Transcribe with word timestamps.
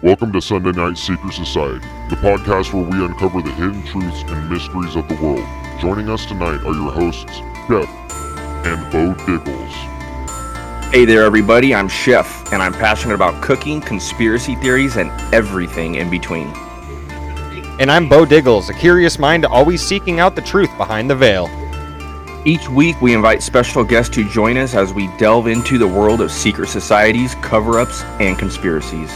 Welcome 0.00 0.32
to 0.34 0.40
Sunday 0.40 0.70
Night 0.70 0.96
Secret 0.96 1.32
Society, 1.32 1.84
the 2.08 2.14
podcast 2.14 2.72
where 2.72 2.84
we 2.84 3.04
uncover 3.04 3.42
the 3.42 3.50
hidden 3.50 3.84
truths 3.84 4.22
and 4.28 4.48
mysteries 4.48 4.94
of 4.94 5.08
the 5.08 5.16
world. 5.16 5.44
Joining 5.80 6.08
us 6.08 6.24
tonight 6.24 6.60
are 6.64 6.72
your 6.72 6.92
hosts, 6.92 7.38
Chef 7.66 7.88
and 8.64 8.92
Beau 8.92 9.12
Diggles. 9.26 9.72
Hey 10.92 11.04
there, 11.04 11.24
everybody. 11.24 11.74
I'm 11.74 11.88
Chef, 11.88 12.52
and 12.52 12.62
I'm 12.62 12.74
passionate 12.74 13.14
about 13.14 13.42
cooking, 13.42 13.80
conspiracy 13.80 14.54
theories, 14.54 14.96
and 14.96 15.10
everything 15.34 15.96
in 15.96 16.08
between. 16.08 16.46
And 17.80 17.90
I'm 17.90 18.08
Beau 18.08 18.24
Diggles, 18.24 18.70
a 18.70 18.74
curious 18.74 19.18
mind 19.18 19.46
always 19.46 19.84
seeking 19.84 20.20
out 20.20 20.36
the 20.36 20.42
truth 20.42 20.70
behind 20.76 21.10
the 21.10 21.16
veil. 21.16 21.50
Each 22.44 22.68
week, 22.68 23.02
we 23.02 23.14
invite 23.14 23.42
special 23.42 23.82
guests 23.82 24.14
to 24.14 24.28
join 24.28 24.58
us 24.58 24.76
as 24.76 24.94
we 24.94 25.08
delve 25.18 25.48
into 25.48 25.76
the 25.76 25.88
world 25.88 26.20
of 26.20 26.30
secret 26.30 26.68
societies, 26.68 27.34
cover 27.42 27.80
ups, 27.80 28.04
and 28.20 28.38
conspiracies. 28.38 29.10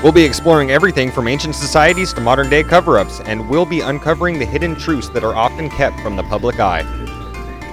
We'll 0.00 0.12
be 0.12 0.22
exploring 0.22 0.70
everything 0.70 1.10
from 1.10 1.26
ancient 1.26 1.56
societies 1.56 2.12
to 2.12 2.20
modern 2.20 2.48
day 2.48 2.62
cover 2.62 3.00
ups, 3.00 3.18
and 3.22 3.48
we'll 3.48 3.66
be 3.66 3.80
uncovering 3.80 4.38
the 4.38 4.46
hidden 4.46 4.76
truths 4.76 5.08
that 5.08 5.24
are 5.24 5.34
often 5.34 5.68
kept 5.68 5.98
from 5.98 6.14
the 6.14 6.22
public 6.22 6.60
eye. 6.60 6.84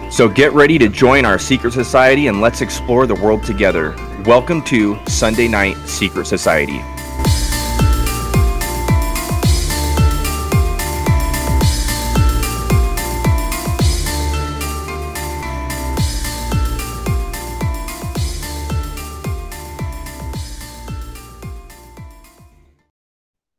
So 0.10 0.28
get 0.28 0.52
ready 0.52 0.80
to 0.80 0.90
join 0.90 1.24
our 1.24 1.38
secret 1.38 1.74
society 1.74 2.26
and 2.26 2.42
let's 2.42 2.62
explore 2.62 3.06
the 3.06 3.14
world 3.14 3.44
together. 3.44 3.96
Welcome 4.26 4.64
to 4.64 4.98
Sunday 5.08 5.48
Night 5.48 5.78
Secret 5.88 6.26
Society. 6.26 6.82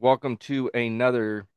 Welcome 0.07 0.37
to 0.37 0.71
another 0.73 1.49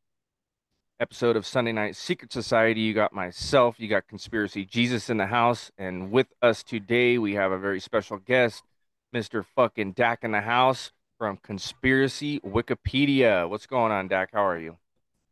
episode 1.00 1.36
of 1.36 1.46
Sunday 1.46 1.72
Night 1.72 1.96
Secret 1.96 2.34
Society. 2.34 2.82
You 2.82 2.96
got 2.96 3.14
myself, 3.14 3.76
you 3.80 3.88
got 3.88 4.08
Conspiracy 4.08 4.66
Jesus 4.66 5.12
in 5.12 5.18
the 5.18 5.28
house, 5.28 5.70
and 5.78 6.10
with 6.10 6.26
us 6.42 6.64
today 6.64 7.20
we 7.20 7.36
have 7.36 7.52
a 7.52 7.60
very 7.60 7.80
special 7.80 8.18
guest, 8.18 8.64
Mr. 9.16 9.46
fucking 9.56 9.92
Dak 9.92 10.24
in 10.24 10.32
the 10.32 10.42
house 10.42 10.92
from 11.20 11.38
Conspiracy 11.44 12.40
Wikipedia. 12.40 13.48
What's 13.48 13.68
going 13.68 13.92
on, 13.92 14.08
Dak? 14.08 14.32
How 14.34 14.48
are 14.48 14.58
you? 14.58 14.78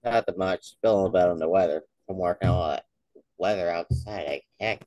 Not 0.04 0.28
that 0.28 0.38
much. 0.38 0.76
Feeling 0.84 1.12
bad 1.12 1.30
on 1.30 1.40
the 1.40 1.50
weather. 1.50 1.82
I'm 2.08 2.18
working 2.20 2.50
all 2.50 2.70
that 2.70 2.86
weather 3.40 3.68
outside. 3.68 4.42
Heck. 4.60 4.86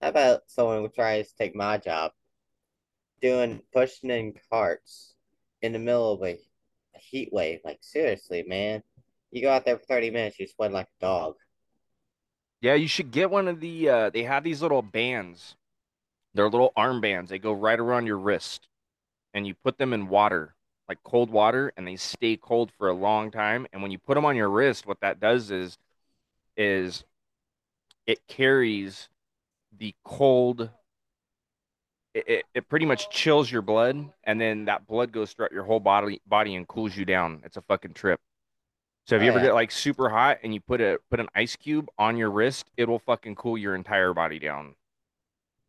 How 0.00 0.08
about 0.08 0.40
someone 0.48 0.82
who 0.82 0.88
tries 0.88 1.28
to 1.28 1.36
take 1.36 1.54
my 1.54 1.78
job, 1.78 2.10
doing 3.20 3.62
pushing 3.72 4.10
in 4.10 4.34
carts 4.50 5.14
in 5.60 5.72
the 5.72 5.78
middle 5.78 6.14
of 6.14 6.24
a 6.24 6.36
heat 7.12 7.28
wave? 7.32 7.60
Like 7.64 7.78
seriously, 7.80 8.42
man. 8.46 8.82
You 9.30 9.42
go 9.42 9.50
out 9.50 9.64
there 9.64 9.78
for 9.78 9.84
30 9.84 10.10
minutes, 10.10 10.38
you 10.40 10.46
sweat 10.48 10.72
like 10.72 10.88
a 11.00 11.04
dog. 11.04 11.34
Yeah, 12.60 12.74
you 12.74 12.88
should 12.88 13.10
get 13.10 13.30
one 13.30 13.48
of 13.48 13.60
the. 13.60 13.88
Uh, 13.88 14.10
they 14.10 14.24
have 14.24 14.44
these 14.44 14.62
little 14.62 14.82
bands. 14.82 15.56
They're 16.34 16.48
little 16.48 16.72
armbands. 16.76 17.28
They 17.28 17.38
go 17.38 17.52
right 17.52 17.78
around 17.78 18.06
your 18.06 18.18
wrist, 18.18 18.68
and 19.34 19.46
you 19.46 19.54
put 19.54 19.78
them 19.78 19.92
in 19.92 20.08
water, 20.08 20.54
like 20.88 21.02
cold 21.02 21.30
water, 21.30 21.72
and 21.76 21.86
they 21.86 21.96
stay 21.96 22.36
cold 22.36 22.72
for 22.78 22.88
a 22.88 22.94
long 22.94 23.30
time. 23.30 23.66
And 23.72 23.82
when 23.82 23.90
you 23.90 23.98
put 23.98 24.14
them 24.14 24.24
on 24.24 24.36
your 24.36 24.48
wrist, 24.48 24.86
what 24.86 25.00
that 25.00 25.20
does 25.20 25.50
is, 25.50 25.76
is 26.56 27.04
it 28.06 28.26
carries 28.28 29.08
the 29.76 29.94
cold. 30.04 30.70
It, 32.14 32.28
it, 32.28 32.44
it 32.54 32.68
pretty 32.68 32.84
much 32.86 33.10
chills 33.10 33.50
your 33.50 33.62
blood, 33.62 34.12
and 34.24 34.40
then 34.40 34.66
that 34.66 34.86
blood 34.86 35.12
goes 35.12 35.32
throughout 35.32 35.52
your 35.52 35.64
whole 35.64 35.80
body 35.80 36.20
body 36.26 36.54
and 36.56 36.68
cools 36.68 36.96
you 36.96 37.04
down. 37.06 37.40
It's 37.44 37.56
a 37.56 37.62
fucking 37.62 37.94
trip. 37.94 38.20
So 39.06 39.16
if 39.16 39.22
you 39.22 39.28
Oh, 39.28 39.30
ever 39.30 39.38
yeah. 39.38 39.46
get 39.46 39.54
like 39.54 39.70
super 39.72 40.08
hot 40.10 40.38
and 40.44 40.54
you 40.54 40.60
put 40.60 40.80
a 40.80 40.98
put 41.10 41.20
an 41.20 41.28
ice 41.34 41.56
cube 41.56 41.88
on 41.98 42.16
your 42.16 42.30
wrist, 42.30 42.70
it'll 42.76 43.00
fucking 43.00 43.36
cool 43.36 43.58
your 43.58 43.74
entire 43.74 44.14
body 44.14 44.38
down. 44.38 44.76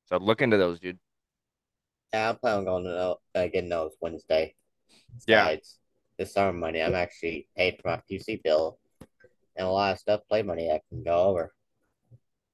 So 0.06 0.18
look 0.18 0.42
into 0.42 0.58
those, 0.58 0.80
dude. 0.80 1.00
Yeah, 2.14 2.30
I'm 2.30 2.38
planning 2.38 2.68
on 2.68 2.84
going 2.84 2.84
to 2.86 2.90
know, 2.92 3.18
uh, 3.36 3.48
getting 3.48 3.70
those 3.70 3.94
Wednesday. 4.02 4.56
Yeah. 5.28 5.50
Besides 5.50 5.80
the 6.18 6.26
summer 6.26 6.54
money, 6.54 6.82
I'm 6.82 6.96
actually 6.96 7.48
paid 7.58 7.80
for 7.82 7.90
my 7.90 8.02
PC 8.10 8.42
bill 8.44 8.80
and 9.56 9.68
a 9.68 9.72
lot 9.72 9.94
of 9.94 10.00
stuff, 10.00 10.22
play 10.30 10.44
money 10.44 10.72
I 10.72 10.82
can 10.90 11.04
go 11.04 11.16
over. 11.26 11.54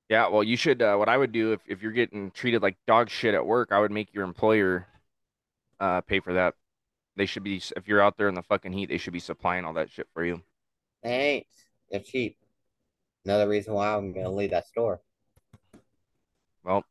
Yeah, 0.09 0.27
well, 0.27 0.43
you 0.43 0.57
should. 0.57 0.81
Uh, 0.81 0.95
what 0.95 1.07
I 1.07 1.15
would 1.15 1.31
do 1.31 1.53
if, 1.53 1.59
if 1.67 1.83
you're 1.83 1.91
getting 1.91 2.31
treated 2.31 2.63
like 2.63 2.77
dog 2.87 3.11
shit 3.11 3.35
at 3.35 3.45
work, 3.45 3.69
I 3.71 3.79
would 3.79 3.91
make 3.91 4.11
your 4.11 4.23
employer 4.23 4.87
uh, 5.79 6.01
pay 6.01 6.19
for 6.19 6.33
that. 6.33 6.55
They 7.15 7.27
should 7.27 7.43
be 7.43 7.61
if 7.75 7.87
you're 7.87 8.01
out 8.01 8.17
there 8.17 8.27
in 8.27 8.33
the 8.33 8.41
fucking 8.41 8.73
heat, 8.73 8.89
they 8.89 8.97
should 8.97 9.13
be 9.13 9.19
supplying 9.19 9.65
all 9.65 9.73
that 9.73 9.91
shit 9.91 10.07
for 10.13 10.25
you. 10.25 10.41
They 11.03 11.11
ain't. 11.11 11.47
They're 11.91 11.99
cheap. 11.99 12.37
Another 13.23 13.47
reason 13.47 13.73
why 13.73 13.93
I'm 13.93 14.11
gonna 14.11 14.31
leave 14.31 14.51
that 14.51 14.67
store. 14.67 15.01
Well, 16.63 16.83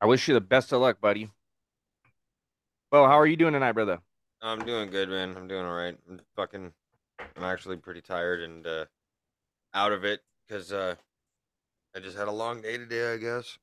I 0.00 0.06
wish 0.06 0.26
you 0.26 0.34
the 0.34 0.40
best 0.40 0.72
of 0.72 0.80
luck, 0.80 1.00
buddy. 1.00 1.30
Well, 2.90 3.06
how 3.06 3.18
are 3.20 3.26
you 3.26 3.36
doing 3.36 3.52
tonight, 3.52 3.72
brother? 3.72 4.00
I'm 4.42 4.64
doing 4.64 4.90
good, 4.90 5.10
man. 5.10 5.36
I'm 5.36 5.46
doing 5.46 5.64
all 5.64 5.74
right. 5.74 5.96
I'm 6.08 6.20
fucking. 6.34 6.72
I'm 7.36 7.44
actually 7.44 7.76
pretty 7.76 8.00
tired 8.00 8.40
and 8.40 8.66
uh, 8.66 8.86
out 9.74 9.92
of 9.92 10.04
it 10.04 10.20
because 10.48 10.72
uh, 10.72 10.94
I 11.94 12.00
just 12.00 12.16
had 12.16 12.28
a 12.28 12.32
long 12.32 12.60
day 12.60 12.78
today. 12.78 13.12
I 13.12 13.16
guess. 13.16 13.58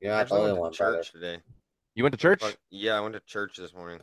You're 0.00 0.12
I 0.12 0.18
not 0.18 0.28
the 0.28 0.34
actually 0.34 0.38
only 0.40 0.52
went 0.52 0.60
one, 0.62 0.72
to 0.72 0.78
brother. 0.78 0.96
church 0.98 1.12
today. 1.12 1.38
You 1.94 2.04
went 2.04 2.12
to 2.12 2.18
church? 2.18 2.42
Yeah, 2.70 2.96
I 2.96 3.00
went 3.00 3.14
to 3.14 3.20
church 3.20 3.56
this 3.56 3.74
morning 3.74 4.00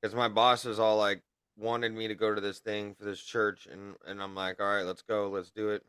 because 0.00 0.14
my 0.14 0.28
boss 0.28 0.64
is 0.64 0.78
all 0.78 0.96
like 0.96 1.22
wanted 1.56 1.92
me 1.92 2.08
to 2.08 2.14
go 2.14 2.34
to 2.34 2.40
this 2.40 2.60
thing 2.60 2.94
for 2.94 3.04
this 3.04 3.20
church, 3.20 3.66
and 3.70 3.94
and 4.06 4.22
I'm 4.22 4.34
like, 4.34 4.60
all 4.60 4.66
right, 4.66 4.84
let's 4.86 5.02
go, 5.02 5.28
let's 5.28 5.50
do 5.50 5.70
it. 5.70 5.84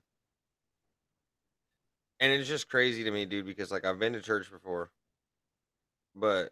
And 2.19 2.33
it's 2.33 2.49
just 2.49 2.67
crazy 2.67 3.03
to 3.03 3.11
me, 3.11 3.25
dude, 3.25 3.45
because 3.45 3.71
like 3.71 3.85
I've 3.85 3.99
been 3.99 4.13
to 4.13 4.21
church 4.21 4.51
before, 4.51 4.91
but 6.15 6.51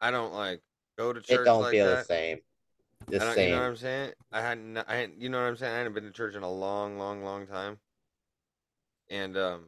I 0.00 0.10
don't 0.10 0.32
like 0.32 0.62
go 0.96 1.12
to 1.12 1.20
church 1.20 1.40
It 1.40 1.44
don't 1.44 1.62
like 1.62 1.72
feel 1.72 1.86
the 1.86 2.04
same. 2.04 2.38
The 3.08 3.16
I 3.16 3.24
don't, 3.24 3.34
same. 3.34 3.48
You 3.48 3.54
know 3.56 3.60
what 3.62 3.68
I'm 3.68 3.76
saying? 3.76 4.12
I 4.32 4.40
hadn't, 4.40 4.78
I 4.78 4.96
hadn't, 4.96 5.20
you 5.20 5.28
know 5.28 5.38
what 5.38 5.48
I'm 5.48 5.56
saying? 5.56 5.74
I 5.74 5.78
hadn't 5.78 5.94
been 5.94 6.04
to 6.04 6.10
church 6.10 6.34
in 6.34 6.42
a 6.42 6.50
long, 6.50 6.98
long, 6.98 7.22
long 7.22 7.46
time. 7.46 7.78
And 9.10 9.36
um, 9.36 9.64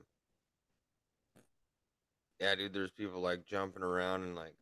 yeah, 2.41 2.55
dude, 2.55 2.73
there's 2.73 2.91
people 2.91 3.21
like 3.21 3.47
jumping 3.47 3.83
around 3.83 4.23
and 4.23 4.35
like 4.35 4.55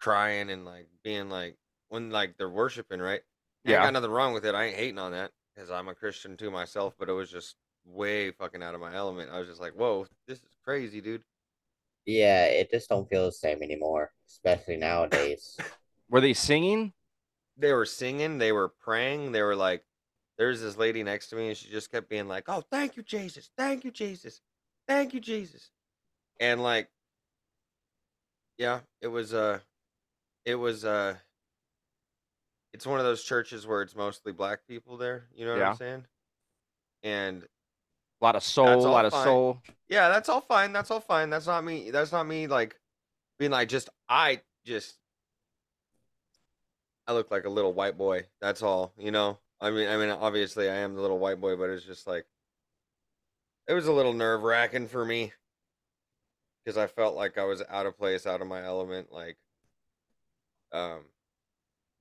crying 0.00 0.50
and 0.50 0.64
like 0.64 0.88
being 1.02 1.30
like 1.30 1.56
when 1.88 2.10
like 2.10 2.36
they're 2.36 2.48
worshiping, 2.48 3.00
right? 3.00 3.22
Yeah. 3.64 3.76
ain't 3.76 3.84
got 3.84 3.92
nothing 3.94 4.10
wrong 4.10 4.34
with 4.34 4.44
it. 4.44 4.54
I 4.54 4.64
ain't 4.64 4.76
hating 4.76 4.98
on 4.98 5.12
that 5.12 5.30
because 5.54 5.70
I'm 5.70 5.88
a 5.88 5.94
Christian 5.94 6.36
too 6.36 6.50
myself. 6.50 6.94
But 6.98 7.08
it 7.08 7.12
was 7.12 7.30
just 7.30 7.56
way 7.86 8.30
fucking 8.30 8.62
out 8.62 8.74
of 8.74 8.80
my 8.80 8.94
element. 8.94 9.30
I 9.32 9.38
was 9.38 9.48
just 9.48 9.60
like, 9.60 9.72
whoa, 9.72 10.06
this 10.26 10.38
is 10.38 10.56
crazy, 10.64 11.00
dude. 11.00 11.24
Yeah, 12.06 12.44
it 12.44 12.70
just 12.70 12.90
don't 12.90 13.08
feel 13.08 13.24
the 13.24 13.32
same 13.32 13.62
anymore, 13.62 14.12
especially 14.28 14.76
nowadays. 14.76 15.56
Were 16.10 16.20
they 16.20 16.34
singing? 16.34 16.92
they 17.56 17.72
were 17.72 17.86
singing, 17.86 18.38
they 18.38 18.52
were 18.52 18.68
praying, 18.68 19.32
they 19.32 19.42
were 19.42 19.56
like, 19.56 19.84
there's 20.38 20.60
this 20.60 20.76
lady 20.76 21.02
next 21.02 21.28
to 21.28 21.36
me, 21.36 21.48
and 21.48 21.56
she 21.56 21.68
just 21.68 21.90
kept 21.90 22.08
being 22.08 22.28
like, 22.28 22.44
"Oh, 22.48 22.62
thank 22.70 22.96
you, 22.96 23.02
Jesus, 23.02 23.50
thank 23.56 23.84
you, 23.84 23.90
Jesus, 23.90 24.40
thank 24.88 25.14
you, 25.14 25.20
Jesus," 25.20 25.70
and 26.40 26.62
like, 26.62 26.88
yeah, 28.58 28.80
it 29.00 29.08
was 29.08 29.32
uh, 29.34 29.60
it 30.44 30.56
was 30.56 30.84
uh, 30.84 31.16
it's 32.72 32.86
one 32.86 32.98
of 32.98 33.06
those 33.06 33.22
churches 33.22 33.66
where 33.66 33.82
it's 33.82 33.94
mostly 33.94 34.32
black 34.32 34.66
people 34.66 34.96
there. 34.96 35.26
You 35.34 35.46
know 35.46 35.52
what 35.52 35.58
Yeah. 35.58 35.70
I'm 35.70 35.76
saying? 35.76 36.04
And 37.02 37.42
A 38.20 38.24
lot 38.24 38.36
of 38.36 38.42
soul, 38.42 38.86
a 38.86 38.88
lot 38.90 39.04
of 39.04 39.12
soul. 39.12 39.62
yeah, 39.88 40.08
that's 40.08 40.28
all 40.28 40.40
fine. 40.40 40.72
That's 40.72 40.90
all 40.90 41.00
fine. 41.00 41.30
That's 41.30 41.46
not 41.46 41.64
me. 41.64 41.90
That's 41.90 42.12
not 42.12 42.26
me. 42.26 42.46
Like 42.46 42.76
being 43.38 43.50
like 43.50 43.68
just 43.68 43.88
I 44.08 44.40
just 44.64 44.96
I 47.06 47.12
look 47.12 47.30
like 47.30 47.44
a 47.44 47.50
little 47.50 47.72
white 47.74 47.98
boy. 47.98 48.24
That's 48.40 48.62
all. 48.62 48.92
You 48.98 49.10
know. 49.10 49.38
I 49.64 49.70
mean, 49.70 49.88
I 49.88 49.96
mean, 49.96 50.10
obviously 50.10 50.68
I 50.68 50.74
am 50.76 50.94
the 50.94 51.00
little 51.00 51.18
white 51.18 51.40
boy, 51.40 51.56
but 51.56 51.70
it's 51.70 51.86
just 51.86 52.06
like 52.06 52.26
it 53.66 53.72
was 53.72 53.86
a 53.86 53.92
little 53.92 54.12
nerve 54.12 54.42
wracking 54.42 54.88
for 54.88 55.06
me 55.06 55.32
because 56.62 56.76
I 56.76 56.86
felt 56.86 57.16
like 57.16 57.38
I 57.38 57.44
was 57.44 57.62
out 57.70 57.86
of 57.86 57.96
place, 57.96 58.26
out 58.26 58.42
of 58.42 58.46
my 58.46 58.62
element. 58.62 59.10
Like, 59.10 59.38
um, 60.70 61.00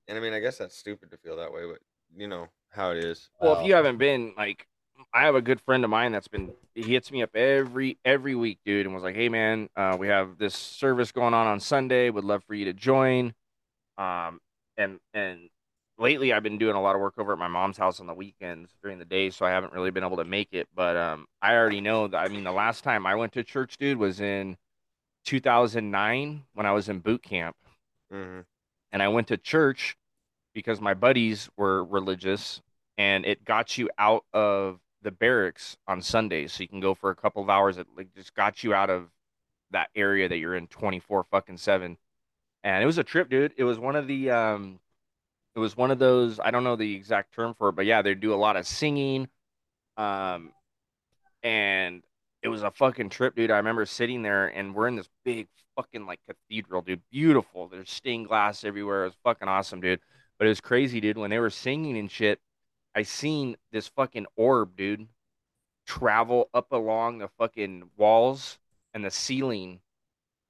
and 0.09 0.17
I 0.17 0.21
mean, 0.21 0.33
I 0.33 0.41
guess 0.41 0.57
that's 0.57 0.77
stupid 0.77 1.09
to 1.11 1.17
feel 1.17 1.37
that 1.37 1.53
way, 1.53 1.61
but 1.65 1.79
you 2.13 2.27
know 2.27 2.49
how 2.69 2.91
it 2.91 2.97
is. 2.97 3.29
Well, 3.39 3.61
if 3.61 3.65
you 3.65 3.75
haven't 3.75 3.97
been, 3.97 4.33
like, 4.35 4.67
I 5.13 5.21
have 5.21 5.35
a 5.35 5.41
good 5.41 5.61
friend 5.61 5.85
of 5.85 5.89
mine 5.89 6.11
that's 6.11 6.27
been. 6.27 6.51
He 6.75 6.81
hits 6.81 7.13
me 7.13 7.23
up 7.23 7.33
every 7.33 7.97
every 8.03 8.35
week, 8.35 8.59
dude, 8.65 8.85
and 8.85 8.93
was 8.93 9.03
like, 9.03 9.15
"Hey, 9.15 9.29
man, 9.29 9.69
uh, 9.77 9.95
we 9.97 10.09
have 10.09 10.37
this 10.37 10.53
service 10.53 11.13
going 11.13 11.33
on 11.33 11.47
on 11.47 11.61
Sunday. 11.61 12.09
Would 12.09 12.25
love 12.25 12.43
for 12.43 12.55
you 12.55 12.65
to 12.65 12.73
join." 12.73 13.33
Um, 13.97 14.41
and 14.75 14.99
and 15.13 15.49
lately, 16.03 16.33
I've 16.33 16.43
been 16.43 16.59
doing 16.59 16.75
a 16.75 16.81
lot 16.81 16.95
of 16.95 17.01
work 17.01 17.15
over 17.17 17.33
at 17.33 17.39
my 17.39 17.47
mom's 17.47 17.77
house 17.77 17.99
on 18.01 18.07
the 18.07 18.13
weekends 18.13 18.71
during 18.83 18.99
the 18.99 19.05
day, 19.05 19.31
so 19.31 19.45
I 19.45 19.51
haven't 19.51 19.73
really 19.73 19.91
been 19.91 20.03
able 20.05 20.17
to 20.17 20.25
make 20.25 20.49
it. 20.53 20.67
But 20.75 20.97
um, 20.97 21.27
I 21.41 21.55
already 21.55 21.81
know 21.81 22.07
that. 22.07 22.19
I 22.19 22.29
mean, 22.29 22.43
the 22.45 22.51
last 22.53 22.83
time 22.83 23.07
I 23.07 23.15
went 23.15 23.33
to 23.33 23.43
church, 23.43 23.77
dude, 23.77 23.97
was 23.99 24.21
in 24.21 24.57
2009 25.25 26.45
when 26.53 26.65
I 26.67 26.73
was 26.73 26.89
in 26.89 26.99
boot 26.99 27.23
camp. 27.23 27.55
hmm 28.11 28.41
and 28.91 29.01
I 29.03 29.07
went 29.09 29.27
to 29.29 29.37
church 29.37 29.97
because 30.53 30.81
my 30.81 30.93
buddies 30.93 31.49
were 31.57 31.83
religious, 31.85 32.61
and 32.97 33.25
it 33.25 33.43
got 33.45 33.77
you 33.77 33.89
out 33.97 34.25
of 34.33 34.79
the 35.01 35.11
barracks 35.11 35.77
on 35.87 36.01
Sundays, 36.01 36.53
so 36.53 36.63
you 36.63 36.69
can 36.69 36.79
go 36.79 36.93
for 36.93 37.09
a 37.11 37.15
couple 37.15 37.43
of 37.43 37.49
hours. 37.49 37.77
It 37.77 37.87
like 37.97 38.13
just 38.15 38.35
got 38.35 38.63
you 38.63 38.73
out 38.73 38.89
of 38.91 39.09
that 39.71 39.89
area 39.95 40.29
that 40.29 40.37
you're 40.37 40.55
in 40.55 40.67
24 40.67 41.25
fucking 41.25 41.57
seven, 41.57 41.97
and 42.63 42.83
it 42.83 42.87
was 42.87 42.99
a 42.99 43.03
trip, 43.03 43.29
dude. 43.29 43.53
It 43.57 43.65
was 43.65 43.79
one 43.79 43.95
of 43.95 44.07
the 44.07 44.31
um, 44.31 44.79
it 45.55 45.59
was 45.59 45.77
one 45.77 45.91
of 45.91 45.99
those 45.99 46.39
I 46.39 46.51
don't 46.51 46.63
know 46.63 46.75
the 46.75 46.95
exact 46.95 47.33
term 47.33 47.53
for 47.55 47.69
it, 47.69 47.75
but 47.75 47.85
yeah, 47.85 48.01
they 48.01 48.15
do 48.15 48.33
a 48.33 48.35
lot 48.35 48.55
of 48.55 48.67
singing, 48.67 49.27
um, 49.97 50.51
and 51.43 52.03
it 52.41 52.49
was 52.49 52.63
a 52.63 52.71
fucking 52.71 53.09
trip, 53.09 53.35
dude. 53.35 53.51
I 53.51 53.57
remember 53.57 53.85
sitting 53.85 54.21
there 54.21 54.47
and 54.47 54.75
we're 54.75 54.87
in 54.87 54.95
this 54.95 55.09
big 55.23 55.47
fucking 55.75 56.05
like 56.05 56.19
cathedral, 56.27 56.81
dude. 56.81 57.01
Beautiful. 57.11 57.67
There's 57.67 57.89
stained 57.89 58.27
glass 58.27 58.63
everywhere. 58.63 59.03
It 59.03 59.07
was 59.07 59.17
fucking 59.23 59.47
awesome, 59.47 59.81
dude. 59.81 60.01
But 60.37 60.45
it 60.45 60.49
was 60.49 60.61
crazy, 60.61 60.99
dude. 60.99 61.17
When 61.17 61.29
they 61.29 61.39
were 61.39 61.49
singing 61.49 61.97
and 61.97 62.11
shit, 62.11 62.39
I 62.95 63.03
seen 63.03 63.55
this 63.71 63.87
fucking 63.87 64.25
orb, 64.35 64.75
dude, 64.75 65.07
travel 65.85 66.49
up 66.53 66.71
along 66.71 67.19
the 67.19 67.29
fucking 67.37 67.89
walls 67.97 68.59
and 68.93 69.03
the 69.05 69.11
ceiling 69.11 69.79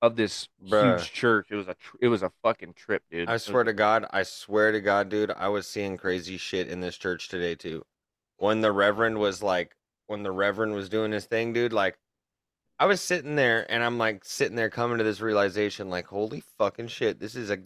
of 0.04 0.18
this 0.18 0.50
Bruh. 0.62 0.98
huge 1.00 1.14
church. 1.14 1.48
It 1.50 1.56
was 1.56 1.70
a 1.70 1.76
tr- 1.76 1.96
it 2.02 2.08
was 2.10 2.22
a 2.24 2.32
fucking 2.44 2.74
trip, 2.74 3.04
dude. 3.10 3.30
I 3.30 3.32
It 3.32 3.36
was- 3.36 3.44
swear 3.46 3.64
to 3.64 3.72
God, 3.72 4.06
I 4.12 4.24
swear 4.24 4.74
to 4.74 4.82
God, 4.82 5.08
dude, 5.08 5.32
I 5.32 5.48
was 5.48 5.66
seeing 5.66 5.96
crazy 5.96 6.36
shit 6.38 6.68
in 6.68 6.82
this 6.82 6.98
church 6.98 7.30
today 7.30 7.56
too. 7.56 7.86
When 8.36 8.60
the 8.60 8.74
Reverend 8.74 9.18
was 9.20 9.42
like, 9.42 9.78
when 10.08 10.24
the 10.24 10.32
Reverend 10.34 10.74
was 10.76 10.90
doing 10.90 11.14
his 11.14 11.26
thing, 11.26 11.54
dude, 11.54 11.72
like, 11.72 11.98
I 12.80 12.86
was 12.86 13.00
sitting 13.00 13.38
there 13.38 13.66
and 13.72 13.82
I'm 13.82 13.98
like 13.98 14.26
sitting 14.26 14.58
there 14.58 14.70
coming 14.70 14.98
to 14.98 15.06
this 15.06 15.22
realization, 15.22 15.90
like, 15.90 16.08
holy 16.08 16.44
fucking 16.58 16.90
shit, 16.90 17.20
this 17.20 17.34
is 17.36 17.50
a, 17.50 17.60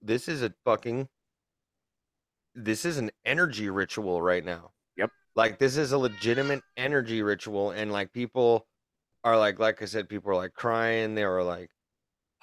this 0.00 0.26
is 0.26 0.42
a 0.42 0.54
fucking, 0.64 1.06
this 2.54 2.86
is 2.86 2.96
an 2.96 3.10
energy 3.26 3.68
ritual 3.68 4.22
right 4.22 4.44
now. 4.44 4.72
Yep. 4.96 5.10
Like, 5.36 5.58
this 5.58 5.76
is 5.76 5.92
a 5.92 5.98
legitimate 5.98 6.62
energy 6.78 7.20
ritual, 7.22 7.72
and 7.72 7.92
like 7.92 8.12
people 8.14 8.66
are 9.22 9.36
like, 9.36 9.58
like 9.58 9.82
I 9.82 9.84
said, 9.84 10.08
people 10.08 10.30
are 10.30 10.36
like 10.36 10.54
crying, 10.54 11.14
they 11.14 11.26
were 11.26 11.42
like 11.42 11.70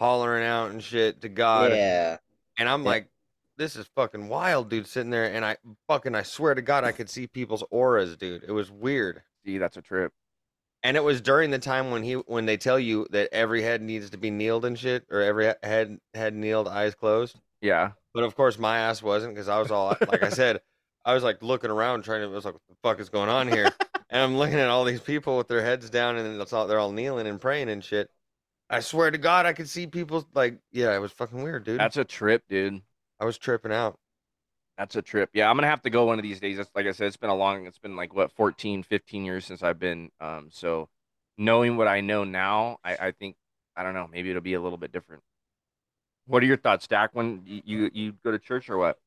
hollering 0.02 0.44
out 0.44 0.72
and 0.72 0.84
shit 0.84 1.22
to 1.22 1.30
God. 1.30 1.72
yeah. 1.72 2.18
And 2.58 2.68
I'm 2.68 2.82
Yeah. 2.84 2.90
like, 2.90 3.08
this 3.58 3.76
is 3.76 3.86
fucking 3.96 4.28
wild, 4.30 4.70
dude, 4.70 4.88
sitting 4.88 5.12
there. 5.12 5.26
And 5.32 5.46
I 5.46 5.58
fucking, 5.88 6.16
I 6.16 6.24
swear 6.24 6.56
to 6.56 6.62
God, 6.64 6.84
I 6.84 6.92
could 6.92 7.08
see 7.10 7.28
people's 7.28 7.64
auras, 7.70 8.18
dude. 8.18 8.44
It 8.44 8.52
was 8.52 8.72
weird. 8.72 9.22
See, 9.46 9.60
that's 9.60 9.78
a 9.78 9.82
trip. 9.82 10.12
And 10.82 10.98
it 10.98 11.04
was 11.04 11.22
during 11.22 11.52
the 11.52 11.60
time 11.60 11.92
when 11.92 12.02
he, 12.02 12.14
when 12.16 12.48
they 12.48 12.58
tell 12.58 12.80
you 12.80 13.06
that 13.12 13.30
every 13.32 13.62
head 13.62 13.84
needs 13.84 14.10
to 14.10 14.18
be 14.18 14.32
kneeled 14.32 14.66
and 14.66 14.78
shit, 14.80 15.06
or 15.12 15.22
every 15.22 15.54
head 15.62 16.00
head 16.16 16.34
kneeled, 16.34 16.68
eyes 16.68 16.96
closed. 16.96 17.40
Yeah. 17.62 17.92
But 18.16 18.24
of 18.24 18.36
course, 18.36 18.58
my 18.58 18.80
ass 18.80 19.04
wasn't 19.04 19.36
because 19.36 19.48
I 19.50 19.60
was 19.60 19.70
all, 19.70 19.96
like 20.08 20.24
I 20.24 20.30
said, 20.30 20.62
I 21.06 21.14
was 21.14 21.24
like 21.24 21.44
looking 21.44 21.70
around 21.70 22.04
trying 22.04 22.22
to, 22.22 22.28
I 22.28 22.30
was 22.32 22.46
like, 22.46 22.56
what 22.56 22.62
the 22.68 22.76
fuck 22.82 23.00
is 23.00 23.10
going 23.10 23.30
on 23.30 23.48
here? 23.48 23.72
and 24.10 24.22
I'm 24.24 24.38
looking 24.38 24.58
at 24.60 24.70
all 24.70 24.84
these 24.84 25.00
people 25.02 25.38
with 25.38 25.48
their 25.48 25.62
heads 25.62 25.92
down 25.92 26.18
and 26.18 26.42
it's 26.42 26.52
all, 26.54 26.66
they're 26.66 26.80
all 26.80 26.92
kneeling 26.92 27.28
and 27.28 27.40
praying 27.40 27.70
and 27.70 27.84
shit. 27.84 28.10
I 28.72 28.80
swear 28.80 29.12
to 29.12 29.18
God, 29.18 29.46
I 29.46 29.54
could 29.54 29.70
see 29.70 29.86
people 29.86 30.26
like, 30.34 30.58
yeah, 30.72 30.96
it 30.96 31.00
was 31.00 31.12
fucking 31.12 31.44
weird, 31.44 31.66
dude. 31.66 31.78
That's 31.80 31.98
a 31.98 32.06
trip, 32.06 32.44
dude. 32.50 32.82
I 33.20 33.26
was 33.26 33.38
tripping 33.38 33.72
out. 33.72 34.00
That's 34.78 34.96
a 34.96 35.02
trip. 35.02 35.30
Yeah, 35.34 35.50
I'm 35.50 35.58
gonna 35.58 35.68
have 35.68 35.82
to 35.84 35.90
go 35.90 36.06
one 36.06 36.18
of 36.18 36.24
these 36.24 36.40
days. 36.40 36.58
That's 36.58 36.72
like 36.74 36.88
I 36.88 36.92
said, 36.92 37.08
it's 37.08 37.18
been 37.18 37.30
a 37.30 37.36
long. 37.36 37.68
It's 37.68 37.78
been 37.78 37.96
like 37.96 38.16
what 38.16 38.32
14, 38.32 38.84
15 38.84 39.26
years 39.26 39.46
since 39.46 39.62
I've 39.62 39.80
been. 39.80 40.10
Um, 40.20 40.50
so 40.52 40.90
knowing 41.38 41.78
what 41.78 41.88
I 41.88 42.02
know 42.02 42.24
now, 42.24 42.80
I, 42.84 42.96
I 43.08 43.12
think 43.12 43.36
I 43.76 43.84
don't 43.84 43.94
know. 43.94 44.08
Maybe 44.12 44.30
it'll 44.30 44.42
be 44.42 44.56
a 44.56 44.62
little 44.62 44.78
bit 44.78 44.92
different. 44.92 45.22
What 46.26 46.42
are 46.44 46.46
your 46.46 46.58
thoughts, 46.58 46.88
Dak? 46.88 47.12
When 47.14 47.44
you 47.46 47.62
you, 47.66 47.92
you 47.94 48.14
go 48.24 48.32
to 48.32 48.40
church 48.40 48.70
or 48.70 48.78
what? 48.78 48.98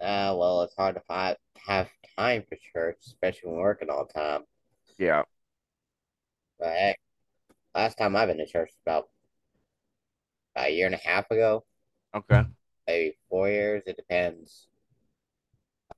Uh, 0.00 0.34
well, 0.36 0.62
it's 0.62 0.74
hard 0.74 0.96
to 0.96 1.00
find 1.02 1.36
have 1.66 1.88
time 2.18 2.42
for 2.48 2.56
church, 2.74 2.98
especially 3.06 3.50
when 3.50 3.60
working 3.60 3.88
all 3.88 4.04
the 4.04 4.12
time. 4.12 4.42
Yeah, 4.98 5.24
But 6.58 6.68
heck, 6.72 7.00
last 7.74 7.96
time 7.98 8.16
I've 8.16 8.28
been 8.28 8.38
to 8.38 8.46
church 8.46 8.70
about, 8.86 9.08
a 10.56 10.68
year 10.68 10.86
and 10.86 10.94
a 10.94 10.98
half 10.98 11.30
ago, 11.30 11.64
okay. 12.14 12.44
maybe 12.86 13.16
four 13.30 13.48
years. 13.48 13.82
It 13.86 13.96
depends. 13.96 14.68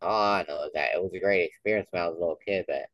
All 0.01 0.35
I 0.35 0.45
know 0.47 0.65
is 0.65 0.73
that 0.75 0.95
it 0.95 1.03
was 1.03 1.13
a 1.15 1.19
great 1.19 1.45
experience 1.45 1.89
when 1.91 2.03
I 2.03 2.09
was 2.09 2.17
a 2.17 2.21
little 2.21 2.39
kid, 2.45 2.65
but 2.69 2.87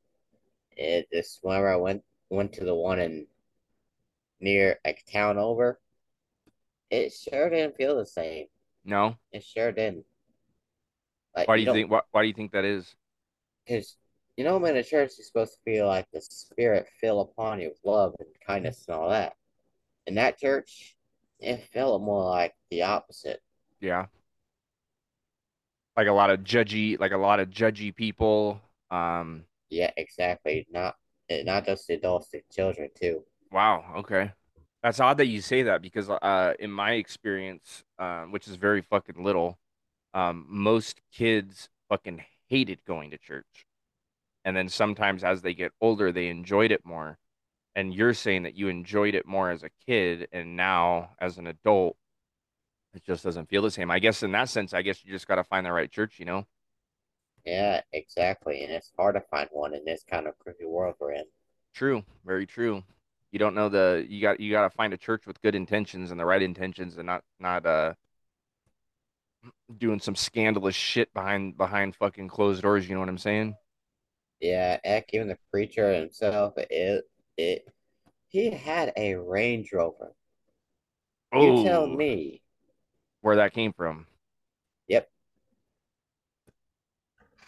it 0.76 1.08
just 1.12 1.40
whenever 1.42 1.70
I 1.70 1.76
went 1.76 2.02
went 2.30 2.52
to 2.54 2.64
the 2.64 2.74
one 2.74 2.98
in 3.00 3.26
near 4.40 4.78
like 4.84 5.04
town 5.12 5.36
over, 5.36 5.78
it 6.90 7.12
sure 7.12 7.50
didn't 7.50 7.76
feel 7.76 7.96
the 7.96 8.06
same. 8.06 8.46
No, 8.84 9.16
It 9.32 9.44
sure 9.44 9.72
didn't. 9.72 10.06
Like, 11.36 11.46
why 11.46 11.56
do 11.56 11.60
you 11.60 11.66
don't- 11.66 11.74
think? 11.74 11.90
Why, 11.90 12.00
why 12.10 12.22
do 12.22 12.28
you 12.28 12.34
think 12.34 12.52
that 12.52 12.64
is? 12.64 12.94
Because 13.66 13.96
you 14.40 14.44
know, 14.44 14.56
when 14.56 14.70
in 14.70 14.78
a 14.78 14.82
church, 14.82 15.12
you're 15.18 15.24
supposed 15.26 15.52
to 15.52 15.70
feel 15.70 15.86
like 15.86 16.06
the 16.14 16.20
Spirit 16.22 16.88
fill 16.98 17.20
upon 17.20 17.60
you 17.60 17.68
with 17.68 17.80
love 17.84 18.14
and 18.18 18.28
kindness 18.46 18.86
and 18.88 18.96
all 18.96 19.10
that. 19.10 19.34
In 20.06 20.14
that 20.14 20.38
church, 20.38 20.96
it 21.40 21.62
felt 21.74 22.00
more 22.00 22.24
like 22.24 22.54
the 22.70 22.84
opposite. 22.84 23.42
Yeah, 23.82 24.06
like 25.94 26.06
a 26.06 26.12
lot 26.12 26.30
of 26.30 26.40
judgy, 26.40 26.98
like 26.98 27.12
a 27.12 27.18
lot 27.18 27.38
of 27.38 27.50
judgy 27.50 27.94
people. 27.94 28.62
Um, 28.90 29.44
Yeah, 29.68 29.90
exactly. 29.98 30.66
Not 30.72 30.94
not 31.30 31.66
just 31.66 31.86
the 31.88 31.96
adults, 31.96 32.30
the 32.30 32.40
children 32.50 32.88
too. 32.98 33.22
Wow. 33.52 33.84
Okay. 33.98 34.32
That's 34.82 35.00
odd 35.00 35.18
that 35.18 35.26
you 35.26 35.42
say 35.42 35.64
that 35.64 35.82
because, 35.82 36.08
uh, 36.08 36.54
in 36.58 36.70
my 36.70 36.92
experience, 36.92 37.84
um, 37.98 38.32
which 38.32 38.48
is 38.48 38.56
very 38.56 38.80
fucking 38.80 39.22
little, 39.22 39.58
um, 40.14 40.46
most 40.48 40.98
kids 41.12 41.68
fucking 41.90 42.24
hated 42.48 42.82
going 42.86 43.10
to 43.10 43.18
church. 43.18 43.66
And 44.44 44.56
then 44.56 44.68
sometimes 44.68 45.24
as 45.24 45.42
they 45.42 45.54
get 45.54 45.72
older, 45.80 46.12
they 46.12 46.28
enjoyed 46.28 46.72
it 46.72 46.84
more. 46.84 47.18
And 47.76 47.94
you're 47.94 48.14
saying 48.14 48.44
that 48.44 48.56
you 48.56 48.68
enjoyed 48.68 49.14
it 49.14 49.26
more 49.26 49.50
as 49.50 49.62
a 49.62 49.70
kid, 49.86 50.28
and 50.32 50.56
now 50.56 51.10
as 51.20 51.38
an 51.38 51.46
adult, 51.46 51.96
it 52.94 53.04
just 53.04 53.22
doesn't 53.24 53.48
feel 53.48 53.62
the 53.62 53.70
same. 53.70 53.90
I 53.90 53.98
guess 54.00 54.22
in 54.22 54.32
that 54.32 54.48
sense, 54.48 54.74
I 54.74 54.82
guess 54.82 55.04
you 55.04 55.12
just 55.12 55.28
got 55.28 55.36
to 55.36 55.44
find 55.44 55.64
the 55.64 55.72
right 55.72 55.90
church, 55.90 56.18
you 56.18 56.24
know? 56.24 56.46
Yeah, 57.44 57.80
exactly. 57.92 58.62
And 58.64 58.72
it's 58.72 58.92
hard 58.96 59.14
to 59.14 59.20
find 59.20 59.48
one 59.52 59.74
in 59.74 59.84
this 59.84 60.04
kind 60.08 60.26
of 60.26 60.38
crazy 60.38 60.64
world 60.64 60.96
we're 61.00 61.12
in. 61.12 61.24
True, 61.74 62.04
very 62.24 62.46
true. 62.46 62.82
You 63.32 63.38
don't 63.38 63.54
know 63.54 63.68
the 63.68 64.04
you 64.08 64.20
got 64.20 64.40
you 64.40 64.50
got 64.50 64.62
to 64.62 64.70
find 64.70 64.92
a 64.92 64.98
church 64.98 65.26
with 65.26 65.40
good 65.40 65.54
intentions 65.54 66.10
and 66.10 66.18
the 66.18 66.24
right 66.26 66.42
intentions 66.42 66.96
and 66.98 67.06
not 67.06 67.22
not 67.38 67.64
uh 67.64 67.94
doing 69.78 70.00
some 70.00 70.16
scandalous 70.16 70.74
shit 70.74 71.12
behind 71.14 71.56
behind 71.56 71.94
fucking 71.96 72.28
closed 72.28 72.62
doors, 72.62 72.88
you 72.88 72.94
know 72.94 73.00
what 73.00 73.08
I'm 73.08 73.18
saying? 73.18 73.54
Yeah, 74.40 74.78
heck, 74.84 75.12
even 75.12 75.28
the 75.28 75.38
preacher 75.50 75.92
himself, 75.92 76.54
it 76.56 77.04
it 77.36 77.66
he 78.28 78.50
had 78.50 78.92
a 78.96 79.14
Range 79.16 79.70
Rover. 79.72 80.14
You 81.32 81.62
tell 81.64 81.82
Oh, 81.84 81.86
me. 81.86 82.42
where 83.20 83.36
that 83.36 83.52
came 83.52 83.72
from. 83.72 84.06
Yep. 84.88 85.10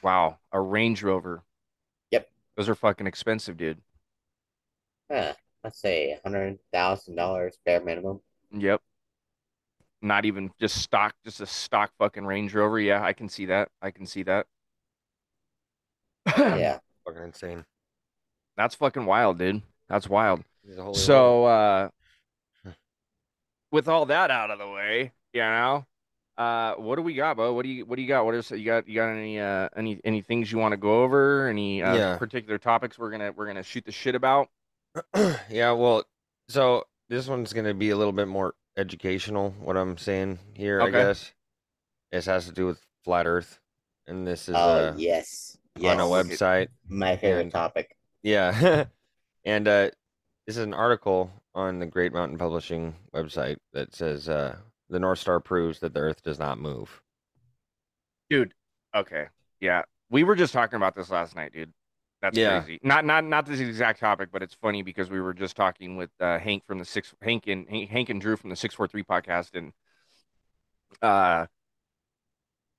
Wow, 0.02 0.38
a 0.52 0.60
Range 0.60 1.02
Rover. 1.02 1.42
Yep. 2.10 2.28
Those 2.56 2.68
are 2.68 2.74
fucking 2.74 3.06
expensive, 3.06 3.56
dude. 3.56 3.80
Huh, 5.10 5.34
let's 5.62 5.78
say 5.80 6.12
a 6.12 6.20
hundred 6.24 6.58
thousand 6.72 7.16
dollars 7.16 7.58
bare 7.64 7.84
minimum. 7.84 8.20
Yep. 8.52 8.82
Not 10.00 10.24
even 10.24 10.50
just 10.60 10.82
stock, 10.82 11.14
just 11.24 11.40
a 11.40 11.46
stock 11.46 11.92
fucking 11.98 12.24
Range 12.24 12.52
Rover. 12.52 12.80
Yeah, 12.80 13.02
I 13.04 13.12
can 13.12 13.28
see 13.28 13.46
that. 13.46 13.68
I 13.80 13.90
can 13.92 14.04
see 14.06 14.24
that. 14.24 14.46
Yeah. 16.38 16.78
Fucking 17.06 17.22
insane. 17.22 17.64
That's 18.56 18.74
fucking 18.74 19.06
wild, 19.06 19.38
dude. 19.38 19.62
That's 19.88 20.08
wild. 20.08 20.42
He's 20.64 20.76
a 20.78 20.94
So, 20.94 21.44
uh, 21.46 21.88
with 23.72 23.88
all 23.88 24.06
that 24.06 24.30
out 24.30 24.50
of 24.50 24.58
the 24.58 24.68
way, 24.68 25.12
you 25.32 25.40
know, 25.40 25.86
uh, 26.36 26.74
what 26.74 26.96
do 26.96 27.02
we 27.02 27.14
got, 27.14 27.36
Beau? 27.36 27.52
What 27.52 27.64
do 27.64 27.68
you 27.70 27.84
what 27.84 27.96
do 27.96 28.02
you 28.02 28.08
got? 28.08 28.24
What 28.24 28.34
is 28.34 28.50
you 28.50 28.64
got? 28.64 28.88
You 28.88 28.94
got 28.96 29.08
any 29.08 29.38
uh 29.40 29.68
any 29.76 30.00
any 30.04 30.22
things 30.22 30.50
you 30.50 30.58
want 30.58 30.72
to 30.72 30.76
go 30.76 31.02
over? 31.02 31.48
Any 31.48 31.82
uh, 31.82 31.94
Yeah. 31.94 32.16
particular 32.18 32.58
topics 32.58 32.98
we're 32.98 33.10
gonna 33.10 33.32
we're 33.32 33.46
gonna 33.46 33.62
shoot 33.62 33.84
the 33.84 33.92
shit 33.92 34.14
about? 34.14 34.48
Yeah, 35.50 35.72
well, 35.72 36.04
so 36.48 36.84
this 37.08 37.28
one's 37.28 37.52
gonna 37.52 37.74
be 37.74 37.90
a 37.90 37.96
little 37.96 38.12
bit 38.12 38.28
more 38.28 38.54
educational. 38.76 39.50
What 39.60 39.76
I'm 39.76 39.98
saying 39.98 40.38
here, 40.54 40.80
I 40.80 40.90
guess, 40.90 41.32
this 42.10 42.26
has 42.26 42.46
to 42.46 42.52
do 42.52 42.66
with 42.66 42.80
flat 43.04 43.26
Earth, 43.26 43.60
and 44.06 44.26
this 44.26 44.48
is 44.48 44.56
Oh 44.56 44.88
uh, 44.88 44.94
yes, 44.96 45.51
yes. 45.78 45.92
on 45.92 46.00
a 46.00 46.04
website. 46.04 46.68
My 46.88 47.16
favorite 47.16 47.42
And- 47.42 47.52
topic. 47.52 47.96
Yeah. 48.22 48.84
and 49.44 49.66
uh, 49.68 49.90
this 50.46 50.56
is 50.56 50.64
an 50.64 50.74
article 50.74 51.30
on 51.54 51.78
the 51.78 51.86
Great 51.86 52.12
Mountain 52.12 52.38
Publishing 52.38 52.94
website 53.14 53.56
that 53.72 53.94
says 53.94 54.28
uh, 54.28 54.56
the 54.88 54.98
North 55.00 55.18
Star 55.18 55.40
proves 55.40 55.80
that 55.80 55.92
the 55.94 56.00
Earth 56.00 56.22
does 56.22 56.38
not 56.38 56.58
move. 56.58 57.02
Dude, 58.30 58.54
okay. 58.94 59.26
Yeah. 59.60 59.82
We 60.10 60.24
were 60.24 60.36
just 60.36 60.52
talking 60.52 60.76
about 60.76 60.94
this 60.94 61.10
last 61.10 61.34
night, 61.36 61.52
dude. 61.52 61.72
That's 62.22 62.38
Yeah. 62.38 62.60
crazy. 62.62 62.78
Not 62.84 63.04
not 63.04 63.24
not 63.24 63.46
this 63.46 63.58
exact 63.58 63.98
topic, 63.98 64.28
but 64.32 64.42
it's 64.44 64.54
funny 64.54 64.82
because 64.82 65.10
we 65.10 65.20
were 65.20 65.34
just 65.34 65.56
talking 65.56 65.96
with 65.96 66.10
uh, 66.20 66.38
Hank 66.38 66.64
from 66.66 66.78
the 66.78 66.84
six 66.84 67.12
Hank 67.20 67.48
and 67.48 67.68
Hank 67.68 68.10
and 68.10 68.20
Drew 68.20 68.36
from 68.36 68.50
the 68.50 68.54
six 68.56 68.74
four 68.76 68.86
three 68.86 69.02
podcast, 69.02 69.54
and 69.54 69.72
uh, 71.02 71.46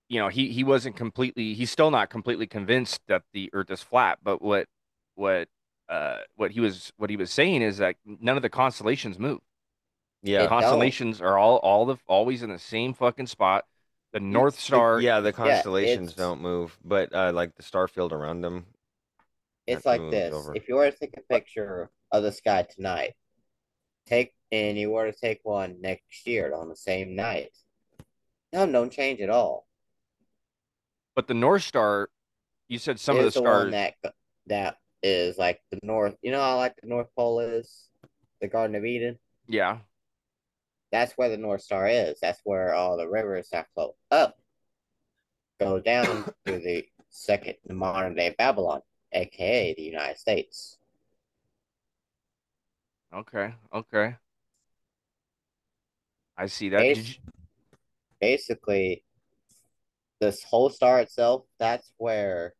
you 0.09 0.19
know, 0.19 0.27
he 0.27 0.49
he 0.49 0.63
wasn't 0.63 0.95
completely. 0.95 1.53
He's 1.53 1.71
still 1.71 1.91
not 1.91 2.09
completely 2.09 2.47
convinced 2.47 3.01
that 3.07 3.23
the 3.33 3.49
Earth 3.53 3.71
is 3.71 3.81
flat. 3.81 4.19
But 4.23 4.41
what 4.41 4.67
what 5.15 5.47
uh 5.89 6.19
what 6.35 6.51
he 6.51 6.59
was 6.59 6.91
what 6.97 7.09
he 7.09 7.15
was 7.17 7.31
saying 7.31 7.61
is 7.61 7.77
that 7.77 7.95
none 8.05 8.35
of 8.35 8.41
the 8.43 8.49
constellations 8.49 9.17
move. 9.19 9.39
Yeah. 10.21 10.43
It- 10.43 10.49
constellations 10.49 11.21
are 11.21 11.37
all 11.37 11.57
all 11.57 11.85
the 11.85 11.97
always 12.07 12.43
in 12.43 12.49
the 12.49 12.59
same 12.59 12.93
fucking 12.93 13.27
spot. 13.27 13.65
The 14.11 14.19
North 14.19 14.59
Star. 14.59 15.01
Yeah, 15.01 15.21
the 15.21 15.33
constellations 15.33 16.11
it's- 16.11 16.15
don't 16.15 16.41
move, 16.41 16.77
but 16.83 17.13
uh, 17.15 17.31
like 17.33 17.55
the 17.55 17.63
star 17.63 17.87
field 17.87 18.13
around 18.13 18.41
them. 18.41 18.67
It's 19.65 19.85
like 19.85 20.01
this. 20.11 20.33
over. 20.33 20.55
If 20.55 20.67
you 20.67 20.75
were 20.75 20.91
to 20.91 20.97
take 20.97 21.17
a 21.17 21.21
picture 21.21 21.89
of 22.11 22.21
the 22.21 22.31
sky 22.31 22.63
tonight, 22.69 23.13
take 24.05 24.33
and 24.51 24.77
you 24.77 24.91
were 24.91 25.09
to 25.09 25.17
take 25.17 25.39
one 25.43 25.81
next 25.81 26.27
year 26.27 26.53
on 26.53 26.69
the 26.69 26.75
same 26.75 27.15
night, 27.15 27.49
no, 28.51 28.71
don't 28.71 28.91
change 28.91 29.19
at 29.21 29.29
all. 29.31 29.65
But 31.15 31.27
the 31.27 31.33
North 31.33 31.63
Star, 31.63 32.09
you 32.67 32.79
said 32.79 32.99
some 32.99 33.17
of 33.17 33.23
the 33.23 33.29
the 33.29 33.39
stars. 33.39 33.71
that 33.71 33.93
that 34.47 34.77
is 35.01 35.37
like 35.37 35.61
the 35.71 35.79
north. 35.83 36.15
You 36.21 36.31
know 36.31 36.41
I 36.41 36.53
like 36.53 36.75
the 36.81 36.87
North 36.87 37.07
Pole 37.15 37.39
is, 37.39 37.89
the 38.41 38.47
Garden 38.47 38.75
of 38.75 38.85
Eden. 38.85 39.17
yeah. 39.47 39.79
That's 40.91 41.13
where 41.13 41.29
the 41.29 41.37
North 41.37 41.61
Star 41.63 41.87
is. 41.87 42.19
That's 42.21 42.39
where 42.43 42.75
all 42.75 42.97
the 42.97 43.09
rivers 43.09 43.49
that 43.51 43.65
flow 43.73 43.95
up 44.11 44.37
go 45.59 45.79
down 45.79 46.05
to 46.45 46.59
the 46.59 46.85
second 47.09 47.55
modern 47.67 48.13
day 48.13 48.35
Babylon, 48.37 48.81
aka 49.11 49.73
the 49.73 49.81
United 49.81 50.19
States. 50.19 50.77
Okay. 53.11 53.53
Okay. 53.73 54.15
I 56.37 56.45
see 56.45 56.69
that. 56.69 56.79
Bas- 56.79 57.09
you- 57.09 57.15
basically 58.21 59.03
this 60.23 60.43
whole 60.43 60.69
star 60.69 60.99
itself 60.99 61.43
that's 61.59 61.91
where 61.97 62.53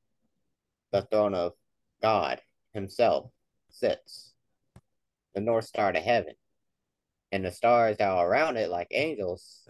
the 0.92 1.02
throne 1.04 1.34
of 1.34 1.54
god 2.02 2.42
himself 2.74 3.30
sits 3.70 4.34
the 5.34 5.42
north 5.42 5.66
star 5.66 5.92
to 5.92 6.00
heaven 6.00 6.34
and 7.32 7.46
the 7.46 7.52
stars 7.52 7.98
that 7.98 8.10
are 8.10 8.28
around 8.28 8.58
it 8.58 8.70
like 8.70 8.88
angels 8.92 9.68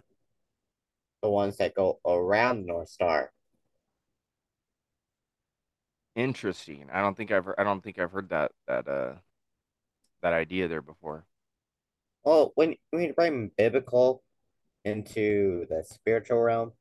the 1.22 1.30
ones 1.30 1.58
that 1.58 1.76
go 1.76 2.00
around 2.06 2.62
the 2.62 2.68
north 2.68 2.90
star 2.90 3.32
Interesting. 6.16 6.90
I 6.94 7.02
don't 7.02 7.18
think 7.18 7.32
I've 7.32 7.48
I 7.58 7.64
don't 7.64 7.84
think 7.84 7.98
I've 7.98 8.12
heard 8.12 8.30
that 8.30 8.52
that 8.68 8.88
uh 8.88 9.14
that 10.22 10.34
idea 10.34 10.68
there 10.68 10.82
before. 10.82 11.26
well 12.24 12.52
when, 12.56 12.76
when 12.92 13.02
you 13.04 13.14
bring 13.14 13.50
biblical 13.58 14.22
into 14.86 15.66
the 15.70 15.84
spiritual 15.84 16.40
realm 16.40 16.72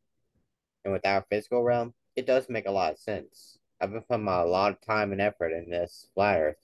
and 0.84 0.92
with 0.92 1.04
our 1.06 1.24
physical 1.30 1.62
realm 1.62 1.94
it 2.16 2.26
does 2.26 2.48
make 2.48 2.66
a 2.66 2.70
lot 2.70 2.92
of 2.92 2.98
sense 2.98 3.58
i've 3.80 3.92
been 3.92 4.02
putting 4.02 4.26
a 4.28 4.44
lot 4.44 4.72
of 4.72 4.80
time 4.80 5.12
and 5.12 5.20
effort 5.20 5.52
in 5.52 5.70
this 5.70 6.08
flat 6.14 6.38
earth 6.38 6.56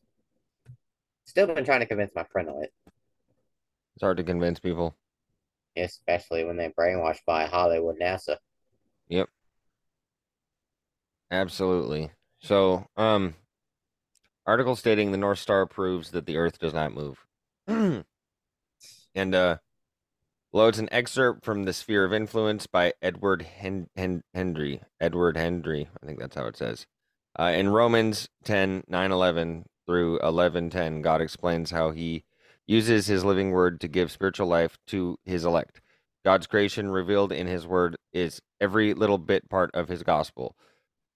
still 1.25 1.47
been 1.47 1.65
trying 1.65 1.81
to 1.81 1.87
convince 1.87 2.15
my 2.15 2.25
friend 2.25 2.49
on 2.49 2.63
it 2.63 2.73
It's 3.97 4.03
hard 4.03 4.17
to 4.19 4.25
convince 4.25 4.59
people. 4.61 4.97
especially 5.77 6.45
when 6.45 6.57
they're 6.57 6.71
brainwashed 6.71 7.25
by 7.27 7.47
Hollywood 7.47 7.99
NASA. 8.01 8.37
Yep. 9.09 9.29
Absolutely. 11.31 12.11
So, 12.41 12.87
um, 12.97 13.35
article 14.47 14.77
stating 14.77 15.13
the 15.13 15.19
North 15.19 15.39
Star 15.39 15.67
proves 15.67 16.11
that 16.13 16.27
the 16.27 16.37
Earth 16.39 16.59
does 16.59 16.73
not 16.75 16.95
move. 16.95 17.25
and 17.69 18.05
uh, 19.35 19.59
it's 20.69 20.78
an 20.78 20.88
excerpt 20.90 21.45
from 21.45 21.64
the 21.64 21.73
Sphere 21.73 22.05
of 22.05 22.12
Influence 22.12 22.67
by 22.67 22.95
Edward 23.02 23.43
Hen- 23.43 23.88
Hen- 23.97 24.25
Hendrie. 24.35 24.81
Edward 25.00 25.37
Hendrie, 25.37 25.88
I 26.02 26.07
think 26.07 26.19
that's 26.19 26.37
how 26.37 26.47
it 26.47 26.57
says. 26.57 26.87
Uh, 27.38 27.52
in 27.55 27.69
Romans 27.69 28.28
10, 28.45 28.85
9, 28.88 29.12
11 29.12 29.67
through 29.87 30.19
11, 30.21 30.71
10, 30.71 31.02
God 31.02 31.21
explains 31.21 31.71
how 31.71 31.90
he 31.90 32.25
uses 32.67 33.07
his 33.07 33.25
living 33.25 33.50
word 33.52 33.81
to 33.83 33.88
give 33.88 34.11
spiritual 34.11 34.47
life 34.49 34.78
to 34.88 35.19
his 35.25 35.45
elect. 35.45 35.81
God's 36.25 36.47
creation 36.47 36.90
revealed 36.90 37.33
in 37.33 37.47
his 37.47 37.67
word 37.67 37.97
is 38.12 38.40
every 38.61 38.95
little 38.95 39.19
bit 39.19 39.49
part 39.50 39.71
of 39.75 39.88
his 39.88 40.02
gospel. 40.02 40.57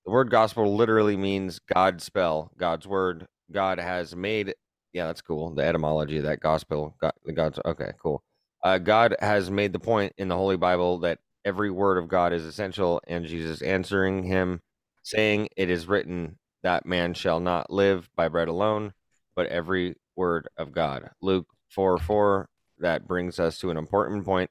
The 0.04 0.12
word 0.12 0.30
gospel 0.30 0.76
literally 0.76 1.16
means 1.16 1.58
God's 1.58 2.04
spell, 2.04 2.50
God's 2.58 2.86
word. 2.86 3.26
God 3.52 3.78
has 3.78 4.16
made. 4.16 4.54
Yeah, 4.92 5.06
that's 5.06 5.22
cool. 5.22 5.54
The 5.54 5.64
etymology 5.64 6.18
of 6.18 6.24
that 6.24 6.40
gospel. 6.40 6.96
God, 7.00 7.12
the 7.24 7.32
God's 7.32 7.58
okay, 7.64 7.92
cool. 8.02 8.22
Uh, 8.62 8.78
God 8.78 9.16
has 9.20 9.50
made 9.50 9.72
the 9.72 9.78
point 9.78 10.12
in 10.18 10.28
the 10.28 10.36
Holy 10.36 10.56
Bible 10.56 10.98
that 11.00 11.18
every 11.44 11.70
word 11.70 11.98
of 11.98 12.08
God 12.08 12.32
is 12.32 12.44
essential, 12.44 13.00
and 13.06 13.26
Jesus 13.26 13.62
answering 13.62 14.24
him, 14.24 14.60
saying, 15.02 15.48
"It 15.56 15.68
is 15.70 15.88
written 15.88 16.38
that 16.62 16.86
man 16.86 17.14
shall 17.14 17.40
not 17.40 17.70
live 17.70 18.08
by 18.14 18.28
bread 18.28 18.48
alone, 18.48 18.94
but 19.34 19.46
every 19.48 19.96
word 20.14 20.48
of 20.56 20.72
God." 20.72 21.10
Luke 21.20 21.48
four 21.68 21.98
four. 21.98 22.48
That 22.78 23.06
brings 23.06 23.38
us 23.38 23.58
to 23.60 23.70
an 23.70 23.76
important 23.76 24.24
point 24.24 24.50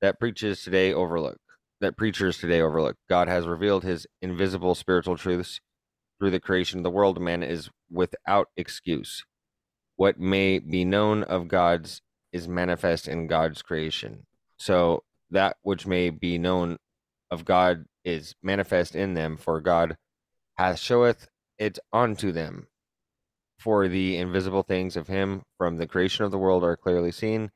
that 0.00 0.18
preaches 0.18 0.62
today 0.62 0.92
overlook 0.92 1.40
that 1.80 1.96
preachers 1.96 2.38
today 2.38 2.60
overlook. 2.60 2.96
God 3.08 3.28
has 3.28 3.46
revealed 3.46 3.84
his 3.84 4.06
invisible 4.20 4.74
spiritual 4.74 5.16
truths 5.16 5.60
through 6.18 6.30
the 6.30 6.40
creation 6.40 6.78
of 6.78 6.84
the 6.84 6.90
world. 6.90 7.20
Man 7.20 7.42
is 7.42 7.70
without 7.90 8.48
excuse. 8.56 9.24
What 9.96 10.18
may 10.18 10.58
be 10.58 10.84
known 10.84 11.22
of 11.22 11.48
God's 11.48 12.02
is 12.32 12.48
manifest 12.48 13.08
in 13.08 13.26
God's 13.26 13.62
creation. 13.62 14.26
So 14.58 15.02
that 15.30 15.56
which 15.62 15.86
may 15.86 16.10
be 16.10 16.38
known 16.38 16.76
of 17.30 17.44
God 17.44 17.84
is 18.04 18.34
manifest 18.42 18.94
in 18.94 19.14
them, 19.14 19.36
for 19.36 19.60
God 19.60 19.96
hath 20.56 20.78
showeth 20.78 21.28
it 21.58 21.78
unto 21.92 22.32
them. 22.32 22.66
For 23.58 23.88
the 23.88 24.16
invisible 24.16 24.62
things 24.62 24.96
of 24.96 25.06
him 25.06 25.42
from 25.58 25.76
the 25.76 25.86
creation 25.86 26.24
of 26.24 26.30
the 26.30 26.38
world 26.38 26.64
are 26.64 26.76
clearly 26.76 27.12
seen, 27.12 27.50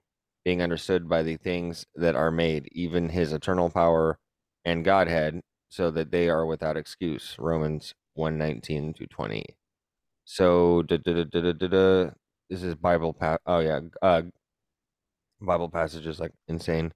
being 0.44 0.60
understood 0.60 1.08
by 1.08 1.22
the 1.22 1.36
things 1.36 1.86
that 1.94 2.14
are 2.14 2.30
made, 2.30 2.68
even 2.72 3.08
his 3.08 3.32
eternal 3.32 3.70
power 3.70 4.18
and 4.64 4.84
Godhead, 4.84 5.40
so 5.70 5.90
that 5.90 6.10
they 6.10 6.28
are 6.28 6.44
without 6.44 6.76
excuse. 6.76 7.36
Romans 7.38 7.94
119 8.14 8.94
to 8.94 9.06
20. 9.06 9.44
So, 10.26 10.82
this 10.88 12.62
is 12.62 12.74
Bible. 12.74 13.12
Pa- 13.14 13.38
oh, 13.46 13.58
yeah. 13.60 13.80
Uh, 14.00 14.22
Bible 15.40 15.68
passage 15.68 16.06
is 16.06 16.20
like 16.20 16.32
insane. 16.48 16.92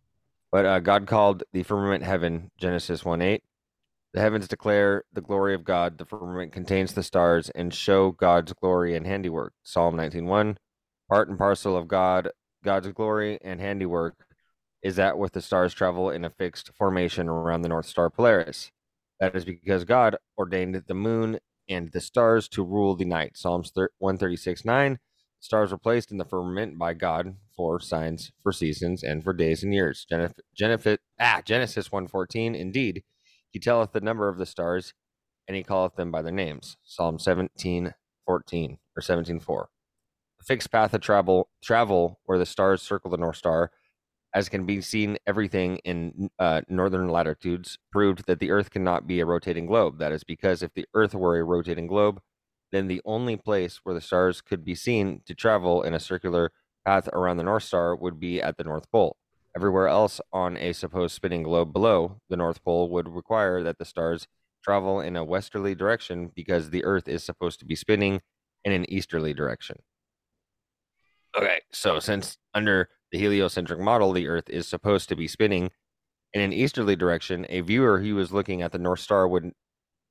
But 0.50 0.64
uh, 0.64 0.80
God 0.80 1.06
called 1.06 1.44
the 1.52 1.62
firmament 1.62 2.04
heaven, 2.04 2.50
Genesis 2.58 3.04
1 3.04 3.20
8. 3.20 3.42
The 4.14 4.20
heavens 4.20 4.48
declare 4.48 5.04
the 5.12 5.20
glory 5.20 5.54
of 5.54 5.64
God. 5.64 5.98
The 5.98 6.06
firmament 6.06 6.52
contains 6.52 6.94
the 6.94 7.02
stars 7.02 7.50
and 7.50 7.74
show 7.74 8.12
God's 8.12 8.54
glory 8.54 8.96
and 8.96 9.06
handiwork. 9.06 9.52
Psalm 9.62 9.96
19:1. 9.96 10.56
Part 11.10 11.28
and 11.28 11.38
parcel 11.38 11.76
of 11.76 11.88
God, 11.88 12.30
God's 12.64 12.88
glory 12.88 13.38
and 13.42 13.60
handiwork 13.60 14.14
is 14.82 14.96
that 14.96 15.18
with 15.18 15.32
the 15.32 15.42
stars 15.42 15.74
travel 15.74 16.10
in 16.10 16.24
a 16.24 16.30
fixed 16.30 16.70
formation 16.74 17.28
around 17.28 17.62
the 17.62 17.68
North 17.68 17.86
Star 17.86 18.10
Polaris. 18.10 18.70
That 19.20 19.34
is 19.34 19.44
because 19.44 19.84
God 19.84 20.16
ordained 20.38 20.82
the 20.86 20.94
moon 20.94 21.38
and 21.68 21.90
the 21.92 22.00
stars 22.00 22.48
to 22.50 22.64
rule 22.64 22.94
the 22.94 23.04
night. 23.04 23.36
Psalms 23.36 23.72
136 23.74 24.64
9. 24.64 24.98
Stars 25.40 25.70
were 25.70 25.78
placed 25.78 26.10
in 26.10 26.18
the 26.18 26.24
firmament 26.24 26.78
by 26.78 26.94
God 26.94 27.36
for 27.56 27.78
signs, 27.78 28.32
for 28.42 28.52
seasons, 28.52 29.02
and 29.02 29.22
for 29.22 29.32
days 29.32 29.62
and 29.62 29.72
years. 29.72 30.04
Genesis, 30.08 30.38
Genesis, 30.56 30.98
ah, 31.20 31.40
Genesis 31.44 31.92
114. 31.92 32.54
Indeed, 32.54 33.04
he 33.50 33.60
telleth 33.60 33.92
the 33.92 34.00
number 34.00 34.28
of 34.28 34.38
the 34.38 34.46
stars, 34.46 34.94
and 35.46 35.56
he 35.56 35.62
calleth 35.62 35.94
them 35.94 36.10
by 36.10 36.22
their 36.22 36.32
names. 36.32 36.76
Psalm 36.84 37.18
17 37.18 37.94
14 38.26 38.78
or 38.96 39.00
17 39.00 39.40
4. 39.40 39.68
The 40.38 40.44
fixed 40.44 40.70
path 40.70 40.92
of 40.92 41.00
travel, 41.00 41.48
travel 41.62 42.20
where 42.24 42.38
the 42.38 42.46
stars 42.46 42.82
circle 42.82 43.10
the 43.10 43.16
North 43.16 43.36
Star 43.36 43.70
as 44.34 44.48
can 44.48 44.66
be 44.66 44.80
seen 44.80 45.16
everything 45.26 45.78
in 45.78 46.30
uh, 46.38 46.60
northern 46.68 47.08
latitudes, 47.08 47.78
proved 47.90 48.26
that 48.26 48.40
the 48.40 48.50
Earth 48.50 48.70
cannot 48.70 49.06
be 49.06 49.20
a 49.20 49.24
rotating 49.24 49.66
globe. 49.66 49.98
That 49.98 50.12
is 50.12 50.22
because 50.22 50.62
if 50.62 50.74
the 50.74 50.84
Earth 50.94 51.14
were 51.14 51.38
a 51.38 51.44
rotating 51.44 51.86
globe, 51.86 52.20
then 52.72 52.86
the 52.86 53.00
only 53.04 53.36
place 53.36 53.80
where 53.82 53.94
the 53.94 54.00
stars 54.00 54.40
could 54.40 54.64
be 54.64 54.74
seen 54.74 55.22
to 55.26 55.34
travel 55.34 55.82
in 55.82 55.94
a 55.94 56.00
circular 56.00 56.52
path 56.84 57.08
around 57.12 57.36
the 57.36 57.42
North 57.42 57.64
Star 57.64 57.96
would 57.96 58.18
be 58.18 58.40
at 58.40 58.56
the 58.56 58.64
North 58.64 58.90
Pole. 58.90 59.16
Everywhere 59.56 59.88
else 59.88 60.20
on 60.32 60.56
a 60.56 60.72
supposed 60.72 61.14
spinning 61.14 61.42
globe 61.42 61.72
below 61.72 62.20
the 62.28 62.36
North 62.36 62.62
Pole 62.62 62.90
would 62.90 63.08
require 63.08 63.62
that 63.62 63.78
the 63.78 63.84
stars 63.84 64.26
travel 64.62 65.00
in 65.00 65.16
a 65.16 65.24
westerly 65.24 65.74
direction 65.74 66.30
because 66.34 66.70
the 66.70 66.84
Earth 66.84 67.08
is 67.08 67.24
supposed 67.24 67.58
to 67.60 67.64
be 67.64 67.74
spinning 67.74 68.20
in 68.64 68.72
an 68.72 68.84
easterly 68.90 69.32
direction. 69.32 69.78
Okay, 71.36 71.60
so 71.72 71.98
since 71.98 72.38
under 72.54 72.88
the 73.12 73.18
heliocentric 73.18 73.80
model, 73.80 74.12
the 74.12 74.28
Earth 74.28 74.48
is 74.48 74.66
supposed 74.66 75.08
to 75.08 75.16
be 75.16 75.28
spinning 75.28 75.70
in 76.34 76.40
an 76.40 76.52
easterly 76.52 76.96
direction, 76.96 77.46
a 77.48 77.60
viewer 77.60 78.00
who 78.00 78.14
was 78.14 78.32
looking 78.32 78.62
at 78.62 78.72
the 78.72 78.78
North 78.78 79.00
Star 79.00 79.26
would 79.26 79.52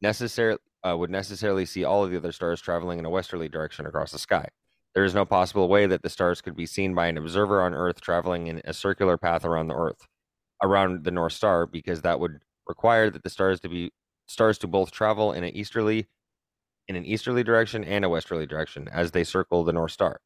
necessarily 0.01 0.59
uh, 0.83 0.97
would 0.97 1.09
necessarily 1.11 1.65
see 1.65 1.83
all 1.83 2.03
of 2.03 2.11
the 2.11 2.17
other 2.17 2.31
stars 2.33 2.61
traveling 2.61 2.99
in 2.99 3.05
a 3.05 3.09
westerly 3.09 3.49
direction 3.49 3.85
across 3.85 4.11
the 4.11 4.19
sky. 4.19 4.49
There 4.95 5.05
is 5.05 5.15
no 5.15 5.25
possible 5.25 5.69
way 5.69 5.87
that 5.87 6.03
the 6.03 6.09
stars 6.09 6.41
could 6.41 6.55
be 6.55 6.65
seen 6.65 6.95
by 6.95 7.07
an 7.07 7.17
observer 7.17 7.61
on 7.63 7.73
Earth 7.73 8.01
traveling 8.01 8.47
in 8.47 8.61
a 8.65 8.73
circular 8.73 9.17
path 9.17 9.45
around 9.45 9.67
the 9.67 9.75
Earth. 9.75 10.07
around 10.63 11.03
the 11.03 11.11
North 11.11 11.33
Star 11.33 11.65
because 11.67 12.01
that 12.01 12.19
would 12.19 12.39
require 12.67 13.09
that 13.09 13.23
the 13.23 13.29
stars 13.29 13.59
to 13.61 13.69
be 13.69 13.91
stars 14.27 14.57
to 14.59 14.67
both 14.67 14.91
travel 14.91 15.33
in 15.33 15.43
an 15.43 15.55
easterly 15.55 16.07
in 16.87 16.95
an 16.95 17.05
easterly 17.05 17.43
direction 17.43 17.83
and 17.83 18.05
a 18.05 18.09
westerly 18.09 18.45
direction 18.47 18.87
as 18.91 19.11
they 19.11 19.23
circle 19.23 19.63
the 19.63 19.73
North 19.73 19.91
Star. 19.91 20.19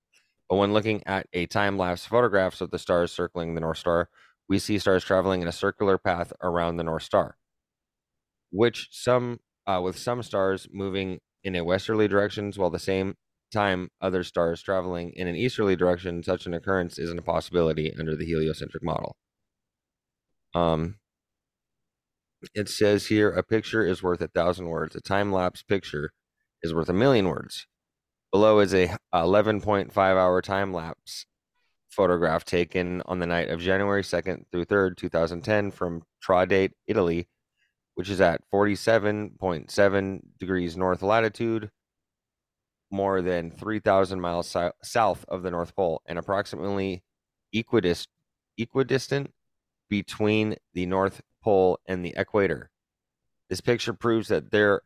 But 0.50 0.58
when 0.58 0.74
looking 0.74 1.04
at 1.08 1.28
a 1.34 1.46
time 1.48 1.78
lapse 1.78 2.06
photographs 2.06 2.62
of 2.62 2.72
the 2.72 2.80
stars 2.80 3.12
circling 3.12 3.56
the 3.56 3.62
North 3.62 3.80
Star, 3.80 4.10
we 4.50 4.60
see 4.60 4.80
stars 4.80 5.04
traveling 5.04 5.42
in 5.42 5.48
a 5.48 5.54
circular 5.54 5.98
path 5.98 6.34
around 6.44 6.78
the 6.78 6.84
North 6.84 7.04
Star, 7.04 7.38
which 8.52 8.90
some 8.92 9.40
uh, 9.72 9.82
with 9.82 9.98
some 9.98 10.22
stars 10.24 10.68
moving 10.72 11.20
in 11.44 11.56
a 11.56 11.64
westerly 11.64 12.08
direction, 12.08 12.52
while 12.56 12.70
the 12.70 12.80
same 12.80 13.16
time 13.52 13.90
other 14.00 14.24
stars 14.24 14.62
traveling 14.62 15.12
in 15.16 15.28
an 15.28 15.36
easterly 15.36 15.76
direction. 15.76 16.24
Such 16.24 16.46
an 16.46 16.54
occurrence 16.54 16.98
isn't 16.98 17.20
a 17.20 17.24
possibility 17.24 17.94
under 17.98 18.16
the 18.16 18.26
heliocentric 18.26 18.84
model. 18.84 19.16
Um, 20.54 20.96
it 22.56 22.70
says 22.70 23.08
here 23.08 23.30
a 23.30 23.44
picture 23.44 23.86
is 23.86 24.02
worth 24.02 24.22
a 24.22 24.28
thousand 24.28 24.68
words. 24.68 24.96
A 24.96 25.02
time 25.02 25.32
lapse 25.32 25.64
picture 25.64 26.12
is 26.64 26.74
worth 26.74 26.90
a 26.90 26.94
million 26.94 27.28
words. 27.28 27.68
Below 28.32 28.60
is 28.60 28.74
a 28.74 28.98
11.5 29.14 29.98
hour 29.98 30.42
time 30.42 30.74
lapse 30.74 31.26
photograph 31.90 32.46
taken 32.46 33.02
on 33.06 33.20
the 33.20 33.28
night 33.28 33.50
of 33.50 33.60
January 33.60 34.02
2nd 34.02 34.46
through 34.52 34.66
3rd, 34.66 34.96
2010 34.96 35.72
from 35.72 36.04
Tradate, 36.26 36.72
Italy, 36.88 37.28
which 37.96 38.10
is 38.10 38.22
at 38.22 38.42
47.7 38.52 40.20
degrees 40.40 40.78
north 40.78 41.02
latitude, 41.02 41.72
more 42.90 43.22
than 43.22 43.52
3,000 43.52 44.20
miles 44.20 44.56
south 44.84 45.26
of 45.28 45.44
the 45.44 45.52
North 45.52 45.76
Pole, 45.76 46.02
and 46.06 46.20
approximately 46.20 47.04
equidist- 47.56 48.08
equidistant 48.58 49.34
between 49.90 50.56
the 50.74 50.86
North 50.86 51.22
Pole 51.44 51.80
and 51.86 52.04
the 52.04 52.14
equator. 52.16 52.70
This 53.50 53.62
picture 53.62 53.94
proves 53.94 54.30
that 54.30 54.52
there 54.52 54.82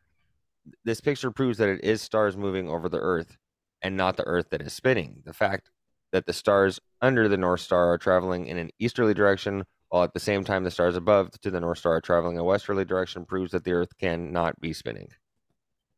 this 0.84 1.00
picture 1.00 1.30
proves 1.30 1.58
that 1.58 1.68
it 1.68 1.84
is 1.84 2.02
stars 2.02 2.36
moving 2.36 2.68
over 2.68 2.88
the 2.88 2.98
earth 2.98 3.36
and 3.82 3.96
not 3.96 4.16
the 4.16 4.26
earth 4.26 4.50
that 4.50 4.62
is 4.62 4.72
spinning. 4.72 5.22
The 5.24 5.32
fact 5.32 5.70
that 6.12 6.26
the 6.26 6.32
stars 6.32 6.80
under 7.00 7.28
the 7.28 7.36
North 7.36 7.60
Star 7.60 7.92
are 7.92 7.98
traveling 7.98 8.46
in 8.46 8.58
an 8.58 8.70
easterly 8.80 9.14
direction 9.14 9.64
while 9.88 10.02
at 10.02 10.14
the 10.14 10.20
same 10.20 10.44
time 10.44 10.64
the 10.64 10.70
stars 10.70 10.96
above 10.96 11.30
to 11.40 11.50
the 11.50 11.60
North 11.60 11.78
Star 11.78 11.96
are 11.96 12.00
traveling 12.00 12.38
a 12.38 12.44
westerly 12.44 12.84
direction 12.84 13.24
proves 13.24 13.52
that 13.52 13.64
the 13.64 13.72
earth 13.72 13.96
cannot 13.98 14.60
be 14.60 14.72
spinning. 14.72 15.08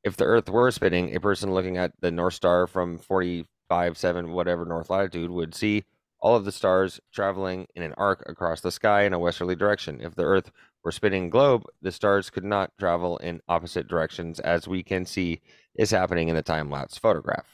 If 0.05 0.17
the 0.17 0.25
earth 0.25 0.49
were 0.49 0.71
spinning, 0.71 1.15
a 1.15 1.21
person 1.21 1.53
looking 1.53 1.77
at 1.77 1.93
the 2.01 2.11
North 2.11 2.35
Star 2.35 2.67
from 2.67 2.99
45 2.99 3.99
7 3.99 4.33
whatever 4.33 4.65
north 4.65 4.91
latitude 4.91 5.31
would 5.31 5.55
see 5.55 5.85
all 6.21 6.37
of 6.37 6.45
the 6.45 6.53
stars 6.53 7.01
traveling 7.13 7.67
in 7.75 7.83
an 7.83 7.95
arc 7.97 8.29
across 8.29 8.61
the 8.61 8.73
sky 8.73 9.03
in 9.03 9.13
a 9.13 9.19
westerly 9.19 9.55
direction. 9.55 10.01
If 10.01 10.15
the 10.15 10.25
Earth 10.25 10.51
were 10.83 10.93
spinning 10.93 11.31
globe, 11.31 11.65
the 11.81 11.93
stars 11.93 12.31
could 12.31 12.45
not 12.45 12.77
travel 12.79 13.19
in 13.19 13.41
opposite 13.49 13.89
directions, 13.89 14.41
as 14.41 14.67
we 14.67 14.83
can 14.83 15.07
see 15.07 15.41
is 15.77 15.91
happening 15.91 16.29
in 16.29 16.35
the 16.35 16.43
time 16.43 16.71
lapse 16.71 16.99
photograph. 16.99 17.47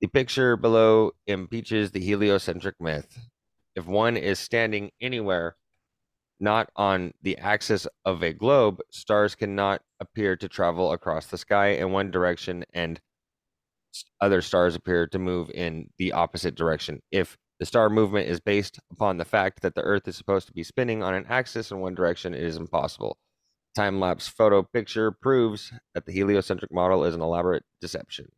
The 0.00 0.08
picture 0.08 0.56
below 0.56 1.12
impeaches 1.26 1.90
the 1.90 2.00
heliocentric 2.00 2.80
myth. 2.80 3.18
If 3.74 3.86
one 3.86 4.16
is 4.16 4.38
standing 4.38 4.90
anywhere 5.00 5.56
not 6.40 6.70
on 6.76 7.12
the 7.22 7.38
axis 7.38 7.86
of 8.04 8.22
a 8.22 8.32
globe, 8.32 8.80
stars 8.90 9.34
cannot 9.34 9.80
appear 10.00 10.36
to 10.36 10.48
travel 10.48 10.92
across 10.92 11.26
the 11.26 11.38
sky 11.38 11.68
in 11.68 11.92
one 11.92 12.10
direction 12.10 12.64
and 12.74 13.00
other 14.20 14.42
stars 14.42 14.74
appear 14.74 15.06
to 15.06 15.18
move 15.18 15.50
in 15.50 15.88
the 15.98 16.12
opposite 16.12 16.54
direction. 16.54 17.00
If 17.10 17.36
the 17.62 17.66
star 17.66 17.88
movement 17.88 18.28
is 18.28 18.40
based 18.40 18.80
upon 18.90 19.18
the 19.18 19.24
fact 19.24 19.62
that 19.62 19.76
the 19.76 19.82
Earth 19.82 20.08
is 20.08 20.16
supposed 20.16 20.48
to 20.48 20.52
be 20.52 20.64
spinning 20.64 21.00
on 21.00 21.14
an 21.14 21.26
axis 21.28 21.70
in 21.70 21.78
one 21.78 21.94
direction. 21.94 22.34
It 22.34 22.42
is 22.42 22.56
impossible. 22.56 23.18
Time 23.76 24.00
lapse 24.00 24.26
photo 24.26 24.64
picture 24.64 25.12
proves 25.12 25.72
that 25.94 26.04
the 26.04 26.10
heliocentric 26.10 26.72
model 26.72 27.04
is 27.04 27.14
an 27.14 27.20
elaborate 27.20 27.62
deception. 27.80 28.32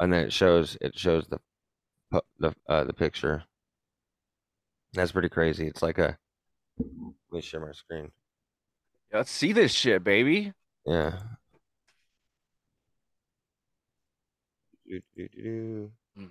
And 0.00 0.12
then 0.12 0.24
it 0.24 0.32
shows 0.32 0.76
it 0.80 0.98
shows 0.98 1.28
the 1.28 1.38
the 2.40 2.52
uh, 2.68 2.82
the 2.82 2.92
picture. 2.92 3.44
That's 4.94 5.12
pretty 5.12 5.28
crazy. 5.28 5.66
It's 5.66 5.82
like 5.82 5.98
a. 5.98 6.16
Let 6.78 7.14
me 7.32 7.40
share 7.40 7.60
my 7.60 7.72
screen. 7.72 8.10
Let's 9.12 9.30
see 9.30 9.52
this 9.52 9.72
shit, 9.72 10.02
baby. 10.02 10.52
Yeah. 10.86 11.18
Do, 14.86 15.00
do, 15.16 15.28
do, 15.28 15.42
do. 15.42 15.90
Mm. 16.18 16.30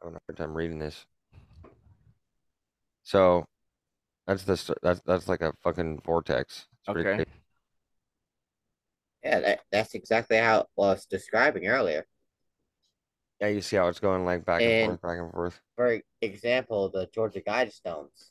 having 0.00 0.16
a 0.16 0.20
hard 0.26 0.36
time 0.36 0.54
reading 0.54 0.78
this. 0.78 1.06
So 3.04 3.44
that's 4.26 4.44
the 4.44 4.76
that's 4.82 5.00
that's 5.06 5.28
like 5.28 5.42
a 5.42 5.52
fucking 5.62 6.00
vortex. 6.04 6.66
It's 6.80 6.88
Okay. 6.88 7.24
Yeah, 9.22 9.40
that, 9.40 9.60
that's 9.70 9.94
exactly 9.94 10.36
how 10.36 10.60
I 10.60 10.64
was 10.76 11.06
describing 11.06 11.66
earlier. 11.66 12.06
Yeah, 13.40 13.48
you 13.48 13.60
see 13.60 13.76
how 13.76 13.88
it's 13.88 14.00
going 14.00 14.24
like 14.24 14.44
back 14.44 14.62
and, 14.62 14.70
And- 14.70 14.86
forth, 14.90 15.02
back 15.02 15.18
and 15.20 15.30
forth. 15.32 15.60
For 15.76 16.00
example, 16.22 16.88
the 16.88 17.06
Georgia 17.12 17.40
Guidestones. 17.40 18.30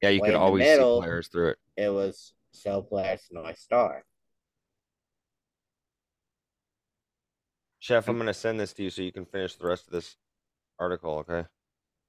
Yeah, 0.00 0.10
you 0.10 0.20
could 0.22 0.34
always 0.34 0.62
middle- 0.64 1.00
see 1.00 1.06
players 1.06 1.28
through 1.28 1.48
it. 1.50 1.58
It 1.76 1.88
was 1.90 2.34
Shell 2.54 2.82
Polaris 2.84 3.28
North 3.32 3.58
Star. 3.58 4.04
Chef, 7.80 8.08
I'm 8.08 8.18
gonna 8.18 8.34
send 8.34 8.60
this 8.60 8.72
to 8.74 8.82
you 8.82 8.90
so 8.90 9.02
you 9.02 9.12
can 9.12 9.24
finish 9.24 9.54
the 9.56 9.66
rest 9.66 9.86
of 9.86 9.92
this 9.92 10.16
article. 10.78 11.18
Okay. 11.28 11.46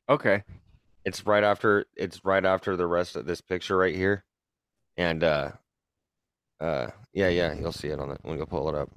Okay. 0.10 0.44
It's 1.06 1.26
right 1.26 1.44
after 1.44 1.86
it's 1.96 2.26
right 2.26 2.44
after 2.44 2.76
the 2.76 2.88
rest 2.88 3.16
of 3.16 3.26
this 3.26 3.42
picture 3.42 3.78
right 3.78 3.96
here, 3.96 4.26
and 4.98 5.24
uh, 5.24 5.52
uh, 6.60 6.88
yeah, 7.14 7.30
yeah, 7.30 7.54
you'll 7.54 7.72
see 7.72 7.88
it 7.88 8.00
on 8.00 8.10
the 8.10 8.18
when 8.24 8.34
we 8.34 8.40
go 8.40 8.46
pull 8.46 8.68
it 8.70 8.76
up. 8.76 8.90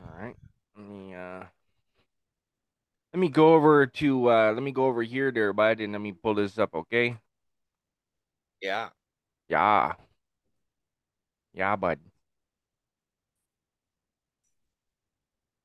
All 0.00 0.18
right. 0.18 0.34
Let 0.76 0.86
me 0.86 1.14
uh 1.14 1.44
let 3.12 3.20
me 3.20 3.28
go 3.28 3.54
over 3.54 3.86
to 3.86 4.30
uh 4.30 4.52
let 4.52 4.62
me 4.62 4.72
go 4.72 4.86
over 4.86 5.02
here 5.02 5.30
there, 5.30 5.52
bud, 5.52 5.80
and 5.80 5.92
let 5.92 6.00
me 6.00 6.12
pull 6.12 6.34
this 6.34 6.58
up, 6.58 6.74
okay? 6.74 7.16
Yeah. 8.60 8.90
Yeah. 9.48 9.94
Yeah, 11.52 11.76
bud. 11.76 11.98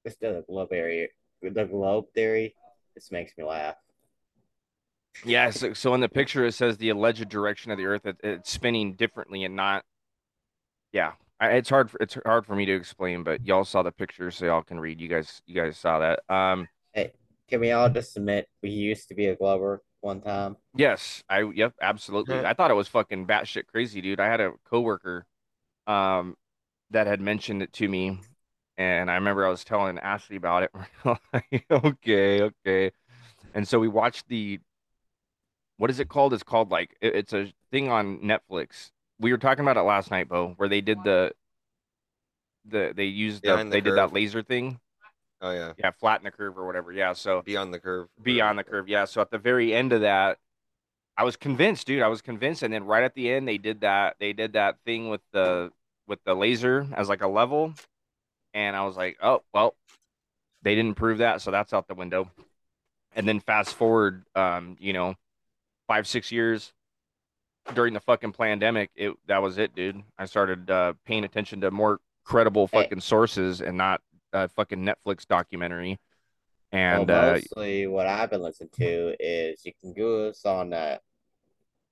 Just 0.05 0.19
the 0.19 0.43
globe 0.47 0.69
area, 0.71 1.08
the 1.41 1.65
globe 1.65 2.05
theory. 2.13 2.55
This 2.95 3.12
makes 3.12 3.34
me 3.38 3.43
laugh. 3.43 3.75
Yeah, 5.23 5.49
so, 5.49 5.73
so 5.73 5.93
in 5.93 6.01
the 6.01 6.10
picture 6.10 6.45
it 6.45 6.53
says 6.53 6.77
the 6.77 6.89
alleged 6.89 7.29
direction 7.29 7.71
of 7.71 7.77
the 7.77 7.86
Earth 7.86 8.05
it, 8.05 8.17
it's 8.23 8.51
spinning 8.51 8.93
differently 8.93 9.43
and 9.43 9.55
not. 9.55 9.84
Yeah, 10.91 11.13
I, 11.39 11.51
it's 11.51 11.69
hard. 11.69 11.91
For, 11.91 11.97
it's 12.01 12.17
hard 12.25 12.45
for 12.45 12.55
me 12.55 12.65
to 12.65 12.73
explain, 12.73 13.23
but 13.23 13.45
y'all 13.45 13.65
saw 13.65 13.84
the 13.84 13.91
picture, 13.91 14.31
so 14.31 14.45
y'all 14.45 14.63
can 14.63 14.79
read. 14.79 14.99
You 15.01 15.08
guys, 15.08 15.41
you 15.45 15.55
guys 15.55 15.77
saw 15.77 15.99
that. 15.99 16.19
Um, 16.34 16.67
Can 17.49 17.60
we 17.62 17.71
all 17.71 17.89
just 17.89 18.17
admit 18.17 18.47
we 18.62 18.69
used 18.69 19.08
to 19.10 19.15
be 19.15 19.27
a 19.27 19.36
glober 19.36 19.81
one 20.01 20.21
time? 20.21 20.58
yes, 20.75 21.23
I 21.29 21.41
yep, 21.53 21.73
absolutely. 21.81 22.43
I 22.45 22.53
thought 22.53 22.71
it 22.71 22.75
was 22.75 22.88
fucking 22.88 23.27
batshit 23.27 23.67
crazy, 23.67 24.01
dude. 24.01 24.19
I 24.19 24.27
had 24.27 24.41
a 24.41 24.53
coworker, 24.69 25.25
um, 25.88 26.36
that 26.91 27.08
had 27.08 27.21
mentioned 27.21 27.63
it 27.63 27.73
to 27.75 27.89
me, 27.89 28.19
and 28.77 29.12
I 29.12 29.15
remember 29.15 29.45
I 29.45 29.49
was 29.51 29.63
telling 29.65 29.99
Ashley 29.99 30.38
about 30.38 30.63
it. 30.63 30.71
Like, 31.34 31.65
okay, 31.71 32.41
okay, 32.43 32.91
and 33.55 33.67
so 33.67 33.79
we 33.79 33.88
watched 33.89 34.27
the. 34.29 34.60
What 35.77 35.89
is 35.89 35.99
it 35.99 36.10
called? 36.10 36.34
It's 36.34 36.43
called 36.43 36.71
like 36.71 36.95
it- 37.01 37.15
it's 37.15 37.34
a 37.34 37.53
thing 37.71 37.89
on 37.89 38.19
Netflix. 38.19 38.91
We 39.19 39.31
were 39.31 39.38
talking 39.38 39.63
about 39.63 39.77
it 39.77 39.81
last 39.84 40.12
night, 40.12 40.27
Beau, 40.27 40.53
where 40.58 40.69
they 40.69 40.81
did 40.81 41.03
the. 41.03 41.34
The 42.65 42.93
they 42.95 43.05
used 43.05 43.45
the, 43.45 43.58
the 43.58 43.63
they 43.69 43.81
did 43.81 43.95
that 43.95 44.12
laser 44.13 44.41
thing. 44.43 44.79
Oh 45.45 45.51
yeah. 45.51 45.73
Yeah, 45.77 45.91
flatten 45.91 46.23
the 46.25 46.31
curve 46.31 46.58
or 46.58 46.65
whatever. 46.65 46.91
Yeah, 46.91 47.13
so 47.13 47.43
Beyond 47.43 47.71
the 47.73 47.79
curve. 47.79 48.08
beyond 48.21 48.58
the 48.58 48.63
curve. 48.63 48.88
Yeah. 48.89 49.05
So 49.05 49.21
at 49.21 49.29
the 49.29 49.38
very 49.38 49.75
end 49.75 49.93
of 49.93 50.01
that, 50.01 50.39
I 51.17 51.23
was 51.23 51.36
convinced, 51.36 51.86
dude. 51.86 52.01
I 52.01 52.08
was 52.08 52.21
convinced, 52.23 52.63
and 52.63 52.73
then 52.73 52.84
right 52.86 53.03
at 53.03 53.13
the 53.13 53.31
end, 53.31 53.47
they 53.47 53.58
did 53.60 53.81
that. 53.81 54.15
They 54.19 54.34
did 54.34 54.53
that 54.53 54.77
thing 54.86 55.10
with 55.10 55.21
the 55.34 55.71
with 56.08 56.19
the 56.25 56.34
laser 56.34 56.88
as 56.95 57.10
like 57.10 57.21
a 57.21 57.27
level, 57.27 57.73
and 58.55 58.75
I 58.75 58.84
was 58.86 58.97
like, 58.97 59.17
oh 59.21 59.43
well, 59.53 59.75
they 60.63 60.73
didn't 60.73 60.95
prove 60.95 61.19
that, 61.19 61.41
so 61.41 61.51
that's 61.51 61.73
out 61.73 61.88
the 61.88 61.95
window. 61.95 62.31
And 63.15 63.27
then 63.27 63.39
fast 63.39 63.75
forward, 63.75 64.25
um, 64.36 64.75
you 64.79 64.93
know, 64.93 65.13
five 65.88 66.08
six 66.08 66.31
years 66.31 66.73
during 67.75 67.93
the 67.93 67.99
fucking 67.99 68.34
pandemic, 68.34 68.89
it 68.95 69.13
that 69.27 69.41
was 69.43 69.58
it, 69.60 69.75
dude. 69.75 70.01
I 70.17 70.25
started 70.25 70.71
uh, 70.71 70.93
paying 71.05 71.23
attention 71.23 71.62
to 71.62 71.69
more 71.71 71.99
credible 72.23 72.67
Hey. 72.71 72.81
fucking 72.84 73.01
sources 73.01 73.62
and 73.62 73.77
not 73.77 74.01
a 74.36 74.48
fucking 74.50 74.86
Netflix 74.86 75.26
documentary. 75.28 76.00
And 76.71 77.08
well, 77.08 77.30
uh, 77.30 77.34
mostly 77.34 77.88
what 77.88 78.08
I've 78.08 78.30
been 78.30 78.41
listening 78.41 78.69
to 78.78 79.15
is 79.19 79.65
you 79.65 79.71
can 79.80 79.93
go 79.93 80.26
this 80.26 80.45
on 80.45 80.74
uh, 80.74 80.98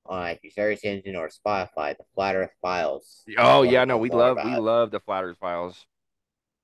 on 0.06 0.20
like 0.20 0.40
your 0.44 0.52
search 0.52 0.84
engine 0.84 1.16
or 1.16 1.30
Spotify, 1.30 1.98
the 1.98 2.04
Flat 2.16 2.36
Earth 2.36 2.52
Files. 2.62 3.24
Oh 3.38 3.60
Wanna 3.60 3.72
yeah, 3.72 3.86
no, 3.86 3.98
we 3.98 4.10
love 4.10 4.38
we 4.38 4.42
about 4.42 4.58
it. 4.58 4.62
love 4.62 4.92
the 4.92 5.00
Flat 5.00 5.24
Earth 5.24 5.38
Files. 5.38 5.86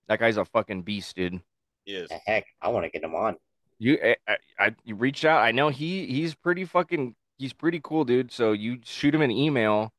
That 0.08 0.20
guy's 0.20 0.38
a 0.38 0.46
fucking 0.46 0.82
beast, 0.82 1.16
dude. 1.16 1.40
Yes. 1.86 2.10
The 2.10 2.20
heck, 2.26 2.46
I 2.62 2.70
want 2.70 2.86
to 2.86 2.90
get 2.90 3.04
him 3.04 3.16
on. 3.16 3.38
You 3.78 3.98
I, 4.04 4.16
I, 4.28 4.38
I 4.60 4.76
you 4.84 4.96
reached 4.96 5.24
out. 5.24 5.42
I 5.42 5.52
know 5.52 5.70
he 5.70 6.06
he's 6.08 6.36
pretty 6.36 6.66
fucking 6.66 7.16
he's 7.38 7.54
pretty 7.54 7.80
cool, 7.82 8.04
dude. 8.04 8.32
So 8.32 8.52
you 8.52 8.80
shoot 8.84 9.16
him 9.16 9.22
an 9.22 9.32
email, 9.32 9.94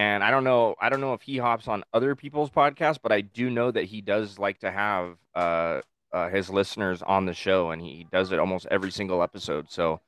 and 0.00 0.24
I 0.24 0.30
don't 0.30 0.44
know, 0.44 0.76
I 0.80 0.88
don't 0.88 1.02
know 1.02 1.12
if 1.12 1.20
he 1.20 1.36
hops 1.36 1.68
on 1.68 1.84
other 1.92 2.16
people's 2.16 2.48
podcasts, 2.48 2.98
but 3.02 3.12
I 3.12 3.20
do 3.20 3.50
know 3.50 3.70
that 3.70 3.84
he 3.84 4.00
does 4.00 4.38
like 4.38 4.60
to 4.60 4.70
have 4.70 5.18
uh, 5.34 5.82
uh 6.10 6.30
his 6.30 6.48
listeners 6.48 7.02
on 7.02 7.26
the 7.26 7.34
show, 7.34 7.70
and 7.70 7.82
he 7.82 8.06
does 8.10 8.32
it 8.32 8.38
almost 8.38 8.66
every 8.70 8.90
single 8.90 9.22
episode. 9.22 9.70
So 9.70 10.00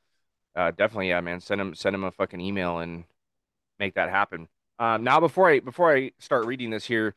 uh, 0.57 0.71
definitely, 0.71 1.11
yeah, 1.11 1.21
man, 1.21 1.41
send 1.41 1.61
him 1.61 1.75
send 1.75 1.95
him 1.95 2.05
a 2.05 2.11
fucking 2.11 2.41
email 2.41 2.79
and 2.79 3.05
make 3.79 3.93
that 3.97 4.09
happen. 4.09 4.49
Um, 4.79 5.05
now, 5.05 5.21
before 5.21 5.51
I 5.51 5.61
before 5.61 5.95
I 5.95 6.13
start 6.19 6.47
reading 6.47 6.71
this 6.71 6.87
here, 6.87 7.15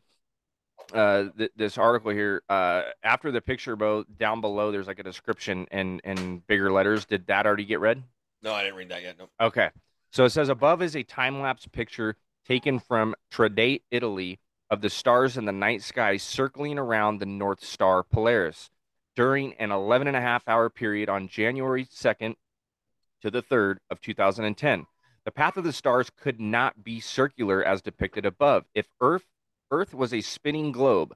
uh, 0.94 1.28
th- 1.38 1.52
this 1.56 1.78
article 1.78 2.12
here, 2.12 2.44
uh, 2.50 2.82
after 3.04 3.32
the 3.32 3.40
picture, 3.40 3.78
Beau, 3.78 4.04
down 4.20 4.42
below, 4.42 4.74
there's 4.74 4.88
like 4.88 5.00
a 5.00 5.04
description 5.04 5.66
in 5.72 6.02
in 6.04 6.40
bigger 6.48 6.74
letters. 6.74 7.06
Did 7.06 7.28
that 7.28 7.46
already 7.46 7.64
get 7.64 7.80
read? 7.80 8.04
No, 8.44 8.54
I 8.54 8.64
didn't 8.64 8.76
read 8.76 8.90
that 8.90 9.02
yet. 9.02 9.18
No. 9.18 9.30
Okay. 9.40 9.70
So 10.12 10.26
it 10.26 10.32
says 10.32 10.50
above 10.50 10.82
is 10.82 10.98
a 10.98 11.04
time 11.04 11.40
lapse 11.40 11.68
picture 11.68 12.18
taken 12.46 12.80
from 12.80 13.16
Tradate, 13.32 13.84
Italy, 13.92 14.40
of 14.70 14.82
the 14.82 14.90
stars 14.90 15.38
in 15.38 15.46
the 15.46 15.52
night 15.52 15.82
sky 15.82 16.18
circling 16.18 16.78
around 16.78 17.20
the 17.20 17.26
North 17.26 17.64
Star 17.64 18.04
Polaris 18.04 18.70
during 19.16 19.54
an 19.56 19.72
11 19.72 20.08
and 20.08 20.18
a 20.18 20.22
half 20.22 20.48
hour 20.48 20.70
period 20.70 21.10
on 21.10 21.28
January 21.28 21.86
2nd 21.86 22.36
to 23.22 23.32
the 23.32 23.42
3rd 23.42 23.78
of 23.90 24.02
2010. 24.02 24.86
The 25.24 25.32
path 25.32 25.58
of 25.58 25.64
the 25.64 25.74
stars 25.74 26.12
could 26.16 26.40
not 26.40 26.84
be 26.84 27.00
circular 27.00 27.64
as 27.64 27.82
depicted 27.82 28.26
above. 28.26 28.66
If 28.76 28.88
Earth 29.02 29.26
Earth 29.72 29.96
was 29.96 30.14
a 30.14 30.22
spinning 30.22 30.72
globe, 30.72 31.16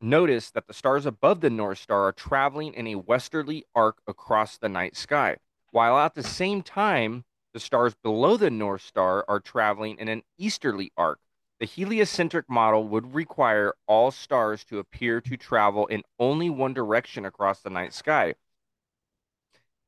notice 0.00 0.50
that 0.50 0.68
the 0.68 0.74
stars 0.74 1.06
above 1.06 1.40
the 1.40 1.50
North 1.50 1.78
Star 1.78 2.04
are 2.04 2.12
traveling 2.12 2.72
in 2.74 2.86
a 2.86 2.94
westerly 2.94 3.64
arc 3.74 4.00
across 4.06 4.56
the 4.56 4.68
night 4.68 4.96
sky, 4.96 5.38
while 5.72 5.98
at 5.98 6.14
the 6.14 6.22
same 6.22 6.62
time, 6.62 7.24
the 7.52 7.60
stars 7.60 7.94
below 8.02 8.36
the 8.36 8.50
North 8.50 8.82
Star 8.82 9.24
are 9.28 9.40
traveling 9.40 9.98
in 9.98 10.08
an 10.08 10.22
easterly 10.36 10.92
arc. 10.96 11.18
The 11.60 11.66
heliocentric 11.66 12.48
model 12.48 12.86
would 12.88 13.14
require 13.14 13.74
all 13.86 14.10
stars 14.10 14.64
to 14.66 14.78
appear 14.78 15.20
to 15.22 15.36
travel 15.36 15.86
in 15.86 16.02
only 16.18 16.50
one 16.50 16.72
direction 16.72 17.24
across 17.24 17.60
the 17.60 17.70
night 17.70 17.92
sky 17.92 18.34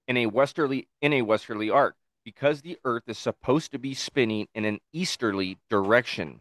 in 0.08 0.16
a 0.16 0.26
westerly 0.26 0.88
in 1.00 1.12
a 1.12 1.22
westerly 1.22 1.70
arc 1.70 1.94
because 2.24 2.62
the 2.62 2.78
earth 2.84 3.04
is 3.06 3.18
supposed 3.18 3.70
to 3.70 3.78
be 3.78 3.94
spinning 3.94 4.48
in 4.54 4.64
an 4.64 4.80
easterly 4.92 5.58
direction. 5.68 6.40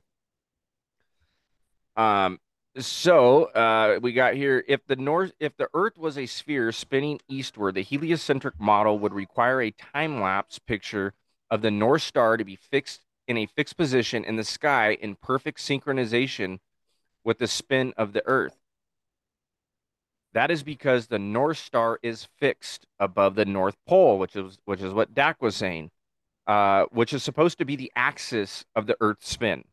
Um 1.95 2.39
so 2.85 3.45
uh, 3.45 3.99
we 4.01 4.13
got 4.13 4.35
here 4.35 4.63
if 4.67 4.85
the 4.87 4.95
north 4.95 5.31
if 5.39 5.55
the 5.57 5.69
earth 5.73 5.97
was 5.97 6.17
a 6.17 6.25
sphere 6.25 6.71
spinning 6.71 7.19
eastward 7.27 7.75
the 7.75 7.81
heliocentric 7.81 8.59
model 8.59 8.99
would 8.99 9.13
require 9.13 9.61
a 9.61 9.71
time 9.71 10.21
lapse 10.21 10.59
picture 10.59 11.13
of 11.49 11.61
the 11.61 11.71
north 11.71 12.01
star 12.01 12.37
to 12.37 12.43
be 12.43 12.55
fixed 12.55 13.01
in 13.27 13.37
a 13.37 13.45
fixed 13.45 13.77
position 13.77 14.23
in 14.23 14.35
the 14.35 14.43
sky 14.43 14.97
in 15.01 15.15
perfect 15.15 15.59
synchronization 15.59 16.59
with 17.23 17.37
the 17.37 17.47
spin 17.47 17.93
of 17.97 18.13
the 18.13 18.25
earth. 18.25 18.57
That 20.33 20.51
is 20.51 20.63
because 20.63 21.07
the 21.07 21.19
north 21.19 21.57
star 21.57 21.99
is 22.01 22.27
fixed 22.37 22.85
above 22.99 23.35
the 23.35 23.45
north 23.45 23.75
pole 23.87 24.19
which 24.19 24.35
is 24.35 24.57
which 24.65 24.81
is 24.81 24.93
what 24.93 25.13
dak 25.13 25.41
was 25.41 25.55
saying 25.55 25.91
uh, 26.47 26.85
which 26.91 27.13
is 27.13 27.23
supposed 27.23 27.57
to 27.59 27.65
be 27.65 27.75
the 27.75 27.91
axis 27.95 28.65
of 28.75 28.87
the 28.87 28.97
earth's 29.01 29.29
spin 29.29 29.63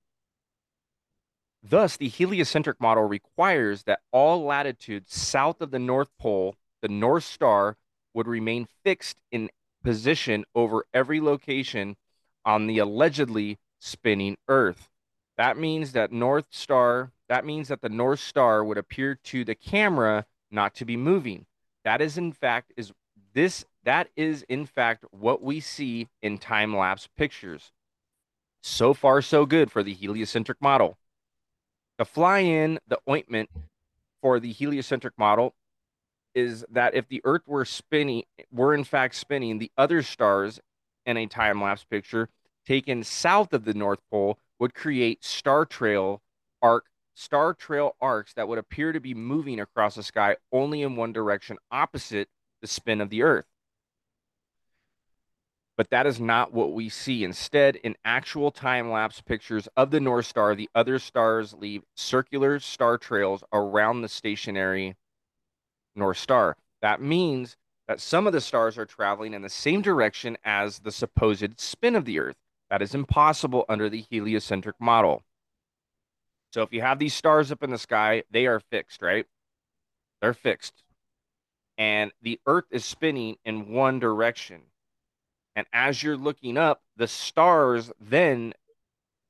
Thus, 1.69 1.97
the 1.97 2.09
heliocentric 2.09 2.81
model 2.81 3.05
requires 3.05 3.83
that 3.85 4.01
all 4.13 4.45
latitudes 4.45 5.13
south 5.13 5.61
of 5.61 5.73
the 5.73 5.81
North 5.81 6.11
Pole, 6.17 6.55
the 6.81 6.89
North 6.89 7.25
Star, 7.25 7.77
would 8.15 8.29
remain 8.29 8.69
fixed 8.85 9.17
in 9.33 9.51
position 9.83 10.45
over 10.55 10.85
every 10.95 11.21
location 11.21 11.97
on 12.45 12.69
the 12.69 12.79
allegedly 12.79 13.59
spinning 13.81 14.37
Earth. 14.47 14.91
That 15.37 15.59
means 15.59 15.91
that 15.93 16.13
North 16.13 16.47
Star, 16.51 17.11
that 17.29 17.45
means 17.45 17.67
that 17.67 17.81
the 17.81 17.89
North 17.89 18.21
Star 18.21 18.65
would 18.65 18.79
appear 18.79 19.17
to 19.25 19.45
the 19.45 19.57
camera 19.57 20.25
not 20.53 20.73
to 20.77 20.85
be 20.85 20.97
moving. 20.97 21.47
That 21.85 22.01
is 22.01 22.17
in 22.17 22.33
fact 22.33 22.73
is 22.77 22.93
this 23.35 23.65
that 23.83 24.09
is 24.17 24.43
in 24.49 24.67
fact 24.67 25.05
what 25.11 25.43
we 25.43 25.59
see 25.59 26.09
in 26.23 26.39
time 26.39 26.77
lapse 26.77 27.09
pictures. 27.17 27.73
So 28.63 28.95
far 28.95 29.21
so 29.21 29.47
good 29.47 29.73
for 29.73 29.83
the 29.83 29.95
heliocentric 29.95 30.63
model. 30.63 30.97
To 31.99 32.05
fly 32.05 32.41
in 32.41 32.79
the 32.87 32.99
ointment 33.09 33.51
for 34.21 34.39
the 34.39 34.53
heliocentric 34.53 35.15
model 35.17 35.55
is 36.35 36.65
that 36.71 36.95
if 36.95 37.09
the 37.09 37.23
Earth 37.25 37.47
were 37.47 37.65
spinning, 37.65 38.25
were 38.53 38.75
in 38.75 38.85
fact 38.85 39.15
spinning, 39.15 39.59
the 39.59 39.73
other 39.79 40.03
stars 40.03 40.61
in 41.07 41.17
a 41.17 41.27
time 41.27 41.63
lapse 41.63 41.85
picture 41.85 42.29
taken 42.67 43.03
south 43.03 43.53
of 43.55 43.65
the 43.65 43.73
North 43.73 44.01
Pole 44.11 44.39
would 44.59 44.75
create 44.75 45.25
star 45.25 45.65
trail 45.65 46.21
arc 46.61 46.85
star 47.15 47.55
trail 47.55 47.97
arcs 48.01 48.35
that 48.35 48.47
would 48.47 48.59
appear 48.59 48.93
to 48.93 49.01
be 49.01 49.15
moving 49.15 49.61
across 49.61 49.95
the 49.95 50.03
sky 50.03 50.37
only 50.53 50.83
in 50.83 50.97
one 50.97 51.13
direction 51.13 51.57
opposite 51.71 52.29
the 52.61 52.67
spin 52.67 53.01
of 53.01 53.09
the 53.09 53.23
Earth. 53.23 53.47
But 55.77 55.91
that 55.91 56.07
is 56.07 56.19
not 56.19 56.55
what 56.55 56.73
we 56.73 56.89
see. 56.89 57.23
Instead, 57.23 57.77
in 57.77 57.97
actual 58.05 58.51
time 58.51 58.91
lapse 58.91 59.21
pictures 59.21 59.69
of 59.77 59.91
the 59.91 60.01
North 60.01 60.27
Star, 60.27 60.55
the 60.55 60.71
other 60.75 60.99
stars 60.99 61.53
leave 61.53 61.83
circular 61.95 62.59
star 62.61 62.97
trails 62.97 63.45
around 63.53 64.01
the 64.01 64.09
stationary 64.09 64.97
North 65.95 66.17
Star. 66.19 66.57
That 66.81 67.03
means 67.03 67.57
that 67.89 68.01
some 68.01 68.27
of 68.27 68.33
the 68.33 68.41
stars 68.41 68.79
are 68.79 68.87
traveling 68.87 69.35
in 69.35 69.43
the 69.43 69.49
same 69.49 69.83
direction 69.83 70.37
as 70.45 70.79
the 70.79 70.93
supposed 70.93 71.61
spin 71.61 71.95
of 71.95 72.05
the 72.05 72.19
Earth. 72.21 72.37
That 72.71 72.83
is 72.83 72.95
impossible 72.95 73.65
under 73.69 73.89
the 73.89 74.05
heliocentric 74.11 74.77
model. 74.81 75.23
So 76.53 76.63
if 76.63 76.73
you 76.73 76.81
have 76.81 76.99
these 76.99 77.15
stars 77.15 77.53
up 77.53 77.63
in 77.63 77.71
the 77.71 77.79
sky, 77.79 78.25
they 78.31 78.47
are 78.47 78.61
fixed, 78.61 79.03
right? 79.03 79.27
They're 80.21 80.35
fixed. 80.35 80.83
And 81.79 82.13
the 82.23 82.41
Earth 82.47 82.65
is 82.71 82.85
spinning 82.85 83.37
in 83.45 83.73
one 83.73 83.99
direction. 83.99 84.63
And 85.57 85.67
as 85.73 86.03
you're 86.03 86.19
looking 86.19 86.59
up, 86.59 86.83
the 86.97 87.09
stars 87.09 87.91
then 87.99 88.53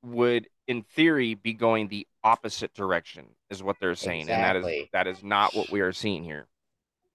would, 0.03 0.47
in 0.67 0.83
theory, 0.83 1.35
be 1.35 1.53
going 1.53 1.87
the 1.87 2.05
opposite 2.23 2.73
direction, 2.73 3.25
is 3.49 3.63
what 3.63 3.77
they're 3.79 3.95
saying. 3.95 4.23
Exactly. 4.23 4.79
And 4.79 4.89
that 4.91 5.07
is 5.07 5.17
that 5.17 5.19
is 5.19 5.23
not 5.23 5.55
what 5.55 5.71
we 5.71 5.79
are 5.79 5.93
seeing 5.93 6.23
here. 6.23 6.47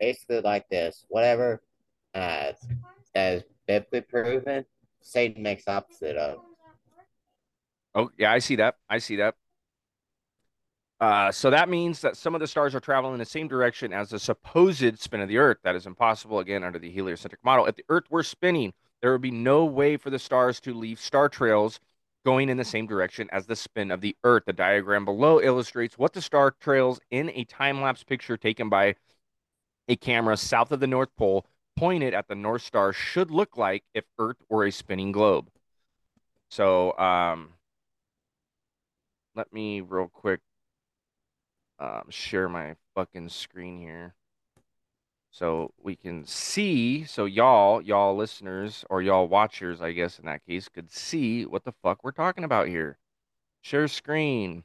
Basically, 0.00 0.40
like 0.40 0.66
this. 0.70 1.04
Whatever 1.10 1.62
uh, 2.14 2.52
is 3.14 3.42
biblically 3.68 4.00
proven, 4.00 4.64
Satan 5.02 5.42
makes 5.42 5.68
opposite 5.68 6.16
of. 6.16 6.38
Oh, 7.94 8.10
yeah, 8.16 8.32
I 8.32 8.38
see 8.38 8.56
that. 8.56 8.76
I 8.88 8.98
see 8.98 9.16
that. 9.16 9.34
Uh, 10.98 11.30
so 11.30 11.50
that 11.50 11.68
means 11.68 12.00
that 12.00 12.16
some 12.16 12.34
of 12.34 12.40
the 12.40 12.46
stars 12.46 12.74
are 12.74 12.80
traveling 12.80 13.12
in 13.12 13.18
the 13.18 13.24
same 13.26 13.48
direction 13.48 13.92
as 13.92 14.08
the 14.08 14.18
supposed 14.18 14.98
spin 14.98 15.20
of 15.20 15.28
the 15.28 15.36
Earth. 15.36 15.58
That 15.64 15.76
is 15.76 15.86
impossible, 15.86 16.38
again, 16.38 16.64
under 16.64 16.78
the 16.78 16.90
heliocentric 16.90 17.44
model. 17.44 17.66
If 17.66 17.76
the 17.76 17.84
Earth 17.90 18.04
were 18.08 18.22
spinning 18.22 18.72
there 19.02 19.12
would 19.12 19.20
be 19.20 19.32
no 19.32 19.64
way 19.64 19.96
for 19.96 20.10
the 20.10 20.18
stars 20.18 20.60
to 20.60 20.72
leave 20.72 20.98
star 21.00 21.28
trails 21.28 21.80
going 22.24 22.48
in 22.48 22.56
the 22.56 22.64
same 22.64 22.86
direction 22.86 23.28
as 23.32 23.46
the 23.46 23.56
spin 23.56 23.90
of 23.90 24.00
the 24.00 24.16
Earth. 24.22 24.44
The 24.46 24.52
diagram 24.52 25.04
below 25.04 25.40
illustrates 25.40 25.98
what 25.98 26.12
the 26.12 26.22
star 26.22 26.52
trails 26.52 27.00
in 27.10 27.30
a 27.30 27.44
time 27.44 27.80
lapse 27.82 28.04
picture 28.04 28.36
taken 28.36 28.68
by 28.68 28.94
a 29.88 29.96
camera 29.96 30.36
south 30.36 30.70
of 30.70 30.78
the 30.78 30.86
North 30.86 31.14
Pole 31.16 31.44
pointed 31.76 32.14
at 32.14 32.28
the 32.28 32.36
North 32.36 32.62
Star 32.62 32.92
should 32.92 33.30
look 33.30 33.56
like 33.56 33.82
if 33.92 34.04
Earth 34.18 34.36
were 34.48 34.64
a 34.64 34.70
spinning 34.70 35.10
globe. 35.10 35.50
So, 36.48 36.96
um, 36.98 37.54
let 39.34 39.52
me 39.52 39.80
real 39.80 40.08
quick 40.08 40.40
um, 41.80 42.04
share 42.10 42.48
my 42.48 42.76
fucking 42.94 43.30
screen 43.30 43.80
here 43.80 44.14
so 45.32 45.72
we 45.82 45.96
can 45.96 46.24
see 46.26 47.04
so 47.04 47.24
y'all 47.24 47.80
y'all 47.80 48.14
listeners 48.14 48.84
or 48.90 49.00
y'all 49.00 49.26
watchers 49.26 49.80
i 49.80 49.90
guess 49.90 50.18
in 50.18 50.26
that 50.26 50.44
case 50.46 50.68
could 50.68 50.92
see 50.92 51.46
what 51.46 51.64
the 51.64 51.72
fuck 51.82 52.04
we're 52.04 52.12
talking 52.12 52.44
about 52.44 52.68
here. 52.68 52.98
Share 53.62 53.88
screen. 53.88 54.62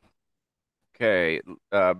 Okay 0.95 1.41
uh 1.71 1.93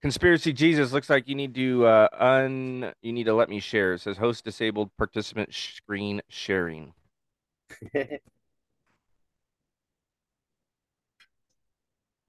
conspiracy 0.00 0.52
jesus 0.52 0.92
looks 0.92 1.10
like 1.10 1.28
you 1.28 1.34
need 1.34 1.54
to 1.54 1.86
uh 1.86 2.08
un 2.18 2.92
you 3.02 3.12
need 3.12 3.24
to 3.24 3.34
let 3.34 3.48
me 3.48 3.60
share. 3.60 3.94
It 3.94 4.00
says 4.00 4.16
host 4.16 4.44
disabled 4.44 4.90
participant 4.96 5.52
screen 5.54 6.22
sharing. 6.28 6.94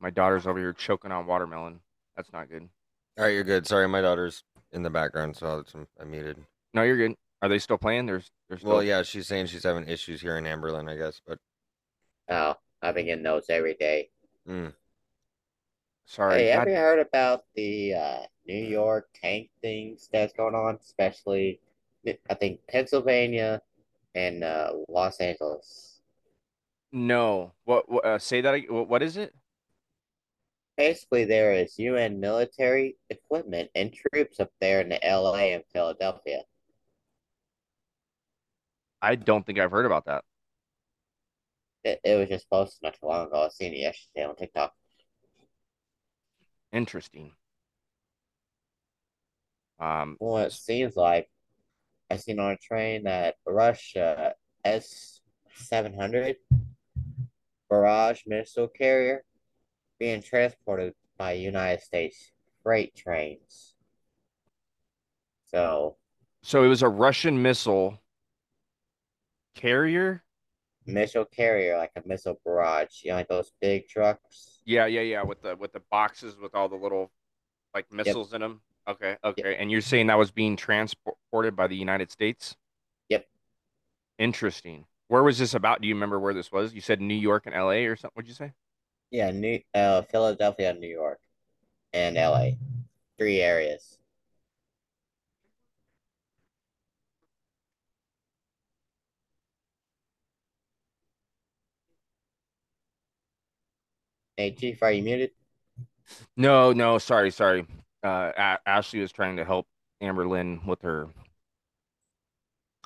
My 0.01 0.09
daughter's 0.09 0.45
over 0.45 0.59
here 0.59 0.73
choking 0.73 1.13
on 1.13 1.25
watermelon. 1.27 1.79
That's 2.17 2.33
not 2.33 2.49
good. 2.49 2.67
All 3.17 3.23
right, 3.23 3.29
you're 3.33 3.45
good. 3.45 3.65
Sorry, 3.65 3.87
my 3.87 4.01
daughter's 4.01 4.43
in 4.73 4.83
the 4.83 4.89
background, 4.89 5.35
so 5.35 5.59
it's, 5.59 5.73
I 5.99 6.03
muted. 6.03 6.37
no 6.73 6.83
you're 6.83 6.97
good 6.97 7.15
are 7.41 7.49
they 7.49 7.59
still 7.59 7.77
playing 7.77 8.05
there's 8.05 8.31
there's 8.49 8.61
still... 8.61 8.73
Well, 8.73 8.83
yeah, 8.83 9.03
she's 9.03 9.27
saying 9.27 9.47
she's 9.47 9.63
having 9.63 9.87
issues 9.87 10.21
here 10.21 10.37
in 10.37 10.45
Amberlin, 10.45 10.89
I 10.89 10.97
guess, 10.97 11.21
but 11.25 11.39
oh, 12.29 12.55
I've 12.81 12.95
been 12.95 13.05
getting 13.05 13.23
those 13.23 13.45
every 13.49 13.75
day. 13.75 14.09
mm, 14.47 14.73
sorry 16.05 16.43
Hey, 16.43 16.53
God- 16.53 16.59
have 16.59 16.67
you 16.67 16.75
heard 16.75 16.99
about 16.99 17.43
the 17.55 17.93
uh, 17.93 18.19
New 18.47 18.65
York 18.65 19.07
tank 19.13 19.49
things 19.61 20.09
that's 20.11 20.33
going 20.33 20.55
on? 20.55 20.77
Especially, 20.81 21.59
I 22.29 22.33
think 22.33 22.59
Pennsylvania, 22.67 23.61
and 24.15 24.43
uh, 24.43 24.73
Los 24.89 25.19
Angeles. 25.19 26.01
No. 26.91 27.51
What? 27.65 27.89
what 27.89 28.05
uh, 28.05 28.19
say 28.19 28.41
that. 28.41 28.69
What, 28.69 28.87
what 28.87 29.01
is 29.01 29.17
it? 29.17 29.33
Basically, 30.75 31.25
there 31.25 31.53
is 31.53 31.77
UN 31.77 32.19
military 32.19 32.97
equipment 33.09 33.69
and 33.75 33.93
troops 33.93 34.39
up 34.39 34.49
there 34.59 34.81
in 34.81 34.89
the 34.89 34.99
LA 35.03 35.53
and 35.53 35.63
Philadelphia. 35.71 36.41
I 39.01 39.15
don't 39.15 39.45
think 39.45 39.59
I've 39.59 39.71
heard 39.71 39.85
about 39.85 40.05
that. 40.05 40.23
It, 41.83 41.99
it 42.03 42.15
was 42.15 42.29
just 42.29 42.49
posted 42.49 42.81
not 42.81 42.93
too 42.93 43.05
long 43.05 43.27
ago. 43.27 43.43
I 43.43 43.49
seen 43.49 43.73
it 43.73 43.79
yesterday 43.79 44.25
on 44.25 44.35
TikTok. 44.35 44.73
Interesting. 46.71 47.33
Um. 49.79 50.17
Well, 50.19 50.37
it 50.37 50.53
seems 50.53 50.95
like 50.95 51.29
I 52.09 52.17
seen 52.17 52.39
on 52.39 52.51
a 52.51 52.57
train 52.57 53.03
that 53.03 53.35
Russia 53.45 54.33
S 54.63 55.21
seven 55.53 55.93
hundred 55.93 56.37
barrage 57.69 58.21
missile 58.25 58.67
carrier 58.67 59.23
being 60.03 60.21
transported 60.21 60.93
by 61.17 61.31
United 61.31 61.81
States 61.81 62.33
freight 62.61 62.93
trains. 62.93 63.73
So 65.45 65.95
So 66.41 66.61
it 66.63 66.67
was 66.67 66.81
a 66.81 66.89
Russian 66.89 67.41
missile 67.41 68.01
carrier. 69.55 70.23
missile 70.85 71.23
carrier, 71.25 71.77
like 71.77 71.91
a 71.95 72.01
missile 72.05 72.37
barrage, 72.43 73.03
you 73.03 73.11
know, 73.11 73.15
like 73.15 73.29
those 73.29 73.51
big 73.61 73.87
trucks. 73.87 74.59
Yeah, 74.65 74.87
yeah, 74.87 75.01
yeah. 75.01 75.23
With 75.23 75.41
the 75.41 75.55
with 75.55 75.71
the 75.71 75.81
boxes 75.89 76.35
with 76.37 76.53
all 76.53 76.67
the 76.67 76.75
little 76.75 77.09
like 77.73 77.89
missiles 77.91 78.33
in 78.33 78.41
them. 78.41 78.61
Okay, 78.87 79.15
okay. 79.23 79.55
And 79.55 79.71
you're 79.71 79.79
saying 79.79 80.07
that 80.07 80.17
was 80.17 80.31
being 80.31 80.57
transported 80.57 81.55
by 81.55 81.67
the 81.67 81.75
United 81.77 82.11
States? 82.11 82.57
Yep. 83.07 83.25
Interesting. 84.19 84.85
Where 85.07 85.23
was 85.23 85.37
this 85.37 85.53
about? 85.53 85.81
Do 85.81 85.87
you 85.87 85.93
remember 85.93 86.19
where 86.19 86.33
this 86.33 86.51
was? 86.51 86.73
You 86.73 86.81
said 86.81 86.99
New 86.99 87.13
York 87.15 87.45
and 87.45 87.55
LA 87.55 87.85
or 87.87 87.95
something. 87.95 88.15
What'd 88.15 88.27
you 88.27 88.35
say? 88.35 88.51
Yeah, 89.13 89.29
New 89.29 89.59
uh 89.75 90.01
Philadelphia, 90.01 90.73
New 90.73 90.87
York, 90.87 91.19
and 91.93 92.15
LA. 92.15 92.53
Three 93.19 93.41
areas. 93.41 93.99
Hey 104.35 104.49
Chief, 104.55 104.81
are 104.81 104.91
you 104.91 105.03
muted? 105.03 105.29
No, 106.35 106.73
no, 106.73 106.97
sorry, 106.97 107.29
sorry. 107.29 107.67
Uh, 108.03 108.31
A- 108.35 108.59
Ashley 108.65 108.99
was 108.99 109.11
trying 109.11 109.37
to 109.37 109.45
help 109.45 109.67
Amber 110.01 110.27
Lynn 110.27 110.65
with 110.65 110.81
her 110.81 111.07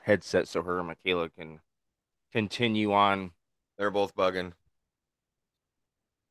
headset 0.03 0.49
so 0.49 0.61
her 0.61 0.79
and 0.79 0.87
Michaela 0.87 1.29
can 1.29 1.61
continue 2.33 2.91
on. 2.91 3.31
They're 3.77 3.91
both 3.91 4.13
bugging. 4.13 4.51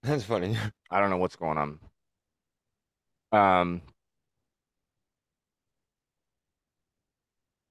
That's 0.06 0.22
funny. 0.24 0.56
I 0.90 1.00
don't 1.00 1.10
know 1.10 1.16
what's 1.16 1.36
going 1.36 1.58
on. 1.58 1.78
Um. 3.32 3.82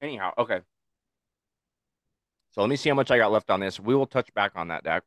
Anyhow, 0.01 0.33
okay. 0.37 0.59
So 2.51 2.61
let 2.61 2.69
me 2.69 2.75
see 2.75 2.89
how 2.89 2.95
much 2.95 3.09
I 3.09 3.17
got 3.17 3.31
left 3.31 3.49
on 3.49 3.59
this. 3.59 3.79
We 3.79 3.95
will 3.95 4.05
touch 4.05 4.33
back 4.33 4.51
on 4.55 4.67
that, 4.67 4.83
Dak. 4.83 5.03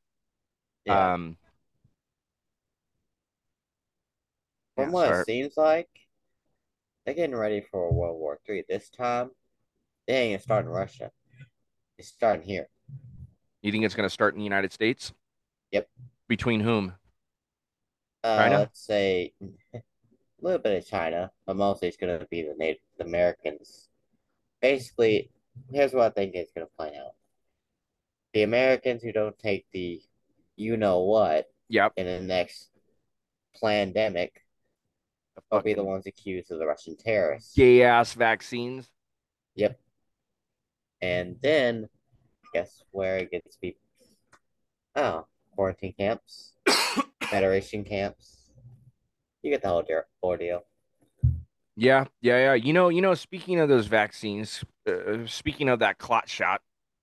Yeah. 0.86 1.12
Um. 1.12 1.36
From 4.74 4.86
yeah, 4.86 4.90
what 4.90 5.08
sorry. 5.08 5.20
it 5.20 5.26
seems 5.26 5.56
like, 5.56 5.88
they're 7.04 7.14
getting 7.14 7.36
ready 7.36 7.60
for 7.60 7.92
World 7.92 8.18
War 8.18 8.38
Three. 8.46 8.64
This 8.68 8.88
time, 8.88 9.30
they 10.06 10.14
ain't 10.14 10.32
gonna 10.32 10.42
start 10.42 10.64
in 10.64 10.70
Russia. 10.70 11.10
It's 11.98 12.08
starting 12.08 12.46
here. 12.46 12.68
You 13.60 13.72
think 13.72 13.84
it's 13.84 13.94
going 13.94 14.08
to 14.08 14.12
start 14.12 14.34
in 14.34 14.38
the 14.38 14.44
United 14.44 14.72
States? 14.72 15.12
Yep. 15.72 15.88
Between 16.28 16.60
whom? 16.60 16.94
Uh, 18.24 18.38
China? 18.38 18.58
let's 18.58 18.80
say 18.84 19.32
a 19.74 19.80
little 20.40 20.58
bit 20.58 20.78
of 20.78 20.86
China, 20.86 21.30
but 21.46 21.56
mostly 21.56 21.88
it's 21.88 21.96
gonna 21.96 22.26
be 22.30 22.42
the 22.42 22.54
Native 22.56 22.82
Americans. 23.00 23.88
Basically, 24.60 25.30
here's 25.72 25.92
what 25.92 26.04
I 26.06 26.10
think 26.10 26.34
is 26.34 26.50
gonna 26.54 26.66
play 26.76 26.96
out. 26.96 27.12
The 28.34 28.42
Americans 28.42 29.02
who 29.02 29.12
don't 29.12 29.38
take 29.38 29.66
the 29.72 30.00
you 30.56 30.76
know 30.76 31.00
what 31.02 31.46
Yep. 31.70 31.92
in 31.96 32.06
the 32.06 32.20
next 32.20 32.70
pandemic 33.62 34.44
will 35.52 35.60
be 35.60 35.74
the 35.74 35.84
ones 35.84 36.06
accused 36.06 36.50
of 36.50 36.58
the 36.58 36.66
Russian 36.66 36.96
terrorists. 36.96 37.54
gay 37.54 37.82
ass 37.82 38.14
vaccines. 38.14 38.90
Yep. 39.54 39.78
And 41.00 41.36
then, 41.42 41.88
guess 42.52 42.82
where 42.90 43.18
it 43.18 43.30
gets 43.30 43.56
people? 43.56 43.80
Oh, 44.96 45.26
quarantine 45.54 45.94
camps, 45.96 46.54
federation 47.30 47.84
camps. 47.84 48.50
You 49.42 49.50
get 49.50 49.62
the 49.62 49.68
whole 49.68 49.82
deal- 49.82 50.02
ordeal. 50.22 50.64
Yeah, 51.76 52.06
yeah, 52.20 52.38
yeah. 52.38 52.54
You 52.54 52.72
know, 52.72 52.88
you 52.88 53.00
know. 53.00 53.14
Speaking 53.14 53.60
of 53.60 53.68
those 53.68 53.86
vaccines, 53.86 54.64
uh, 54.86 55.26
speaking 55.26 55.68
of 55.68 55.78
that 55.78 55.98
clot 55.98 56.28
shot, 56.28 56.60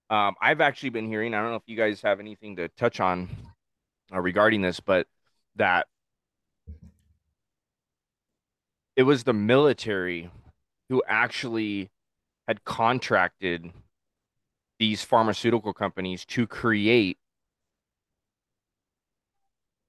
um, 0.10 0.36
I've 0.42 0.60
actually 0.60 0.90
been 0.90 1.08
hearing. 1.08 1.34
I 1.34 1.42
don't 1.42 1.52
know 1.52 1.56
if 1.56 1.68
you 1.68 1.78
guys 1.78 2.02
have 2.02 2.20
anything 2.20 2.58
to 2.58 2.68
touch 2.70 3.00
on 3.00 3.30
uh, 4.14 4.20
regarding 4.20 4.62
this, 4.62 4.82
but 4.82 5.08
that 5.56 5.88
it 8.98 9.04
was 9.04 9.24
the 9.24 9.34
military 9.34 10.30
who 10.90 11.02
actually 11.08 11.90
had 12.48 12.64
contracted 12.66 13.72
these 14.78 15.04
pharmaceutical 15.04 15.74
companies 15.74 16.26
to 16.26 16.46
create 16.46 17.18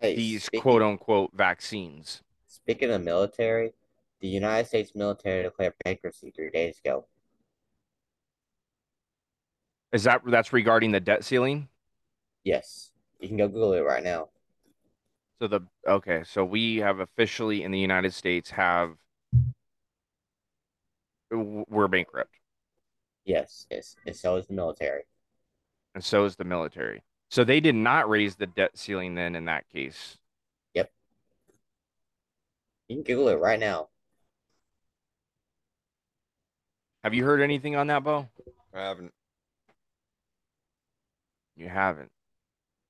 Hey, 0.06 0.16
these 0.16 0.44
speaking, 0.44 0.62
quote 0.62 0.82
unquote 0.82 1.32
vaccines. 1.34 2.22
speaking 2.46 2.90
of 2.90 3.02
military, 3.02 3.72
the 4.20 4.28
United 4.28 4.68
States 4.68 4.94
military 4.94 5.42
declared 5.42 5.74
bankruptcy 5.84 6.30
three 6.30 6.50
days 6.50 6.78
ago. 6.84 7.06
Is 9.92 10.04
that 10.04 10.22
that's 10.26 10.52
regarding 10.52 10.92
the 10.92 11.00
debt 11.00 11.24
ceiling? 11.24 11.68
Yes, 12.44 12.92
you 13.18 13.28
can 13.28 13.36
go 13.36 13.48
Google 13.48 13.72
it 13.72 13.80
right 13.80 14.04
now. 14.04 14.28
So 15.40 15.48
the 15.48 15.60
okay, 15.86 16.22
so 16.24 16.44
we 16.44 16.76
have 16.76 17.00
officially 17.00 17.62
in 17.62 17.70
the 17.70 17.78
United 17.78 18.14
States 18.14 18.50
have 18.50 18.96
we're 21.30 21.88
bankrupt, 21.88 22.30
Yes, 23.24 23.66
yes, 23.70 23.96
and 24.06 24.14
so 24.14 24.36
is 24.36 24.46
the 24.46 24.54
military. 24.54 25.02
and 25.94 26.04
so 26.04 26.24
is 26.24 26.36
the 26.36 26.44
military. 26.44 27.02
So 27.28 27.44
they 27.44 27.60
did 27.60 27.74
not 27.74 28.08
raise 28.08 28.36
the 28.36 28.46
debt 28.46 28.78
ceiling 28.78 29.14
then 29.14 29.34
in 29.34 29.46
that 29.46 29.68
case. 29.68 30.18
Yep. 30.74 30.90
You 32.88 32.96
can 32.96 33.02
Google 33.04 33.28
it 33.28 33.40
right 33.40 33.58
now. 33.58 33.88
Have 37.02 37.14
you 37.14 37.24
heard 37.24 37.40
anything 37.40 37.76
on 37.76 37.86
that, 37.88 38.02
Beau? 38.02 38.28
I 38.74 38.80
haven't. 38.80 39.12
You 41.56 41.68
haven't. 41.68 42.10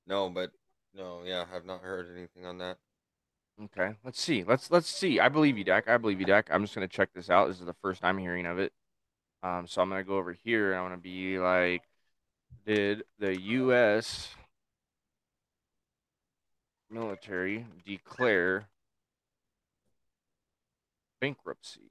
No, 0.07 0.29
but 0.31 0.51
no, 0.94 1.20
yeah, 1.25 1.44
I've 1.55 1.64
not 1.64 1.83
heard 1.83 2.09
anything 2.16 2.46
on 2.46 2.59
that. 2.59 2.79
Okay, 3.62 3.94
let's 4.05 4.20
see. 4.20 4.44
Let's 4.44 4.70
let's 4.70 4.88
see. 4.88 5.18
I 5.18 5.29
believe 5.29 5.57
you, 5.57 5.64
Dak. 5.64 5.88
I 5.88 5.96
believe 5.96 6.20
you, 6.20 6.27
Dak. 6.27 6.49
I'm 6.51 6.62
just 6.62 6.75
gonna 6.75 6.88
check 6.88 7.11
this 7.14 7.31
out. 7.31 7.49
This 7.49 7.61
is 7.61 7.66
the 7.66 7.75
first 7.83 8.05
I'm 8.05 8.18
hearing 8.18 8.46
of 8.46 8.59
it. 8.59 8.72
Um, 9.42 9.66
so 9.66 9.81
I'm 9.81 9.88
gonna 9.88 10.05
go 10.05 10.16
over 10.16 10.33
here 10.33 10.72
and 10.72 10.79
I 10.79 10.83
want 10.83 10.94
to 10.94 10.99
be 11.01 11.38
like, 11.38 11.83
did 12.66 13.04
the 13.18 13.38
U.S. 13.40 14.28
military 16.90 17.64
declare 17.85 18.66
bankruptcy? 21.20 21.90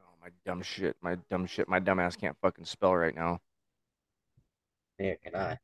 Oh, 0.00 0.14
my 0.22 0.28
dumb 0.44 0.62
shit. 0.62 0.96
My 1.00 1.16
dumb 1.30 1.46
shit. 1.46 1.68
My 1.68 1.78
dumb 1.78 2.00
ass 2.00 2.16
can't 2.16 2.36
fucking 2.42 2.64
spell 2.64 2.94
right 2.94 3.14
now. 3.14 3.40
Neither 4.98 5.16
can 5.22 5.34
I. 5.34 5.58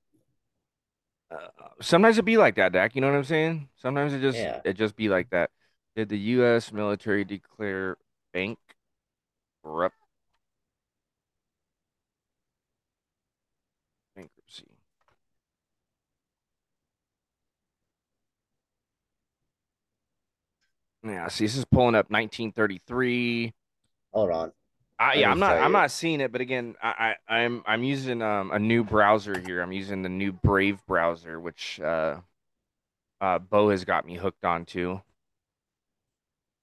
Uh, 1.31 1.49
sometimes 1.81 2.19
it 2.19 2.25
be 2.25 2.37
like 2.37 2.57
that, 2.57 2.73
Dak. 2.73 2.95
You 2.95 3.01
know 3.01 3.11
what 3.11 3.17
I'm 3.17 3.25
saying? 3.25 3.69
Sometimes 3.77 4.13
it 4.13 4.21
just 4.21 4.37
Yeah. 4.39 4.61
it 4.65 4.75
just 4.75 4.97
be 4.97 5.09
like 5.09 5.31
that. 5.31 5.51
Did 5.97 6.09
the 6.11 6.19
U.S. 6.19 6.73
military 6.73 7.25
declare 7.25 7.97
bankruptcy? 8.33 10.02
Yeah, 21.05 21.29
see, 21.29 21.45
this 21.45 21.57
is 21.57 21.65
pulling 21.65 21.95
up 21.95 22.11
1933. 22.11 23.53
Hold 24.13 24.31
on. 24.31 24.53
Let 25.01 25.19
yeah, 25.19 25.31
I'm 25.31 25.41
not. 25.41 25.59
I'm 25.59 25.73
not 25.73 25.91
seeing 25.91 26.21
it, 26.21 26.31
but 26.31 26.41
again, 26.41 26.77
I, 26.81 27.17
I 27.29 27.37
I'm 27.37 27.65
I'm 27.67 27.83
using 27.83 28.23
um 28.23 28.53
a 28.53 28.59
new 28.59 28.85
browser 28.85 29.39
here. 29.41 29.61
I'm 29.61 29.73
using 29.73 30.03
the 30.03 30.09
new 30.09 30.33
Brave 30.33 30.85
browser, 30.87 31.41
which 31.41 31.81
uh, 31.81 32.19
uh, 33.21 33.39
Beau 33.41 33.71
has 33.71 33.85
got 33.85 34.07
me 34.07 34.17
hooked 34.17 34.45
on 34.45 34.61
onto. 34.61 35.01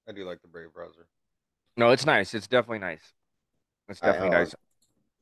I 0.07 0.13
do 0.13 0.23
like 0.25 0.41
the 0.41 0.47
Brave 0.47 0.73
browser. 0.73 1.07
No, 1.75 1.91
it's 1.91 2.05
nice. 2.05 2.33
It's 2.33 2.47
definitely 2.47 2.79
nice. 2.79 3.13
It's 3.89 4.01
All 4.01 4.09
right, 4.09 4.13
definitely 4.13 4.37
hold 4.37 4.47
nice. 4.47 4.55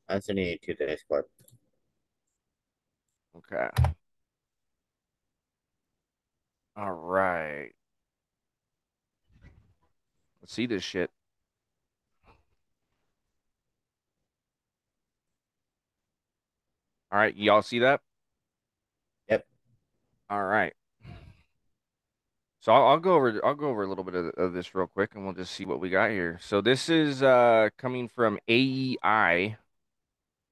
I'm 0.09 0.21
sending 0.21 0.47
you 0.47 0.57
to 0.59 0.75
the 0.75 0.85
Discord. 0.85 1.25
Okay. 3.37 3.69
All 6.75 6.91
right. 6.91 7.71
Let's 10.47 10.55
see 10.55 10.65
this 10.65 10.81
shit. 10.81 11.11
All 17.11 17.19
right, 17.19 17.35
y'all 17.35 17.61
see 17.61 17.79
that? 17.79 17.99
Yep. 19.27 19.45
All 20.29 20.45
right. 20.45 20.71
So 22.61 22.71
I'll, 22.71 22.87
I'll 22.87 22.99
go 22.99 23.15
over 23.15 23.41
I'll 23.45 23.55
go 23.55 23.67
over 23.67 23.83
a 23.83 23.87
little 23.89 24.05
bit 24.05 24.15
of, 24.15 24.27
of 24.37 24.53
this 24.53 24.73
real 24.73 24.87
quick, 24.87 25.15
and 25.15 25.25
we'll 25.25 25.33
just 25.33 25.53
see 25.53 25.65
what 25.65 25.81
we 25.81 25.89
got 25.89 26.11
here. 26.11 26.39
So 26.41 26.61
this 26.61 26.87
is 26.87 27.21
uh, 27.21 27.67
coming 27.77 28.07
from 28.07 28.39
AEI. 28.47 29.57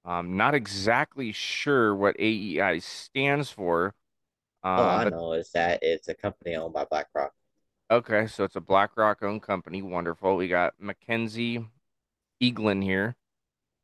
I'm 0.04 0.36
not 0.36 0.56
exactly 0.56 1.32
sure 1.32 1.96
what 1.96 2.18
AEI 2.20 2.80
stands 2.80 3.50
for. 3.50 3.96
All 4.62 4.78
Uh, 4.78 4.96
I 4.98 5.10
know 5.10 5.32
is 5.32 5.52
that 5.52 5.80
it's 5.82 6.10
a 6.10 6.14
company 6.14 6.56
owned 6.56 6.74
by 6.74 6.84
BlackRock. 6.84 7.32
Okay, 7.92 8.26
so 8.26 8.44
it's 8.44 8.56
a 8.56 8.62
BlackRock 8.62 9.22
owned 9.22 9.44
company. 9.44 9.82
Wonderful. 9.84 10.36
We 10.38 10.48
got 10.48 10.74
Mackenzie 10.80 11.68
Eaglen 12.42 12.84
here. 12.84 13.16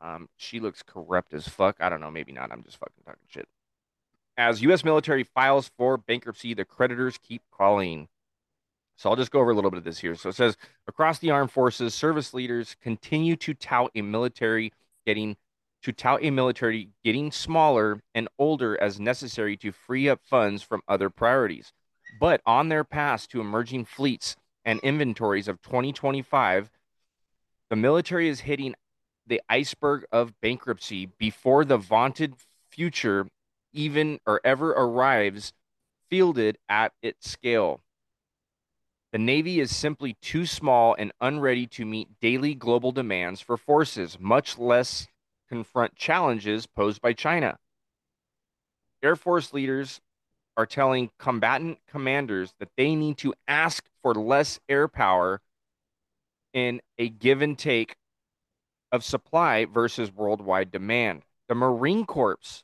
Um, 0.02 0.28
she 0.38 0.60
looks 0.60 0.82
corrupt 0.82 1.34
as 1.36 1.48
fuck. 1.48 1.78
I 1.80 1.90
don't 1.90 2.02
know, 2.02 2.10
maybe 2.10 2.32
not. 2.32 2.52
I'm 2.52 2.64
just 2.64 2.78
fucking 2.78 3.04
talking 3.06 3.22
shit. 3.28 3.48
As 4.38 4.64
U.S. 4.64 4.84
military 4.84 5.24
files 5.24 5.70
for 5.78 5.98
bankruptcy, 5.98 6.56
the 6.56 6.66
creditors 6.66 7.20
keep 7.22 7.44
calling. 7.52 8.08
So 8.98 9.10
I'll 9.10 9.16
just 9.16 9.32
go 9.32 9.40
over 9.40 9.52
a 9.52 9.54
little 9.54 9.70
bit 9.70 9.78
of 9.78 9.84
this 9.84 10.00
here. 10.00 10.16
So 10.16 10.30
it 10.30 10.36
says 10.36 10.58
across 10.88 11.20
the 11.20 11.30
armed 11.30 11.52
forces, 11.52 11.94
service 11.94 12.34
leaders 12.34 12.76
continue 12.82 13.36
to 13.38 13.54
tout 13.54 13.92
a 13.94 14.02
military 14.02 14.74
getting 15.06 15.38
to 15.84 15.92
tout 15.92 16.24
a 16.24 16.32
military 16.32 16.90
getting 17.04 17.32
smaller 17.32 18.02
and 18.16 18.28
older 18.40 18.82
as 18.82 19.00
necessary 19.00 19.58
to 19.58 19.72
free 19.72 20.10
up 20.10 20.22
funds 20.24 20.64
from 20.64 20.82
other 20.88 21.12
priorities. 21.12 21.72
But 22.20 22.42
on 22.46 22.70
their 22.70 22.84
path 22.84 23.28
to 23.30 23.42
emerging 23.42 23.86
fleets 23.86 24.36
and 24.66 24.80
inventories 24.82 25.48
of 25.48 25.62
2025, 25.62 26.70
the 27.70 27.76
military 27.76 28.28
is 28.28 28.42
hitting 28.42 28.76
the 29.26 29.42
iceberg 29.50 30.06
of 30.12 30.40
bankruptcy 30.42 31.06
before 31.18 31.64
the 31.64 31.78
vaunted 31.78 32.36
future 32.70 33.28
even 33.74 34.20
or 34.26 34.42
ever 34.44 34.72
arrives 34.72 35.54
fielded 36.10 36.58
at 36.68 36.92
its 37.02 37.30
scale. 37.30 37.80
The 39.12 39.18
Navy 39.18 39.60
is 39.60 39.76
simply 39.76 40.16
too 40.22 40.46
small 40.46 40.96
and 40.98 41.12
unready 41.20 41.68
to 41.68 41.86
meet 41.86 42.20
daily 42.22 42.54
global 42.54 42.92
demands 42.92 43.42
for 43.42 43.58
forces, 43.58 44.18
much 44.20 44.58
less 44.58 45.08
confront 45.50 45.96
challenges 45.96 46.66
posed 46.66 47.02
by 47.02 47.14
China. 47.14 47.58
Air 49.04 49.16
Force 49.16 49.54
leaders 49.54 50.00
are 50.62 50.66
telling 50.68 51.10
combatant 51.18 51.80
commanders 51.88 52.54
that 52.60 52.70
they 52.78 52.94
need 52.94 53.18
to 53.18 53.34
ask 53.48 53.84
for 54.04 54.14
less 54.14 54.60
air 54.70 54.88
power 54.88 55.42
in 56.54 56.80
a 57.00 57.10
give 57.10 57.42
and 57.42 57.58
take 57.58 57.96
of 58.92 59.04
supply 59.04 59.66
versus 59.66 60.14
worldwide 60.14 60.72
demand. 60.72 61.24
The 61.50 61.56
Marine 61.56 62.06
Corps 62.06 62.64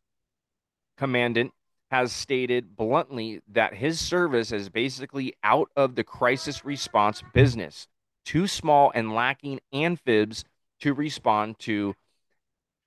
commandant 0.96 1.54
has 1.90 2.12
stated 2.12 2.76
bluntly 2.76 3.42
that 3.48 3.74
his 3.74 4.00
service 4.00 4.52
is 4.52 4.70
basically 4.70 5.34
out 5.44 5.72
of 5.76 5.96
the 5.96 6.04
crisis 6.04 6.64
response 6.64 7.24
business, 7.34 7.88
too 8.26 8.46
small 8.46 8.92
and 8.94 9.16
lacking 9.16 9.60
amphibs 9.74 10.44
to 10.82 10.94
respond 10.94 11.58
to 11.58 11.96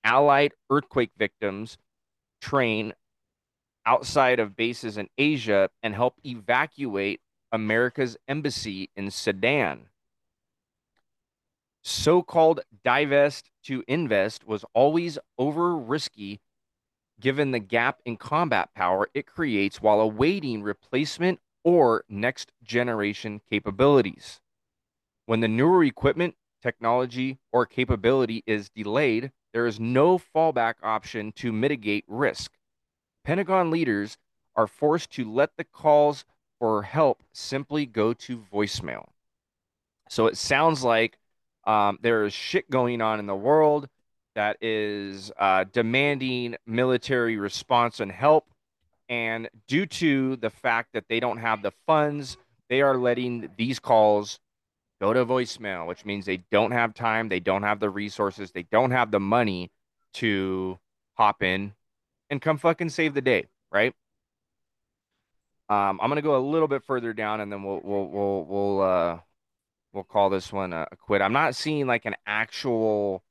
allied 0.05 0.53
earthquake 0.71 1.11
victims, 1.19 1.79
train 2.41 2.93
outside 3.87 4.39
of 4.39 4.57
bases 4.57 4.97
in 4.97 5.09
Asia, 5.19 5.71
and 5.83 5.95
help 5.95 6.15
evacuate 6.25 7.21
America's 7.53 8.17
embassy 8.29 8.91
in 8.97 9.11
Sudan. 9.11 9.87
So 11.83 12.23
called 12.23 12.61
divest 12.85 13.51
to 13.65 13.83
invest 13.89 14.47
was 14.47 14.65
always 14.75 15.19
over 15.39 15.77
risky 15.77 16.41
given 17.21 17.51
the 17.51 17.59
gap 17.59 18.01
in 18.05 18.17
combat 18.17 18.71
power 18.75 19.09
it 19.15 19.27
creates 19.27 19.81
while 19.81 20.01
awaiting 20.01 20.63
replacement 20.63 21.39
or 21.63 22.05
next 22.09 22.53
generation 22.63 23.41
capabilities. 23.49 24.41
When 25.27 25.41
the 25.41 25.49
newer 25.49 25.85
equipment, 25.85 26.35
technology, 26.63 27.39
or 27.53 27.67
capability 27.67 28.43
is 28.47 28.71
delayed, 28.71 29.33
there 29.53 29.67
is 29.67 29.79
no 29.79 30.19
fallback 30.19 30.75
option 30.83 31.33
to 31.33 31.53
mitigate 31.53 32.05
risk. 32.09 32.53
Pentagon 33.31 33.71
leaders 33.71 34.19
are 34.57 34.67
forced 34.67 35.13
to 35.13 35.25
let 35.25 35.57
the 35.57 35.63
calls 35.63 36.25
for 36.59 36.83
help 36.83 37.23
simply 37.33 37.87
go 37.87 38.13
to 38.13 38.45
voicemail. 38.53 39.07
So 40.09 40.27
it 40.27 40.37
sounds 40.37 40.83
like 40.83 41.17
um, 41.63 42.01
there 42.03 42.25
is 42.25 42.33
shit 42.33 42.69
going 42.69 43.01
on 43.01 43.21
in 43.21 43.27
the 43.27 43.37
world 43.37 43.89
that 44.35 44.57
is 44.61 45.31
uh, 45.39 45.65
demanding 45.73 46.57
military 46.67 47.37
response 47.37 48.01
and 48.01 48.11
help. 48.11 48.47
And 49.09 49.49
due 49.69 49.87
to 49.87 50.35
the 50.35 50.51
fact 50.51 50.89
that 50.95 51.05
they 51.09 51.21
don't 51.21 51.39
have 51.39 51.63
the 51.63 51.71
funds, 51.87 52.37
they 52.69 52.83
are 52.83 52.97
letting 52.97 53.49
these 53.57 53.79
calls 53.79 54.41
go 55.01 55.13
to 55.13 55.25
voicemail, 55.25 55.87
which 55.87 56.05
means 56.05 56.27
they 56.27 56.43
don't 56.51 56.73
have 56.73 56.95
time, 56.95 57.29
they 57.29 57.39
don't 57.39 57.63
have 57.63 57.79
the 57.79 57.91
resources, 57.91 58.51
they 58.51 58.65
don't 58.65 58.91
have 58.91 59.13
the 59.13 59.21
money 59.21 59.71
to 60.15 60.81
hop 61.15 61.45
in 61.45 61.75
and 62.31 62.41
come 62.41 62.57
fucking 62.57 62.89
save 62.89 63.13
the 63.15 63.21
day, 63.21 63.47
right? 63.71 63.95
Um, 65.69 66.01
I'm 66.03 66.09
gonna 66.09 66.23
go 66.23 66.37
a 66.37 66.41
little 66.41 66.69
bit 66.69 66.85
further 66.85 67.13
down, 67.13 67.41
and 67.41 67.53
then 67.53 67.63
we'll 67.63 67.81
we'll 67.83 68.07
we'll 68.07 68.45
we'll 68.45 68.83
uh, 68.83 69.19
we'll 69.93 70.05
call 70.05 70.31
this 70.31 70.53
one 70.53 70.73
a, 70.73 70.87
quit. 70.99 71.23
I'm 71.23 71.33
not 71.33 71.55
seeing 71.55 71.87
like 71.87 72.07
an 72.07 72.17
actual 72.27 73.23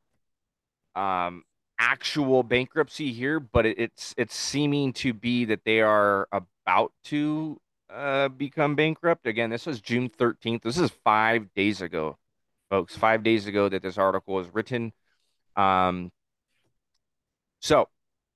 um 0.96 1.44
actual 1.80 2.44
bankruptcy 2.44 3.12
here, 3.12 3.40
but 3.40 3.66
it, 3.66 3.80
it's 3.80 4.14
it's 4.18 4.36
seeming 4.36 4.94
to 4.94 5.14
be 5.14 5.46
that 5.46 5.66
they 5.66 5.82
are 5.82 6.28
about 6.32 6.94
to 7.06 7.60
uh, 7.90 8.30
become 8.30 8.76
bankrupt. 8.76 9.28
Again, 9.28 9.50
this 9.50 9.66
was 9.66 9.82
June 9.82 10.10
13th. 10.10 10.62
This 10.62 10.78
is 10.78 10.92
five 11.04 11.54
days 11.56 11.82
ago, 11.82 12.18
folks. 12.70 12.96
Five 12.96 13.24
days 13.24 13.48
ago 13.48 13.68
that 13.70 13.82
this 13.82 13.98
article 13.98 14.36
was 14.36 14.48
written. 14.54 14.94
Um, 15.56 16.12
so 17.60 17.90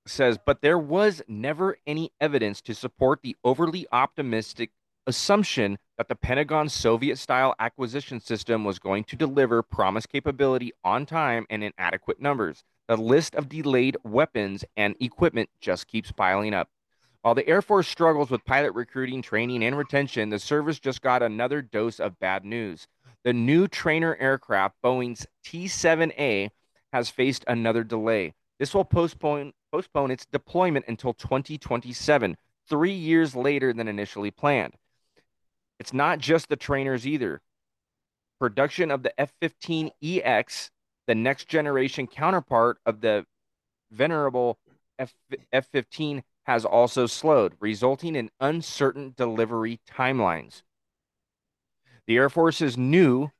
says, 0.06 0.38
but 0.44 0.60
there 0.60 0.78
was 0.78 1.22
never 1.28 1.78
any 1.86 2.12
evidence 2.20 2.60
to 2.62 2.74
support 2.74 3.20
the 3.22 3.36
overly 3.44 3.86
optimistic 3.92 4.70
assumption 5.06 5.78
that 5.98 6.08
the 6.08 6.14
Pentagon 6.14 6.68
Soviet 6.68 7.16
style 7.18 7.54
acquisition 7.58 8.20
system 8.20 8.64
was 8.64 8.78
going 8.78 9.04
to 9.04 9.16
deliver 9.16 9.62
promised 9.62 10.08
capability 10.08 10.72
on 10.82 11.06
time 11.06 11.46
and 11.50 11.62
in 11.62 11.72
adequate 11.78 12.20
numbers. 12.20 12.64
The 12.88 12.96
list 12.96 13.34
of 13.34 13.48
delayed 13.48 13.96
weapons 14.04 14.64
and 14.76 14.94
equipment 15.00 15.48
just 15.60 15.86
keeps 15.86 16.12
piling 16.12 16.54
up. 16.54 16.68
While 17.22 17.34
the 17.34 17.48
Air 17.48 17.62
Force 17.62 17.88
struggles 17.88 18.28
with 18.28 18.44
pilot 18.44 18.74
recruiting, 18.74 19.22
training, 19.22 19.64
and 19.64 19.78
retention, 19.78 20.28
the 20.28 20.38
service 20.38 20.78
just 20.78 21.00
got 21.00 21.22
another 21.22 21.62
dose 21.62 21.98
of 21.98 22.18
bad 22.18 22.44
news. 22.44 22.86
The 23.22 23.32
new 23.32 23.66
trainer 23.66 24.16
aircraft, 24.20 24.74
Boeing's 24.84 25.26
T 25.42 25.64
7A, 25.64 26.50
has 26.92 27.08
faced 27.08 27.44
another 27.48 27.82
delay. 27.82 28.34
This 28.58 28.74
will 28.74 28.84
postpone, 28.84 29.52
postpone 29.72 30.10
its 30.10 30.26
deployment 30.26 30.86
until 30.88 31.12
2027, 31.14 32.36
three 32.68 32.92
years 32.92 33.34
later 33.34 33.72
than 33.72 33.88
initially 33.88 34.30
planned. 34.30 34.74
It's 35.80 35.92
not 35.92 36.18
just 36.18 36.48
the 36.48 36.56
trainers 36.56 37.06
either. 37.06 37.40
Production 38.38 38.90
of 38.90 39.02
the 39.02 39.18
F 39.20 39.32
15EX, 39.42 40.70
the 41.06 41.14
next 41.14 41.48
generation 41.48 42.06
counterpart 42.06 42.78
of 42.86 43.00
the 43.00 43.26
venerable 43.90 44.58
F 44.98 45.66
15, 45.72 46.22
has 46.44 46.64
also 46.64 47.06
slowed, 47.06 47.54
resulting 47.58 48.14
in 48.14 48.30
uncertain 48.38 49.14
delivery 49.16 49.80
timelines. 49.90 50.62
The 52.06 52.16
Air 52.16 52.28
Force's 52.28 52.76
new 52.76 53.30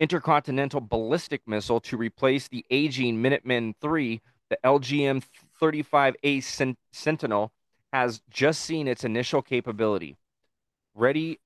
intercontinental 0.00 0.80
ballistic 0.80 1.42
missile 1.46 1.80
to 1.80 1.96
replace 1.96 2.48
the 2.48 2.64
aging 2.70 3.22
Minuteman 3.22 3.74
III, 3.84 4.20
the 4.48 4.58
LGM 4.64 5.22
35A 5.60 6.76
Sentinel, 6.92 7.52
has 7.92 8.20
just 8.30 8.62
seen 8.62 8.86
its 8.86 9.04
initial 9.04 9.42
capability. 9.42 10.16
Ready 10.94 11.40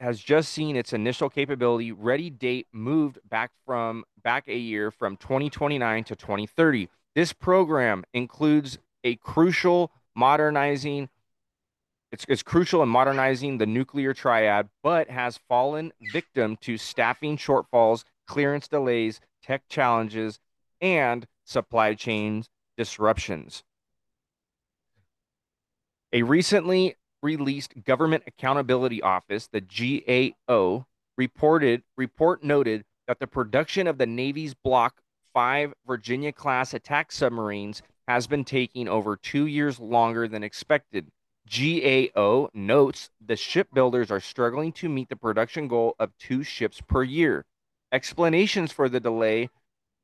has 0.00 0.18
just 0.18 0.52
seen 0.52 0.76
its 0.76 0.92
initial 0.92 1.30
capability. 1.30 1.92
Ready 1.92 2.28
date 2.28 2.66
moved 2.72 3.18
back 3.28 3.52
from 3.64 4.04
back 4.22 4.48
a 4.48 4.56
year 4.56 4.90
from 4.90 5.16
2029 5.16 6.04
to 6.04 6.16
2030. 6.16 6.88
This 7.14 7.32
program 7.32 8.04
includes 8.12 8.78
a 9.04 9.16
crucial 9.16 9.92
modernizing 10.14 11.08
it's, 12.12 12.26
it's 12.28 12.42
crucial 12.42 12.82
in 12.82 12.88
modernizing 12.88 13.58
the 13.58 13.66
nuclear 13.66 14.12
triad, 14.12 14.68
but 14.82 15.10
has 15.10 15.40
fallen 15.48 15.92
victim 16.12 16.56
to 16.60 16.76
staffing 16.76 17.36
shortfalls, 17.36 18.04
clearance 18.26 18.68
delays, 18.68 19.20
tech 19.42 19.62
challenges, 19.68 20.38
and 20.80 21.26
supply 21.44 21.94
chain 21.94 22.44
disruptions. 22.76 23.64
A 26.12 26.22
recently 26.22 26.96
released 27.22 27.84
Government 27.84 28.24
Accountability 28.26 29.00
Office, 29.00 29.48
the 29.50 30.34
GAO, 30.46 30.86
reported 31.16 31.82
report 31.96 32.44
noted 32.44 32.84
that 33.06 33.20
the 33.20 33.26
production 33.26 33.86
of 33.86 33.98
the 33.98 34.06
Navy's 34.06 34.54
Block 34.54 35.00
5 35.32 35.72
Virginia 35.86 36.32
class 36.32 36.74
attack 36.74 37.10
submarines 37.10 37.82
has 38.06 38.26
been 38.26 38.44
taking 38.44 38.88
over 38.88 39.16
2 39.16 39.46
years 39.46 39.80
longer 39.80 40.28
than 40.28 40.42
expected. 40.42 41.10
GAO 41.52 42.48
notes 42.54 43.10
the 43.20 43.36
shipbuilders 43.36 44.10
are 44.10 44.20
struggling 44.20 44.72
to 44.72 44.88
meet 44.88 45.10
the 45.10 45.16
production 45.16 45.68
goal 45.68 45.94
of 45.98 46.16
2 46.18 46.42
ships 46.42 46.80
per 46.80 47.02
year. 47.02 47.44
Explanations 47.92 48.72
for 48.72 48.88
the 48.88 49.00
delay 49.00 49.50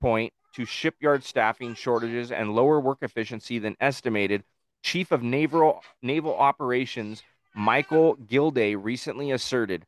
point 0.00 0.34
to 0.54 0.66
shipyard 0.66 1.24
staffing 1.24 1.74
shortages 1.74 2.30
and 2.30 2.54
lower 2.54 2.78
work 2.80 2.98
efficiency 3.00 3.58
than 3.58 3.76
estimated. 3.80 4.44
Chief 4.82 5.10
of 5.10 5.22
Naval 5.22 5.82
Naval 6.02 6.36
Operations 6.36 7.22
Michael 7.54 8.16
Gilday 8.16 8.74
recently 8.74 9.30
asserted 9.30 9.86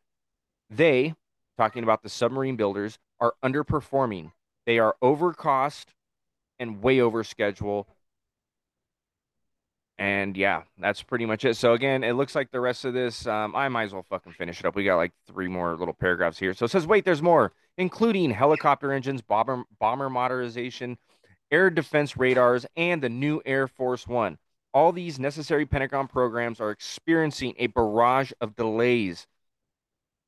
they, 0.70 1.14
talking 1.58 1.82
about 1.82 2.02
the 2.02 2.08
submarine 2.08 2.56
builders, 2.56 2.98
are 3.20 3.34
underperforming. 3.44 4.32
They 4.64 4.78
are 4.78 4.96
over 5.02 5.34
cost 5.34 5.92
and 6.58 6.82
way 6.82 7.00
over 7.00 7.22
schedule. 7.22 7.86
And 10.00 10.34
yeah, 10.34 10.62
that's 10.78 11.02
pretty 11.02 11.26
much 11.26 11.44
it. 11.44 11.58
So 11.58 11.74
again, 11.74 12.02
it 12.02 12.14
looks 12.14 12.34
like 12.34 12.50
the 12.50 12.58
rest 12.58 12.86
of 12.86 12.94
this, 12.94 13.26
um, 13.26 13.54
I 13.54 13.68
might 13.68 13.84
as 13.84 13.92
well 13.92 14.02
fucking 14.08 14.32
finish 14.32 14.58
it 14.58 14.64
up. 14.64 14.74
We 14.74 14.82
got 14.82 14.96
like 14.96 15.12
three 15.26 15.46
more 15.46 15.76
little 15.76 15.92
paragraphs 15.92 16.38
here. 16.38 16.54
So 16.54 16.64
it 16.64 16.70
says, 16.70 16.86
wait, 16.86 17.04
there's 17.04 17.20
more, 17.20 17.52
including 17.76 18.30
helicopter 18.30 18.94
engines, 18.94 19.20
bomber, 19.20 19.62
bomber 19.78 20.08
modernization, 20.08 20.96
air 21.50 21.68
defense 21.68 22.16
radars, 22.16 22.64
and 22.76 23.02
the 23.02 23.10
new 23.10 23.42
Air 23.44 23.68
Force 23.68 24.08
One. 24.08 24.38
All 24.72 24.90
these 24.90 25.18
necessary 25.18 25.66
Pentagon 25.66 26.08
programs 26.08 26.62
are 26.62 26.70
experiencing 26.70 27.52
a 27.58 27.66
barrage 27.66 28.32
of 28.40 28.56
delays. 28.56 29.26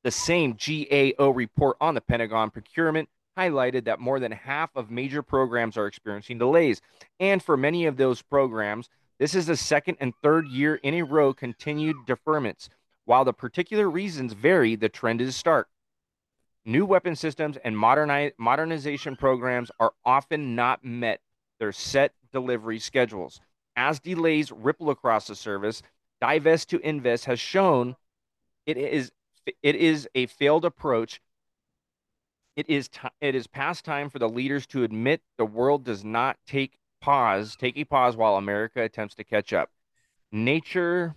The 0.03 0.11
same 0.11 0.53
GAO 0.53 1.29
report 1.31 1.77
on 1.81 1.95
the 1.95 2.01
Pentagon 2.01 2.51
procurement 2.51 3.09
highlighted 3.35 3.85
that 3.85 3.99
more 3.99 4.19
than 4.19 4.33
half 4.33 4.69
of 4.75 4.91
major 4.91 5.23
programs 5.23 5.77
are 5.77 5.87
experiencing 5.87 6.37
delays. 6.37 6.79
And 7.19 7.41
for 7.41 7.57
many 7.57 7.87
of 7.87 7.97
those 7.97 8.21
programs, 8.21 8.87
this 9.19 9.35
is 9.35 9.45
the 9.45 9.57
second 9.57 9.97
and 9.99 10.13
third 10.21 10.47
year 10.47 10.75
in 10.75 10.93
a 10.95 11.03
row 11.03 11.33
continued 11.33 11.97
deferments. 12.07 12.69
While 13.05 13.25
the 13.25 13.33
particular 13.33 13.89
reasons 13.89 14.33
vary, 14.33 14.75
the 14.75 14.89
trend 14.89 15.21
is 15.21 15.35
stark. 15.35 15.67
New 16.65 16.85
weapon 16.85 17.15
systems 17.15 17.57
and 17.57 17.75
moderni- 17.75 18.31
modernization 18.37 19.15
programs 19.15 19.69
are 19.79 19.93
often 20.05 20.55
not 20.55 20.83
met 20.83 21.19
their 21.59 21.73
set 21.73 22.13
delivery 22.31 22.79
schedules. 22.79 23.41
As 23.75 23.99
delays 23.99 24.51
ripple 24.51 24.89
across 24.89 25.27
the 25.27 25.35
service, 25.35 25.81
divest 26.21 26.69
to 26.69 26.79
invest 26.79 27.25
has 27.25 27.39
shown 27.39 27.95
it 28.65 28.77
is 28.77 29.11
it 29.61 29.75
is 29.75 30.07
a 30.15 30.25
failed 30.27 30.63
approach. 30.63 31.21
It 32.55 32.69
is 32.69 32.87
t- 32.87 33.09
it 33.19 33.35
is 33.35 33.47
past 33.47 33.83
time 33.83 34.09
for 34.09 34.19
the 34.19 34.29
leaders 34.29 34.65
to 34.67 34.83
admit 34.83 35.21
the 35.37 35.45
world 35.45 35.83
does 35.83 36.05
not 36.05 36.37
take 36.47 36.79
pause, 37.03 37.57
take 37.57 37.77
a 37.77 37.83
pause 37.83 38.15
while 38.15 38.37
America 38.37 38.81
attempts 38.81 39.13
to 39.15 39.23
catch 39.25 39.51
up. 39.51 39.69
Nature 40.31 41.15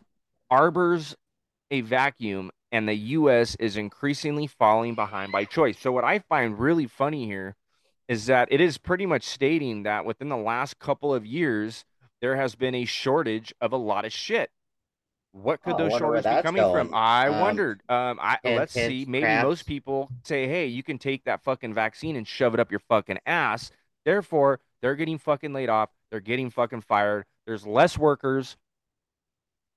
arbors 0.50 1.14
a 1.70 1.80
vacuum 1.80 2.50
and 2.72 2.88
the 2.88 2.94
US 2.94 3.54
is 3.60 3.76
increasingly 3.76 4.48
falling 4.48 4.94
behind 4.96 5.30
by 5.30 5.44
choice. 5.44 5.78
So 5.78 5.92
what 5.92 6.04
I 6.04 6.18
find 6.18 6.58
really 6.58 6.86
funny 6.86 7.26
here 7.26 7.54
is 8.08 8.26
that 8.26 8.48
it 8.50 8.60
is 8.60 8.78
pretty 8.78 9.06
much 9.06 9.22
stating 9.22 9.84
that 9.84 10.04
within 10.04 10.28
the 10.28 10.36
last 10.36 10.78
couple 10.78 11.14
of 11.14 11.24
years 11.24 11.84
there 12.20 12.36
has 12.36 12.56
been 12.56 12.74
a 12.74 12.84
shortage 12.84 13.54
of 13.60 13.72
a 13.72 13.76
lot 13.76 14.04
of 14.04 14.12
shit. 14.12 14.50
What 15.32 15.62
could 15.62 15.74
Oh, 15.74 15.78
those 15.78 15.98
shortages 15.98 16.24
be 16.34 16.42
coming 16.42 16.62
from? 16.72 16.94
I 16.94 17.28
Um, 17.28 17.40
wondered. 17.40 17.82
Um, 17.88 18.18
I 18.20 18.38
let's 18.44 18.72
see. 18.72 19.04
Maybe 19.06 19.26
most 19.42 19.66
people 19.66 20.10
say, 20.24 20.48
"Hey, 20.48 20.66
you 20.66 20.82
can 20.82 20.98
take 20.98 21.24
that 21.24 21.42
fucking 21.42 21.74
vaccine 21.74 22.16
and 22.16 22.26
shove 22.26 22.54
it 22.54 22.60
up 22.60 22.70
your 22.70 22.80
fucking 22.80 23.18
ass." 23.26 23.70
Therefore, 24.04 24.60
they're 24.82 24.96
getting 24.96 25.18
fucking 25.18 25.52
laid 25.52 25.68
off. 25.68 25.90
They're 26.10 26.20
getting 26.20 26.50
fucking 26.50 26.82
fired. 26.82 27.24
There's 27.46 27.66
less 27.66 27.96
workers, 27.96 28.56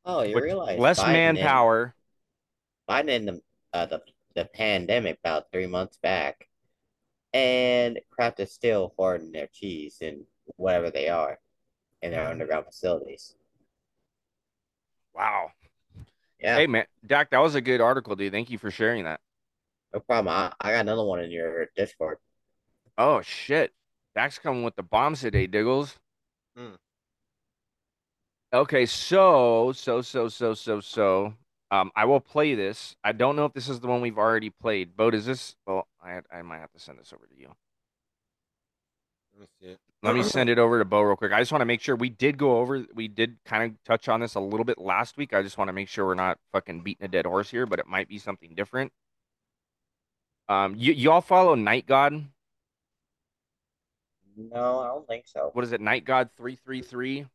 Oh, 0.06 0.24
you 0.24 0.36
realize 0.40 0.80
less 0.80 1.00
Biden 1.00 1.14
manpower. 1.14 1.94
Biden 2.90 3.10
in 3.10 3.26
the 3.26 3.42
uh, 3.74 3.86
the 3.86 4.02
the 4.36 4.46
pandemic 4.46 5.20
about 5.24 5.52
three 5.52 5.68
months 5.68 5.98
back, 6.02 6.48
and 7.34 8.00
Kraft 8.10 8.40
is 8.40 8.52
still 8.52 8.94
hoarding 8.98 9.32
their 9.32 9.48
cheese 9.54 9.98
and 10.02 10.24
whatever 10.56 10.90
they 10.90 11.10
are 11.10 11.38
in 12.02 12.12
their 12.12 12.28
underground 12.28 12.66
facilities. 12.66 13.36
Wow. 15.14 15.52
Yeah, 16.40 16.56
Hey 16.56 16.68
man, 16.68 16.86
Dak, 17.06 17.32
that 17.32 17.40
was 17.40 17.56
a 17.56 17.62
good 17.62 17.82
article, 17.82 18.16
dude. 18.16 18.32
Thank 18.32 18.50
you 18.50 18.58
for 18.58 18.72
sharing 18.72 19.04
that. 19.04 19.20
no 19.94 20.00
problem. 20.00 20.34
I, 20.34 20.54
I 20.62 20.72
got 20.72 20.82
another 20.82 21.04
one 21.04 21.20
in 21.20 21.30
your 21.32 21.68
Discord. 21.76 22.18
Oh 22.98 23.22
shit, 23.22 23.74
Dak's 24.16 24.40
coming 24.40 24.64
with 24.64 24.76
the 24.76 24.84
bombs 24.84 25.22
today, 25.22 25.48
Diggles. 25.48 25.98
Hmm. 26.58 26.76
Okay, 28.54 28.86
so 28.86 29.72
so 29.74 30.02
so 30.02 30.28
so 30.28 30.54
so 30.54 30.80
so. 30.80 31.34
Um, 31.72 31.92
I 31.96 32.06
will 32.06 32.20
play 32.20 32.56
this. 32.56 32.96
I 33.04 33.12
don't 33.12 33.36
know 33.36 33.46
if 33.46 33.54
this 33.54 33.70
is 33.70 33.80
the 33.80 33.88
one 33.88 34.02
we've 34.02 34.18
already 34.18 34.50
played. 34.50 34.98
Boat, 34.98 35.14
is 35.14 35.26
this? 35.26 35.56
Well, 35.68 35.88
I 36.04 36.22
I 36.32 36.42
might 36.42 36.60
have 36.60 36.72
to 36.74 36.80
send 36.80 37.00
this 37.00 37.14
over 37.14 37.28
to 37.28 37.40
you. 37.40 37.50
Let 39.40 39.50
me. 39.62 39.78
Let 40.02 40.16
me 40.16 40.24
send 40.24 40.50
it 40.50 40.58
over 40.58 40.80
to 40.80 40.86
Beau 40.86 41.02
real 41.02 41.18
quick. 41.18 41.34
I 41.34 41.40
just 41.40 41.52
want 41.52 41.62
to 41.62 41.66
make 41.66 41.82
sure 41.82 41.94
we 41.94 42.10
did 42.10 42.38
go 42.38 42.60
over, 42.60 42.86
we 42.96 43.10
did 43.10 43.38
kind 43.44 43.64
of 43.64 43.84
touch 43.84 44.08
on 44.08 44.22
this 44.22 44.36
a 44.36 44.40
little 44.40 44.64
bit 44.64 44.78
last 44.78 45.18
week. 45.18 45.34
I 45.34 45.42
just 45.42 45.58
want 45.58 45.68
to 45.68 45.74
make 45.74 45.90
sure 45.90 46.06
we're 46.06 46.14
not 46.14 46.40
fucking 46.54 46.82
beating 46.82 47.04
a 47.04 47.10
dead 47.10 47.26
horse 47.26 47.50
here, 47.50 47.66
but 47.66 47.80
it 47.80 47.88
might 47.88 48.08
be 48.08 48.18
something 48.18 48.54
different. 48.56 48.94
Um, 50.48 50.76
you 50.78 50.94
y'all 50.94 51.22
follow 51.22 51.54
Night 51.54 51.86
God? 51.86 52.26
No, 54.40 54.80
I 54.80 54.88
don't 54.88 55.08
think 55.08 55.26
so. 55.28 55.50
What 55.54 55.66
is 55.66 55.74
it? 55.74 55.82
Night 55.82 56.06
God 56.06 56.30
three 56.38 56.56
three 56.56 56.82
three, 56.82 57.26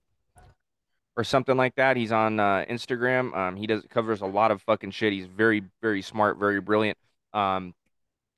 or 1.16 1.24
something 1.24 1.56
like 1.56 1.74
that. 1.74 1.96
He's 1.96 2.12
on 2.12 2.40
uh, 2.40 2.64
Instagram. 2.68 3.36
Um, 3.36 3.56
he 3.56 3.66
does 3.66 3.84
covers 3.90 4.22
a 4.22 4.26
lot 4.26 4.50
of 4.50 4.62
fucking 4.62 4.92
shit. 4.92 5.12
He's 5.12 5.26
very 5.26 5.62
very 5.82 6.02
smart, 6.02 6.38
very 6.38 6.60
brilliant. 6.60 6.96
Um, 7.32 7.74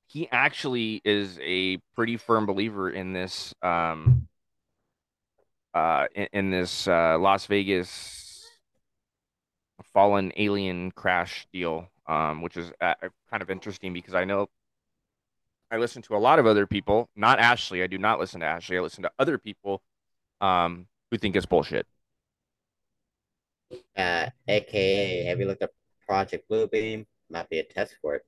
he 0.07 0.27
actually 0.31 1.01
is 1.03 1.37
a 1.41 1.77
pretty 1.95 2.17
firm 2.17 2.45
believer 2.45 2.89
in 2.89 3.13
this 3.13 3.53
um 3.61 4.27
uh 5.73 6.05
in, 6.15 6.27
in 6.33 6.49
this 6.49 6.87
uh 6.87 7.17
Las 7.19 7.45
Vegas 7.45 8.45
fallen 9.93 10.31
alien 10.37 10.91
crash 10.91 11.45
deal 11.51 11.89
um 12.07 12.41
which 12.41 12.57
is 12.57 12.71
uh, 12.81 12.93
kind 13.29 13.43
of 13.43 13.49
interesting 13.49 13.93
because 13.93 14.15
I 14.15 14.25
know 14.25 14.47
I 15.71 15.77
listen 15.77 16.01
to 16.03 16.15
a 16.15 16.19
lot 16.19 16.39
of 16.39 16.45
other 16.45 16.67
people 16.67 17.09
not 17.15 17.39
Ashley 17.39 17.83
I 17.83 17.87
do 17.87 17.97
not 17.97 18.19
listen 18.19 18.39
to 18.41 18.45
Ashley 18.45 18.77
I 18.77 18.81
listen 18.81 19.03
to 19.03 19.11
other 19.19 19.37
people 19.37 19.81
um 20.41 20.87
who 21.11 21.17
think 21.17 21.35
it's 21.35 21.45
bullshit 21.45 21.87
Uh, 23.97 24.29
AKA, 24.47 25.23
have 25.25 25.39
you 25.39 25.45
looked 25.47 25.63
up 25.63 25.71
Project 26.05 26.49
Bluebeam? 26.49 27.05
Might 27.29 27.49
be 27.49 27.59
a 27.59 27.63
test 27.63 27.95
for 28.01 28.15
it. 28.15 28.25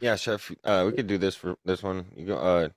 Yeah, 0.00 0.16
chef. 0.16 0.50
Uh, 0.64 0.84
we 0.86 0.92
could 0.92 1.06
do 1.06 1.18
this 1.18 1.34
for 1.36 1.56
this 1.64 1.82
one. 1.82 2.06
You 2.16 2.26
go. 2.26 2.38
Uh, 2.38 2.68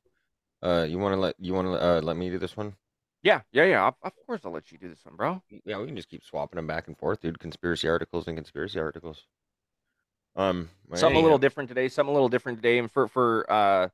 uh, 0.65 0.83
you 0.85 0.99
want 0.99 1.13
to 1.15 1.19
let 1.19 1.35
you 1.39 1.53
want 1.53 1.67
to 1.67 1.73
uh 1.73 2.01
let 2.01 2.17
me 2.17 2.29
do 2.29 2.39
this 2.39 2.57
one? 2.57 2.75
yeah 3.23 3.41
yeah 3.51 3.63
yeah 3.65 3.87
of- 3.87 3.95
of 4.03 4.13
course 4.25 4.41
I'll 4.45 4.51
let 4.51 4.71
you 4.71 4.77
do 4.77 4.89
this 4.89 5.03
one 5.05 5.15
bro 5.15 5.41
Yeah, 5.65 5.79
we 5.79 5.87
can 5.87 5.95
just 5.95 6.09
keep 6.09 6.23
swapping 6.23 6.57
them 6.57 6.67
back 6.67 6.87
and 6.87 6.97
forth, 6.97 7.21
dude. 7.21 7.39
Conspiracy 7.39 7.87
articles 7.87 8.27
and 8.27 8.37
conspiracy 8.37 8.79
articles. 8.79 9.25
Um, 10.35 10.69
something 10.95 11.19
a 11.19 11.21
little 11.21 11.37
different 11.37 11.69
today 11.69 11.87
something 11.89 12.09
a 12.09 12.13
little 12.13 12.29
different 12.29 12.57
today. 12.59 12.79
And 12.79 12.91
for 12.91 13.07
for 13.07 13.51
uh 13.51 13.89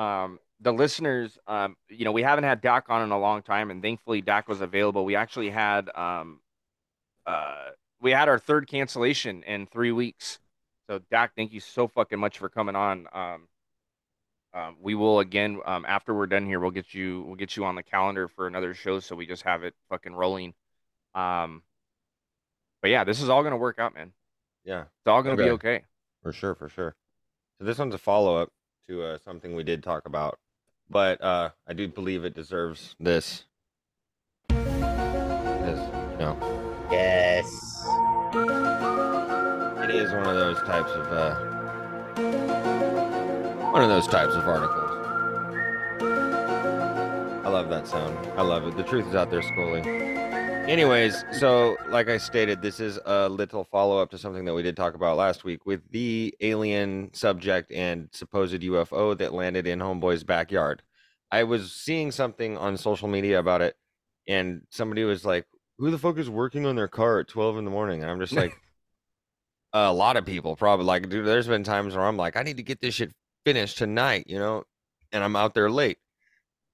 um 0.00 0.38
the 0.60 0.72
listeners 0.72 1.38
um 1.46 1.76
you 1.88 2.04
know 2.04 2.12
we 2.12 2.22
haven't 2.22 2.44
had 2.44 2.60
Dak 2.60 2.86
on 2.88 3.02
in 3.02 3.10
a 3.10 3.18
long 3.18 3.42
time 3.42 3.70
and 3.70 3.82
thankfully 3.82 4.20
Dak 4.20 4.48
was 4.48 4.60
available. 4.60 5.04
We 5.04 5.16
actually 5.16 5.50
had 5.50 5.88
um 5.94 6.40
uh 7.26 7.70
we 8.00 8.10
had 8.10 8.28
our 8.28 8.38
third 8.38 8.68
cancellation 8.68 9.42
in 9.42 9.66
three 9.66 9.92
weeks. 9.92 10.38
So 10.88 11.00
Dak 11.10 11.32
thank 11.36 11.52
you 11.52 11.60
so 11.60 11.88
fucking 11.88 12.18
much 12.18 12.38
for 12.38 12.48
coming 12.48 12.76
on. 12.76 13.06
Um 13.12 13.48
um, 14.54 14.76
we 14.80 14.94
will 14.94 15.20
again 15.20 15.60
um, 15.66 15.84
after 15.86 16.14
we're 16.14 16.26
done 16.26 16.46
here 16.46 16.58
we'll 16.58 16.70
get 16.70 16.94
you 16.94 17.22
we'll 17.26 17.36
get 17.36 17.54
you 17.54 17.64
on 17.66 17.74
the 17.74 17.82
calendar 17.82 18.28
for 18.28 18.46
another 18.46 18.72
show 18.72 18.98
so 18.98 19.14
we 19.14 19.26
just 19.26 19.42
have 19.42 19.62
it 19.62 19.74
fucking 19.88 20.14
rolling. 20.14 20.54
Um 21.14 21.62
but 22.82 22.90
yeah 22.90 23.04
this 23.04 23.20
is 23.20 23.28
all 23.28 23.42
gonna 23.42 23.56
work 23.56 23.78
out 23.78 23.94
man 23.94 24.12
Yeah, 24.68 24.82
it's 24.82 25.06
all 25.06 25.22
gonna 25.22 25.34
be 25.36 25.44
Okay. 25.44 25.76
okay 25.76 25.84
for 26.22 26.30
sure, 26.30 26.54
for 26.54 26.68
sure. 26.68 26.94
So 27.58 27.64
this 27.64 27.78
one's 27.78 27.94
a 27.94 27.98
follow 27.98 28.36
up 28.36 28.50
to 28.86 29.02
uh, 29.02 29.16
something 29.16 29.56
we 29.56 29.62
did 29.62 29.82
talk 29.82 30.04
about, 30.04 30.38
but 30.90 31.22
uh, 31.22 31.50
I 31.66 31.72
do 31.72 31.88
believe 31.88 32.22
it 32.26 32.34
deserves 32.34 32.94
this. 33.00 33.44
you 34.50 34.56
know, 36.18 36.36
Yes. 36.90 37.46
it 39.84 39.90
is 39.94 40.12
one 40.12 40.26
of 40.26 40.36
those 40.36 40.58
types 40.58 40.90
of 40.90 41.06
uh, 41.14 41.34
one 43.72 43.82
of 43.82 43.88
those 43.88 44.06
types 44.06 44.34
of 44.34 44.46
articles. 44.46 44.84
I 47.42 47.48
love 47.48 47.70
that 47.70 47.86
sound. 47.86 48.14
I 48.36 48.42
love 48.42 48.66
it. 48.66 48.76
The 48.76 48.82
truth 48.82 49.06
is 49.06 49.14
out 49.14 49.30
there, 49.30 49.40
Scully. 49.40 49.80
Anyways, 50.68 51.24
so 51.32 51.78
like 51.88 52.10
I 52.10 52.18
stated, 52.18 52.60
this 52.60 52.78
is 52.78 52.98
a 53.06 53.26
little 53.26 53.64
follow 53.64 54.02
up 54.02 54.10
to 54.10 54.18
something 54.18 54.44
that 54.44 54.52
we 54.52 54.62
did 54.62 54.76
talk 54.76 54.92
about 54.92 55.16
last 55.16 55.42
week 55.42 55.64
with 55.64 55.80
the 55.90 56.34
alien 56.42 57.08
subject 57.14 57.72
and 57.72 58.10
supposed 58.12 58.60
UFO 58.60 59.16
that 59.16 59.32
landed 59.32 59.66
in 59.66 59.78
Homeboy's 59.78 60.24
backyard. 60.24 60.82
I 61.32 61.44
was 61.44 61.72
seeing 61.72 62.10
something 62.10 62.58
on 62.58 62.76
social 62.76 63.08
media 63.08 63.38
about 63.38 63.62
it, 63.62 63.76
and 64.28 64.60
somebody 64.68 65.04
was 65.04 65.24
like, 65.24 65.46
Who 65.78 65.90
the 65.90 65.96
fuck 65.96 66.18
is 66.18 66.28
working 66.28 66.66
on 66.66 66.76
their 66.76 66.86
car 66.86 67.20
at 67.20 67.28
12 67.28 67.56
in 67.56 67.64
the 67.64 67.70
morning? 67.70 68.02
And 68.02 68.10
I'm 68.10 68.20
just 68.20 68.34
like, 68.34 68.52
A 69.72 69.92
lot 69.92 70.18
of 70.18 70.26
people 70.26 70.54
probably 70.54 70.84
like, 70.84 71.08
dude, 71.08 71.26
there's 71.26 71.46
been 71.46 71.64
times 71.64 71.94
where 71.94 72.04
I'm 72.04 72.16
like, 72.18 72.36
I 72.36 72.42
need 72.42 72.58
to 72.58 72.62
get 72.62 72.80
this 72.82 72.94
shit 72.94 73.12
finished 73.46 73.78
tonight, 73.78 74.24
you 74.26 74.38
know, 74.38 74.64
and 75.12 75.24
I'm 75.24 75.36
out 75.36 75.54
there 75.54 75.70
late 75.70 75.96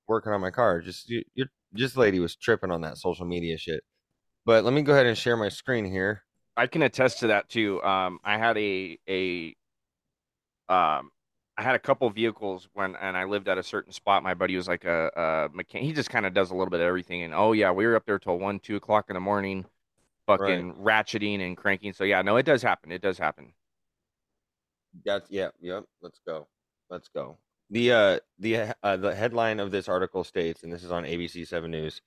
working 0.08 0.32
on 0.32 0.40
my 0.40 0.50
car. 0.50 0.80
Just 0.80 1.08
you, 1.08 1.22
you're 1.34 1.50
just 1.74 1.96
lady 1.96 2.20
was 2.20 2.36
tripping 2.36 2.70
on 2.70 2.82
that 2.82 2.98
social 2.98 3.26
media 3.26 3.56
shit. 3.58 3.82
But 4.46 4.64
let 4.64 4.74
me 4.74 4.82
go 4.82 4.92
ahead 4.92 5.06
and 5.06 5.16
share 5.16 5.36
my 5.36 5.48
screen 5.48 5.84
here. 5.84 6.22
I 6.56 6.66
can 6.66 6.82
attest 6.82 7.20
to 7.20 7.28
that 7.28 7.48
too. 7.48 7.82
Um, 7.82 8.20
I 8.24 8.38
had 8.38 8.56
a 8.58 8.98
a 9.08 9.56
um, 10.68 11.10
I 11.56 11.62
had 11.62 11.74
a 11.74 11.78
couple 11.78 12.08
vehicles 12.10 12.68
when, 12.72 12.96
and 12.96 13.16
I 13.16 13.24
lived 13.24 13.48
at 13.48 13.58
a 13.58 13.62
certain 13.62 13.92
spot. 13.92 14.22
My 14.22 14.34
buddy 14.34 14.56
was 14.56 14.66
like 14.66 14.84
a, 14.84 15.10
a 15.16 15.56
mechanic. 15.56 15.86
He 15.86 15.92
just 15.92 16.10
kind 16.10 16.26
of 16.26 16.34
does 16.34 16.50
a 16.50 16.54
little 16.54 16.70
bit 16.70 16.80
of 16.80 16.86
everything. 16.86 17.22
And 17.22 17.34
oh 17.34 17.52
yeah, 17.52 17.70
we 17.70 17.86
were 17.86 17.96
up 17.96 18.06
there 18.06 18.18
till 18.18 18.38
one, 18.38 18.58
two 18.58 18.76
o'clock 18.76 19.06
in 19.08 19.14
the 19.14 19.20
morning, 19.20 19.64
fucking 20.26 20.74
ratcheting 20.74 21.40
and 21.40 21.56
cranking. 21.56 21.92
So 21.92 22.04
yeah, 22.04 22.22
no, 22.22 22.36
it 22.36 22.46
does 22.46 22.62
happen. 22.62 22.90
It 22.90 23.02
does 23.02 23.18
happen. 23.18 23.52
That's 25.04 25.30
yeah, 25.30 25.48
yep. 25.60 25.84
Let's 26.02 26.20
go. 26.26 26.46
Let's 26.90 27.08
go. 27.08 27.38
The 27.70 27.92
uh 27.92 28.18
the 28.38 28.74
uh, 28.82 28.96
the 28.96 29.14
headline 29.14 29.60
of 29.60 29.70
this 29.70 29.88
article 29.88 30.24
states, 30.24 30.62
and 30.62 30.72
this 30.72 30.84
is 30.84 30.92
on 30.92 31.04
ABC 31.04 31.46
Seven 31.46 31.70
News. 31.70 32.00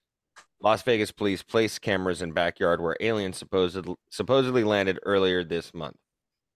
Las 0.61 0.81
Vegas 0.83 1.11
police 1.11 1.43
place 1.43 1.77
cameras 1.77 2.21
in 2.21 2.31
backyard 2.31 2.81
where 2.81 2.97
aliens 2.99 3.37
supposedly 3.37 3.95
supposedly 4.09 4.63
landed 4.63 4.99
earlier 5.03 5.43
this 5.43 5.73
month. 5.73 5.97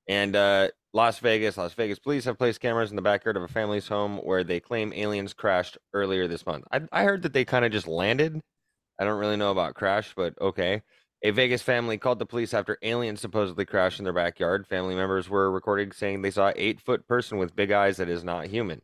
And 0.07 0.35
uh, 0.35 0.69
Las 0.93 1.19
Vegas, 1.19 1.57
Las 1.57 1.73
Vegas 1.73 1.99
police 1.99 2.25
have 2.25 2.37
placed 2.37 2.59
cameras 2.59 2.89
in 2.89 2.95
the 2.95 3.01
backyard 3.01 3.37
of 3.37 3.43
a 3.43 3.47
family's 3.47 3.87
home 3.87 4.17
where 4.17 4.43
they 4.43 4.59
claim 4.59 4.91
aliens 4.93 5.33
crashed 5.33 5.77
earlier 5.93 6.27
this 6.27 6.45
month. 6.45 6.65
I, 6.71 6.81
I 6.91 7.03
heard 7.03 7.21
that 7.21 7.33
they 7.33 7.45
kind 7.45 7.63
of 7.63 7.71
just 7.71 7.87
landed. 7.87 8.41
I 8.99 9.05
don't 9.05 9.19
really 9.19 9.37
know 9.37 9.51
about 9.51 9.75
crash, 9.75 10.13
but 10.15 10.33
okay. 10.41 10.81
A 11.23 11.29
Vegas 11.29 11.61
family 11.61 11.97
called 11.99 12.17
the 12.17 12.25
police 12.25 12.53
after 12.53 12.79
aliens 12.81 13.21
supposedly 13.21 13.63
crashed 13.63 13.99
in 13.99 14.03
their 14.03 14.13
backyard. 14.13 14.67
Family 14.67 14.95
members 14.95 15.29
were 15.29 15.51
recorded 15.51 15.93
saying 15.93 16.21
they 16.21 16.31
saw 16.31 16.47
an 16.47 16.55
eight 16.55 16.81
foot 16.81 17.07
person 17.07 17.37
with 17.37 17.55
big 17.55 17.71
eyes 17.71 17.97
that 17.97 18.09
is 18.09 18.23
not 18.23 18.47
human. 18.47 18.81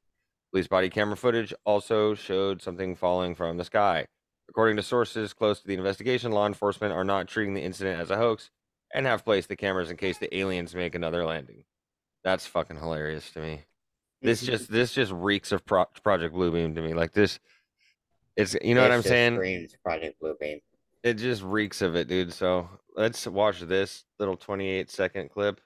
Police 0.57 0.67
body 0.67 0.89
camera 0.89 1.15
footage 1.15 1.53
also 1.65 2.15
showed 2.15 2.63
something 2.63 2.95
falling 2.95 3.35
from 3.35 3.57
the 3.57 3.63
sky. 3.63 4.07
According 4.49 4.77
to 4.77 4.81
sources 4.81 5.31
close 5.31 5.59
to 5.59 5.67
the 5.67 5.75
investigation, 5.75 6.31
law 6.31 6.47
enforcement 6.47 6.93
are 6.93 7.03
not 7.03 7.27
treating 7.27 7.53
the 7.53 7.61
incident 7.61 8.01
as 8.01 8.09
a 8.09 8.17
hoax 8.17 8.49
and 8.91 9.05
have 9.05 9.23
placed 9.23 9.49
the 9.49 9.55
cameras 9.55 9.91
in 9.91 9.97
case 9.97 10.17
the 10.17 10.35
aliens 10.35 10.73
make 10.73 10.95
another 10.95 11.23
landing. 11.25 11.63
That's 12.23 12.47
fucking 12.47 12.77
hilarious 12.77 13.29
to 13.33 13.39
me. 13.39 13.65
This 14.23 14.41
just 14.47 14.71
this 14.71 14.93
just 14.93 15.11
reeks 15.11 15.51
of 15.51 15.63
Pro- 15.63 15.85
Project 16.01 16.33
Bluebeam 16.33 16.73
to 16.73 16.81
me. 16.81 16.95
Like 16.95 17.11
this, 17.11 17.37
it's 18.35 18.55
you 18.63 18.73
know 18.73 18.81
what 18.81 18.91
I'm 18.91 19.03
saying. 19.03 19.35
Screams 19.35 19.75
Project 19.83 20.19
Bluebeam. 20.19 20.61
It 21.03 21.19
just 21.19 21.43
reeks 21.43 21.83
of 21.83 21.95
it, 21.95 22.07
dude. 22.07 22.33
So 22.33 22.67
let's 22.95 23.27
watch 23.27 23.59
this 23.59 24.05
little 24.17 24.35
28 24.35 24.89
second 24.89 25.29
clip. 25.29 25.61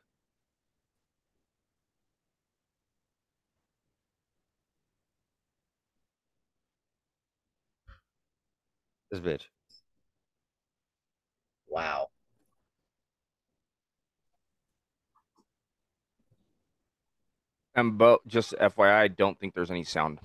This 9.12 9.20
bitch. 9.20 9.43
Wow. 11.68 12.07
And 17.76 17.97
but 17.97 18.26
just 18.28 18.53
FYI, 18.53 18.93
I 18.93 19.07
don't 19.07 19.39
think 19.39 19.53
there's 19.53 19.72
any 19.72 19.84
sound. 19.84 20.20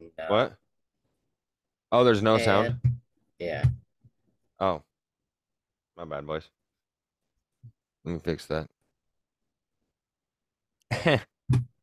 No. 0.00 0.24
What? 0.28 0.56
Oh, 1.92 2.04
there's 2.04 2.22
no 2.22 2.38
sound. 2.38 2.80
Yeah. 3.38 3.64
Oh, 4.58 4.82
my 5.96 6.04
bad, 6.04 6.26
boys. 6.26 6.48
Let 8.04 8.12
me 8.12 8.18
fix 8.18 8.46
that. 8.46 8.68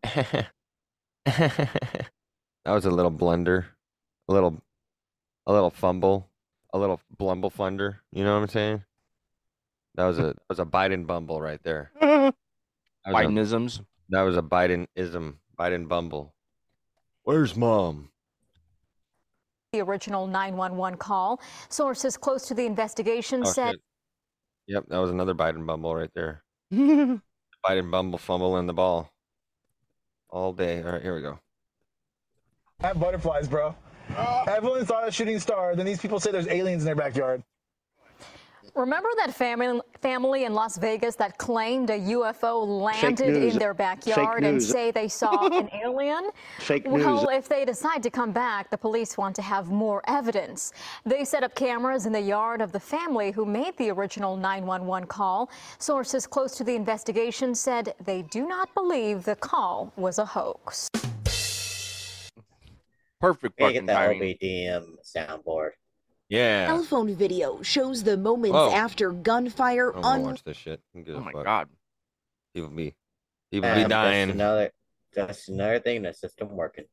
that 0.05 0.51
was 2.65 2.85
a 2.85 2.91
little 2.91 3.11
blunder, 3.11 3.67
a 4.27 4.33
little, 4.33 4.61
a 5.47 5.53
little 5.53 5.69
fumble, 5.69 6.29
a 6.73 6.77
little 6.79 6.99
blumble 7.17 7.53
funder. 7.53 7.97
You 8.11 8.23
know 8.23 8.35
what 8.35 8.43
I'm 8.43 8.49
saying? 8.49 8.83
That 9.95 10.05
was 10.05 10.19
a 10.19 10.23
that 10.23 10.35
was 10.49 10.59
a 10.59 10.65
Biden 10.65 11.05
bumble 11.07 11.41
right 11.41 11.61
there. 11.63 11.91
That 13.03 13.13
was 13.15 13.25
a, 13.25 13.27
Bidenisms. 13.29 13.85
that 14.09 14.21
was 14.21 14.37
a 14.37 14.43
Biden 14.43 14.85
ism, 14.95 15.39
Biden 15.59 15.87
bumble. 15.87 16.35
Where's 17.23 17.55
mom? 17.57 18.11
The 19.73 19.81
original 19.81 20.27
911 20.27 20.99
call. 20.99 21.41
Sources 21.69 22.15
close 22.15 22.47
to 22.49 22.53
the 22.53 22.67
investigation 22.67 23.41
Oh, 23.43 23.49
said 23.49 23.71
shit. 23.71 23.81
Yep, 24.67 24.83
that 24.89 24.97
was 24.99 25.09
another 25.09 25.33
Biden 25.33 25.65
bumble 25.65 25.95
right 25.95 26.11
there. 26.13 26.43
Biden 26.71 27.89
bumble 27.89 28.19
fumble 28.19 28.57
in 28.57 28.67
the 28.67 28.73
ball 28.73 29.09
all 30.29 30.53
day. 30.53 30.83
All 30.83 30.91
right, 30.91 31.01
here 31.01 31.15
we 31.15 31.21
go. 31.23 31.39
I 32.81 32.87
have 32.89 32.99
butterflies, 32.99 33.47
bro. 33.47 33.75
Everyone 34.47 34.85
thought 34.85 35.07
a 35.07 35.11
shooting 35.11 35.39
star. 35.39 35.75
Then 35.75 35.85
these 35.85 35.99
people 35.99 36.19
say 36.19 36.31
there's 36.31 36.47
aliens 36.47 36.83
in 36.83 36.85
their 36.85 36.95
backyard. 36.95 37.43
Remember 38.73 39.09
that 39.17 39.33
family 39.33 39.81
family 39.99 40.45
in 40.45 40.53
Las 40.53 40.77
Vegas 40.77 41.15
that 41.17 41.37
claimed 41.37 41.89
a 41.89 41.99
UFO 41.99 42.65
landed 42.65 43.35
in 43.35 43.59
their 43.59 43.73
backyard 43.73 44.43
and 44.43 44.63
say 44.63 44.91
they 44.91 45.09
saw 45.09 45.47
an 45.51 45.69
alien? 45.73 46.29
Fake 46.59 46.87
news. 46.87 47.03
Well, 47.03 47.29
if 47.29 47.49
they 47.49 47.65
decide 47.65 48.01
to 48.03 48.09
come 48.09 48.31
back, 48.31 48.69
the 48.69 48.77
police 48.77 49.17
want 49.17 49.35
to 49.35 49.41
have 49.41 49.69
more 49.69 50.01
evidence. 50.07 50.71
They 51.05 51.25
set 51.25 51.43
up 51.43 51.53
cameras 51.53 52.05
in 52.05 52.13
the 52.13 52.21
yard 52.21 52.61
of 52.61 52.71
the 52.71 52.79
family 52.79 53.31
who 53.31 53.45
made 53.45 53.75
the 53.77 53.89
original 53.89 54.37
911 54.37 55.07
call. 55.07 55.49
Sources 55.77 56.25
close 56.25 56.55
to 56.55 56.63
the 56.63 56.75
investigation 56.75 57.53
said 57.53 57.93
they 58.05 58.21
do 58.23 58.47
not 58.47 58.73
believe 58.73 59.25
the 59.25 59.35
call 59.35 59.91
was 59.97 60.17
a 60.17 60.25
hoax. 60.25 60.89
Perfect 63.21 63.57
Gotta 63.57 63.73
fucking 63.73 63.85
get 63.85 63.93
that 63.93 64.07
timing. 64.07 64.37
OBDM 64.41 64.95
soundboard. 65.15 65.69
Yeah. 66.29 66.67
Telephone 66.67 67.15
video 67.15 67.61
shows 67.61 68.03
the 68.03 68.17
moments 68.17 68.53
Whoa. 68.55 68.71
after 68.73 69.11
gunfire 69.11 69.93
I'm 69.95 70.01
gonna 70.01 70.07
un- 70.15 70.23
watch 70.23 70.43
this 70.43 70.57
shit. 70.57 70.81
Oh 70.95 71.19
my 71.19 71.31
fuck? 71.31 71.43
god. 71.45 71.69
People 72.53 72.69
be 72.69 72.95
people 73.51 73.69
Um, 73.69 73.75
be 73.75 73.81
Just 73.81 73.89
dying. 73.89 74.29
another, 74.31 74.71
that's 75.13 75.47
another 75.49 75.79
thing. 75.79 76.01
The 76.03 76.13
system 76.13 76.55
working. 76.55 76.85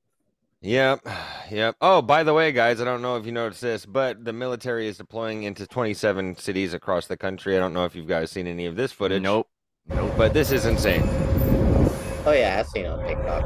Yep. 0.61 1.07
Yep. 1.53 1.77
Oh, 1.81 2.03
by 2.03 2.25
the 2.25 2.35
way, 2.35 2.51
guys, 2.51 2.81
I 2.81 2.85
don't 2.85 3.01
know 3.01 3.17
if 3.17 3.25
you 3.25 3.31
noticed 3.33 3.61
this, 3.63 3.87
but 3.87 4.25
the 4.25 4.33
military 4.33 4.89
is 4.89 4.99
deploying 4.99 5.45
into 5.45 5.69
27 5.69 6.37
cities 6.37 6.75
across 6.75 7.07
the 7.07 7.17
country. 7.17 7.57
I 7.57 7.61
don't 7.61 7.73
know 7.73 7.85
if 7.85 7.95
you 7.95 8.03
guys 8.05 8.33
seen 8.33 8.49
any 8.49 8.67
of 8.67 8.75
this 8.75 8.91
footage. 8.91 9.23
Nope. 9.23 9.47
Nope. 9.87 10.13
But 10.17 10.35
this 10.35 10.51
is 10.51 10.67
insane. 10.67 11.03
Oh 12.27 12.33
yeah, 12.33 12.57
I've 12.59 12.67
seen 12.67 12.87
it 12.87 12.89
on 12.89 13.07
TikTok. 13.07 13.45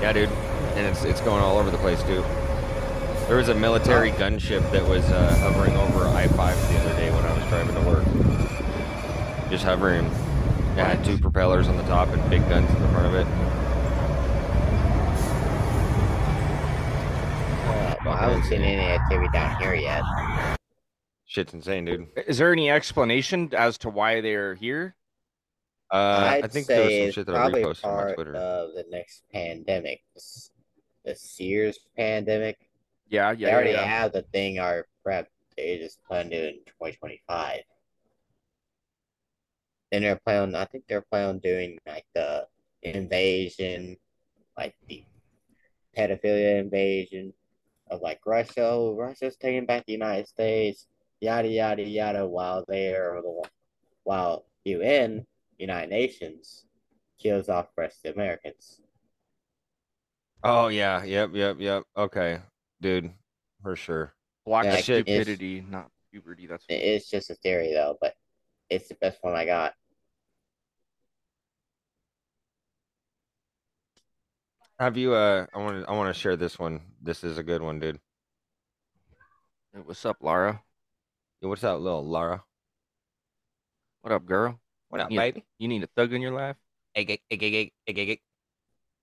Yeah, 0.00 0.12
dude. 0.12 0.28
And 0.76 0.86
it's 0.86 1.04
it's 1.04 1.20
going 1.20 1.42
all 1.42 1.58
over 1.58 1.70
the 1.70 1.78
place 1.78 2.02
too. 2.02 2.22
There 3.26 3.36
was 3.36 3.48
a 3.48 3.54
military 3.54 4.12
gunship 4.12 4.70
that 4.72 4.86
was 4.88 5.04
uh, 5.10 5.36
hovering 5.40 5.76
over 5.76 6.06
I-5 6.06 6.34
the 6.34 6.78
other 6.78 6.96
day 6.96 7.10
when 7.10 7.24
I 7.26 7.38
was 7.38 7.46
driving 7.48 7.74
to 7.74 7.80
work. 7.82 9.50
Just 9.50 9.64
hovering. 9.64 10.04
Yeah, 10.76 10.94
had 10.94 11.04
two 11.04 11.18
propellers 11.18 11.68
on 11.68 11.76
the 11.76 11.82
top 11.82 12.08
and 12.08 12.30
big 12.30 12.48
guns 12.48 12.70
in 12.70 12.80
the 12.80 12.88
front 12.88 13.06
of 13.06 13.14
it. 13.16 13.26
Uh, 17.66 17.96
well, 18.04 18.14
I 18.14 18.18
haven't 18.18 18.44
seen 18.44 18.62
any 18.62 18.80
activity 18.80 19.28
down 19.32 19.60
here 19.60 19.74
yet. 19.74 20.04
Shit's 21.26 21.52
insane, 21.52 21.84
dude. 21.84 22.06
Is 22.26 22.38
there 22.38 22.52
any 22.52 22.70
explanation 22.70 23.50
as 23.52 23.76
to 23.78 23.90
why 23.90 24.20
they're 24.22 24.54
here? 24.54 24.94
Uh, 25.90 25.96
I'd 25.96 26.44
I 26.44 26.48
think 26.48 26.66
there 26.66 26.84
was 26.84 26.88
say 26.92 26.98
some 27.00 27.06
it's 27.06 27.14
shit 27.14 27.26
that 27.26 27.34
I 27.34 27.38
probably 27.38 27.62
reposted 27.62 27.84
on 27.84 27.96
my 27.96 28.02
part 28.02 28.14
Twitter. 28.14 28.34
of 28.36 28.74
the 28.74 28.84
next 28.90 29.22
pandemic, 29.32 30.02
this- 30.14 30.50
the 31.04 31.14
Sears 31.14 31.78
pandemic. 31.96 32.58
Yeah, 33.08 33.32
they 33.34 33.40
yeah, 33.40 33.48
yeah. 33.48 33.54
already 33.54 33.70
yeah. 33.70 33.84
have 33.84 34.12
the 34.12 34.22
thing 34.22 34.58
are 34.58 34.86
prepped. 35.06 35.28
They 35.56 35.78
just 35.78 36.02
plan 36.04 36.30
to 36.30 36.36
do 36.36 36.44
it 36.44 36.54
in 36.56 36.60
2025. 36.66 37.60
Then 39.90 40.02
they're 40.02 40.20
planning. 40.24 40.54
I 40.54 40.66
think 40.66 40.84
they're 40.86 41.00
planning 41.00 41.28
on 41.30 41.38
doing 41.38 41.78
like 41.86 42.04
the 42.14 42.46
invasion, 42.82 43.96
like 44.56 44.74
the 44.86 45.04
pedophilia 45.96 46.60
invasion 46.60 47.32
of 47.90 48.02
like 48.02 48.20
Russia. 48.26 48.68
Oh, 48.68 48.94
Russia's 48.94 49.36
taking 49.36 49.64
back 49.64 49.86
the 49.86 49.92
United 49.92 50.28
States. 50.28 50.86
Yada 51.20 51.48
yada 51.48 51.82
yada. 51.82 52.26
While 52.26 52.64
they're 52.68 53.20
while 54.04 54.44
UN 54.64 55.26
United 55.58 55.90
Nations 55.90 56.64
kills 57.18 57.48
off 57.48 57.68
rest 57.76 57.98
of 58.04 58.14
the 58.14 58.20
Americans. 58.20 58.80
Oh 60.44 60.68
yeah, 60.68 61.02
yep, 61.04 61.30
yep, 61.34 61.56
yep. 61.58 61.84
Okay, 61.96 62.40
dude, 62.80 63.12
for 63.62 63.74
sure. 63.76 64.14
Black 64.46 64.64
Yeah, 64.66 64.76
stupidity, 64.76 65.60
not 65.60 65.90
puberty. 66.12 66.46
That's 66.46 66.64
It's 66.68 67.10
just 67.10 67.30
a 67.30 67.34
theory 67.34 67.72
though, 67.72 67.98
but 68.00 68.14
it's 68.70 68.88
the 68.88 68.94
best 68.94 69.18
one 69.22 69.34
I 69.34 69.44
got. 69.44 69.74
Have 74.78 74.96
you? 74.96 75.12
Uh, 75.12 75.46
I 75.52 75.58
want 75.58 75.82
to. 75.84 75.90
I 75.90 75.92
want 75.94 76.14
to 76.14 76.18
share 76.18 76.36
this 76.36 76.58
one. 76.58 76.80
This 77.02 77.24
is 77.24 77.36
a 77.36 77.42
good 77.42 77.62
one, 77.62 77.80
dude. 77.80 77.98
Hey, 79.72 79.80
What's 79.80 80.04
up, 80.06 80.18
Lara? 80.22 80.62
Yo, 81.40 81.48
what's 81.48 81.64
up, 81.64 81.80
little 81.80 82.06
Lara? 82.06 82.44
What 84.02 84.12
up, 84.12 84.24
girl? 84.26 84.60
What 84.88 85.00
up, 85.00 85.10
Yeah. 85.10 85.20
baby? 85.20 85.44
You 85.58 85.68
need 85.68 85.82
a 85.82 85.86
thug 85.88 86.12
in 86.12 86.22
your 86.22 86.32
life? 86.32 86.56
Egg, 86.94 87.10
egg, 87.10 87.20
egg, 87.30 87.42
egg, 87.42 87.54
egg, 87.86 87.98
egg, 87.98 88.08
egg, 88.10 88.20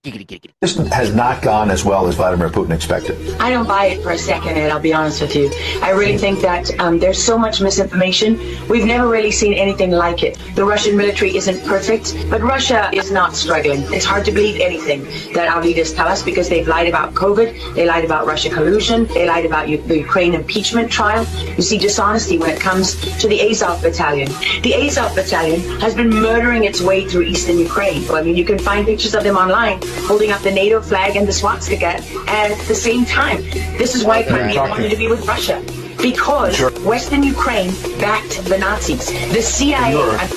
egg. 0.08 0.52
This 0.62 0.78
has 0.78 1.14
not 1.14 1.42
gone 1.42 1.72
as 1.72 1.84
well 1.84 2.08
as 2.08 2.16
Vladimir 2.16 2.50
Putin 2.50 2.72
expected. 2.72 3.16
I 3.40 3.50
don't 3.50 3.68
buy 3.68 3.86
it 3.88 4.04
for 4.04 4.12
a 4.12 4.18
second, 4.18 4.58
and 4.58 4.72
I'll 4.72 4.80
be 4.80 4.94
honest 4.94 5.22
with 5.22 5.36
you. 5.36 5.52
I 5.82 5.92
really 5.92 6.18
think 6.18 6.42
that 6.42 6.78
um, 6.80 7.00
there's 7.00 7.22
so 7.22 7.38
much 7.38 7.62
misinformation. 7.62 8.38
We've 8.68 8.86
never 8.86 9.08
really 9.08 9.32
seen 9.32 9.54
anything 9.54 9.92
like 9.92 10.24
it. 10.24 10.38
The 10.56 10.66
Russian 10.66 10.96
military 10.98 11.36
isn't 11.36 11.66
perfect, 11.66 12.16
but 12.30 12.42
Russia 12.42 12.90
is 12.94 13.12
not 13.12 13.36
struggling. 13.36 13.82
It's 13.94 14.06
hard 14.06 14.26
to 14.26 14.32
believe 14.32 14.60
anything 14.62 15.04
that 15.34 15.48
our 15.48 15.62
leaders 15.62 15.94
tell 15.94 16.08
us 16.08 16.22
because 16.22 16.50
they've 16.50 16.68
lied 16.68 16.88
about 16.88 17.14
COVID, 17.14 17.76
they 17.76 17.86
lied 17.86 18.06
about 18.06 18.26
Russia 18.26 18.50
collusion, 18.50 19.06
they 19.08 19.28
lied 19.28 19.46
about 19.46 19.70
U- 19.70 19.82
the 19.82 19.98
Ukraine 19.98 20.34
impeachment 20.34 20.92
trial. 20.92 21.26
You 21.58 21.64
see 21.64 21.78
dishonesty 21.78 22.38
when 22.38 22.50
it 22.52 22.60
comes 22.60 22.96
to 23.22 23.28
the 23.28 23.50
Azov 23.50 23.82
battalion. 23.82 24.30
The 24.62 24.74
Azov 24.76 25.16
battalion 25.16 25.62
has 25.80 25.96
been 25.96 26.10
murdering 26.10 26.64
its 26.64 26.82
way 26.82 27.08
through 27.08 27.24
eastern 27.24 27.58
Ukraine. 27.58 28.10
I 28.12 28.22
mean, 28.22 28.36
you 28.36 28.46
can 28.46 28.60
find 28.60 28.86
pictures 28.86 29.16
of 29.16 29.24
them 29.24 29.38
online 29.38 29.80
holding 30.04 30.32
up 30.32 30.42
the 30.42 30.52
NATO 30.52 30.82
flag 30.82 31.16
and 31.16 31.28
the 31.28 31.34
swastika 31.34 32.02
at 32.28 32.58
the 32.68 32.76
same 32.76 33.06
time. 33.06 33.42
This 33.78 33.96
is 33.96 34.04
why 34.04 34.24
Crimea 34.24 34.62
wanted 34.62 34.90
to 34.90 34.98
be 34.98 35.08
with 35.08 35.26
Russia. 35.28 35.64
Because 36.02 36.60
Western 36.84 37.24
Ukraine 37.24 37.72
backed 38.00 38.44
the 38.46 38.58
Nazis. 38.58 39.08
The 39.34 39.42
CIA 39.42 39.96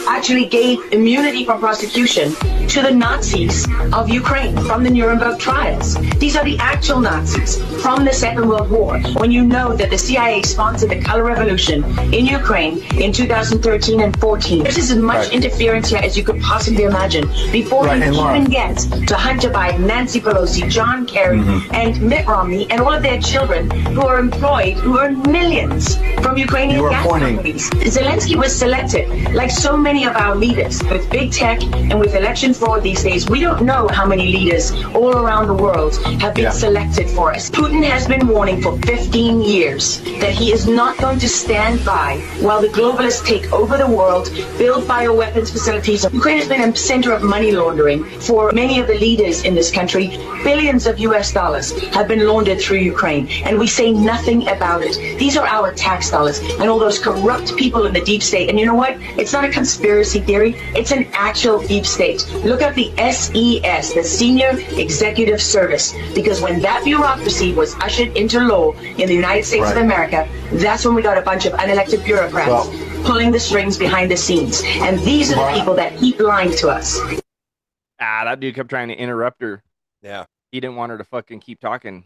actually 0.09 0.47
gave 0.47 0.79
immunity 0.93 1.45
from 1.45 1.61
prosecution 1.61 2.33
to 2.69 2.83
the 2.83 2.91
Nazis 2.91 3.67
of 3.93 4.09
Ukraine 4.09 4.57
from 4.69 4.83
the 4.85 4.91
Nuremberg 4.91 5.39
trials. 5.39 5.95
These 6.19 6.37
are 6.37 6.45
the 6.45 6.57
actual 6.59 7.01
Nazis 7.01 7.57
from 7.83 8.05
the 8.05 8.13
Second 8.13 8.49
World 8.49 8.71
War. 8.71 8.99
When 9.23 9.31
you 9.31 9.45
know 9.45 9.75
that 9.77 9.91
the 9.91 9.99
CIA 9.99 10.43
sponsored 10.43 10.91
the 10.91 11.01
color 11.01 11.25
revolution 11.25 11.85
in 12.15 12.25
Ukraine 12.27 12.79
in 13.01 13.13
2013 13.13 14.01
and 14.01 14.19
14, 14.21 14.65
this 14.65 14.79
is 14.79 14.91
as 14.91 14.99
much 14.99 15.19
Right. 15.19 15.33
interference 15.33 15.89
here 15.89 15.99
as 16.03 16.17
you 16.17 16.23
could 16.23 16.41
possibly 16.41 16.85
imagine. 16.85 17.25
Before 17.51 17.85
Right, 17.87 18.03
you 18.05 18.13
even 18.31 18.45
get 18.45 18.77
to 19.11 19.15
Hunter 19.17 19.51
Biden, 19.51 19.81
Nancy 19.81 20.21
Pelosi, 20.21 20.69
John 20.71 21.07
Kerry, 21.07 21.39
Mm-hmm. 21.39 21.75
and 21.75 22.01
Mitt 22.03 22.27
Romney, 22.27 22.71
and 22.71 22.81
all 22.81 22.93
of 22.93 23.03
their 23.03 23.21
children 23.21 23.69
who 23.95 24.03
are 24.03 24.19
employed, 24.21 24.75
who 24.77 24.99
earn 24.99 25.21
millions 25.23 25.48
from 25.49 26.37
Ukrainian 26.37 26.87
gas 26.91 27.07
pointing- 27.07 27.37
companies. 27.37 27.71
Zelensky 27.97 28.37
was 28.37 28.55
selected, 28.55 29.05
like 29.33 29.51
so 29.51 29.79
many 29.79 30.05
of 30.05 30.15
our 30.15 30.35
leaders, 30.37 30.83
with 30.91 31.09
big 31.09 31.33
tech 31.33 31.59
and 31.91 31.99
with 31.99 32.15
election 32.15 32.53
fraud 32.53 32.83
these 32.83 33.03
days. 33.03 33.27
We 33.31 33.41
don't 33.41 33.63
know 33.63 33.89
how 33.89 34.05
many 34.05 34.27
leaders 34.27 34.65
all 34.95 35.15
around 35.17 35.47
the 35.47 35.55
world 35.55 35.97
have 36.21 36.35
been 36.35 36.51
Yeah. 36.53 36.65
selected 36.67 37.09
for 37.17 37.33
us. 37.33 37.49
Putin 37.49 37.83
has 37.83 38.07
been 38.07 38.29
warning 38.29 38.61
for 38.61 38.73
15 38.93 39.41
years 39.41 40.03
that 40.21 40.33
he 40.33 40.53
is 40.53 40.67
not 40.67 40.99
going 40.99 41.19
to 41.21 41.29
stand 41.31 41.83
by 41.83 42.21
while 42.45 42.61
the 42.61 42.69
globalists 42.79 43.25
take 43.25 43.51
over 43.51 43.79
the 43.79 43.91
world, 44.01 44.31
build 44.59 44.83
bioweapons 44.87 45.49
facilities. 45.51 46.05
Ukraine 46.13 46.39
has 46.43 46.49
been 46.55 46.61
a 46.69 46.77
center 46.77 47.11
of 47.17 47.23
money 47.23 47.53
laundering 47.53 48.05
for 48.29 48.53
many 48.53 48.81
of 48.83 48.87
the 48.87 48.99
leaders 49.07 49.45
in 49.49 49.55
this 49.55 49.71
country. 49.71 50.07
Billions 50.45 50.87
of 50.87 50.99
US 51.09 51.33
dollars 51.33 51.67
have 51.97 52.07
been 52.13 52.27
laundered 52.31 52.61
through 52.61 52.83
Ukraine, 52.95 53.25
and 53.47 53.59
we 53.59 53.67
say 53.67 53.89
nothing 53.93 54.41
about 54.57 54.83
it. 54.83 54.95
These 55.19 55.38
are 55.39 55.47
our 55.47 55.73
tax 55.73 56.11
dollars 56.11 56.41
and 56.41 56.69
all 56.69 56.79
those 56.79 56.99
corrupt 56.99 57.57
people 57.57 57.87
in 57.87 57.95
the 57.95 58.01
deep 58.01 58.23
state. 58.23 58.51
And 58.51 58.59
you 58.59 58.67
know 58.67 58.75
what? 58.75 58.97
It's 59.19 59.33
not 59.33 59.45
a 59.45 59.49
conspiracy 59.49 60.21
theory, 60.21 60.55
it's 60.75 60.91
an 60.91 61.05
actual 61.13 61.67
deep 61.67 61.87
state. 61.87 62.29
Look 62.45 62.61
at 62.61 62.75
the 62.75 62.91
SES, 62.97 63.95
the 63.95 64.03
Senior 64.05 64.51
Executive 64.79 65.41
Service, 65.41 65.95
because 66.15 66.41
when 66.41 66.61
that 66.63 66.85
bureaucracy 66.85 67.55
was 67.55 67.75
ushered 67.77 68.17
into 68.17 68.41
law 68.41 68.73
in 68.73 69.09
the 69.09 69.15
United 69.15 69.45
States 69.45 69.71
of 69.71 69.77
America, 69.79 70.29
that's 70.53 70.85
when 70.85 70.95
we 70.95 71.03
got 71.03 71.17
a 71.17 71.23
bunch 71.23 71.47
of 71.47 71.53
unelected 71.55 72.05
bureaucrats 72.05 72.49
Well- 72.49 73.05
pulling 73.05 73.31
the 73.31 73.39
strings 73.41 73.79
behind 73.79 74.11
the 74.11 74.17
scenes. 74.17 74.61
And 74.65 74.99
these 75.01 75.33
are 75.33 75.37
the 75.53 75.59
people 75.59 75.75
that 75.75 75.97
keep 75.99 76.19
lying 76.19 76.51
to 76.57 76.69
us. 76.69 76.99
Ah, 78.01 78.23
that 78.25 78.41
dude 78.41 78.55
kept 78.55 78.69
trying 78.69 78.89
to 78.89 78.95
interrupt 78.95 79.41
her. 79.41 79.63
Yeah. 80.03 80.25
He 80.53 80.61
didn't 80.61 80.77
want 80.77 80.91
her 80.91 80.99
to 80.99 81.05
fucking 81.05 81.41
keep 81.41 81.61
talking. 81.61 82.05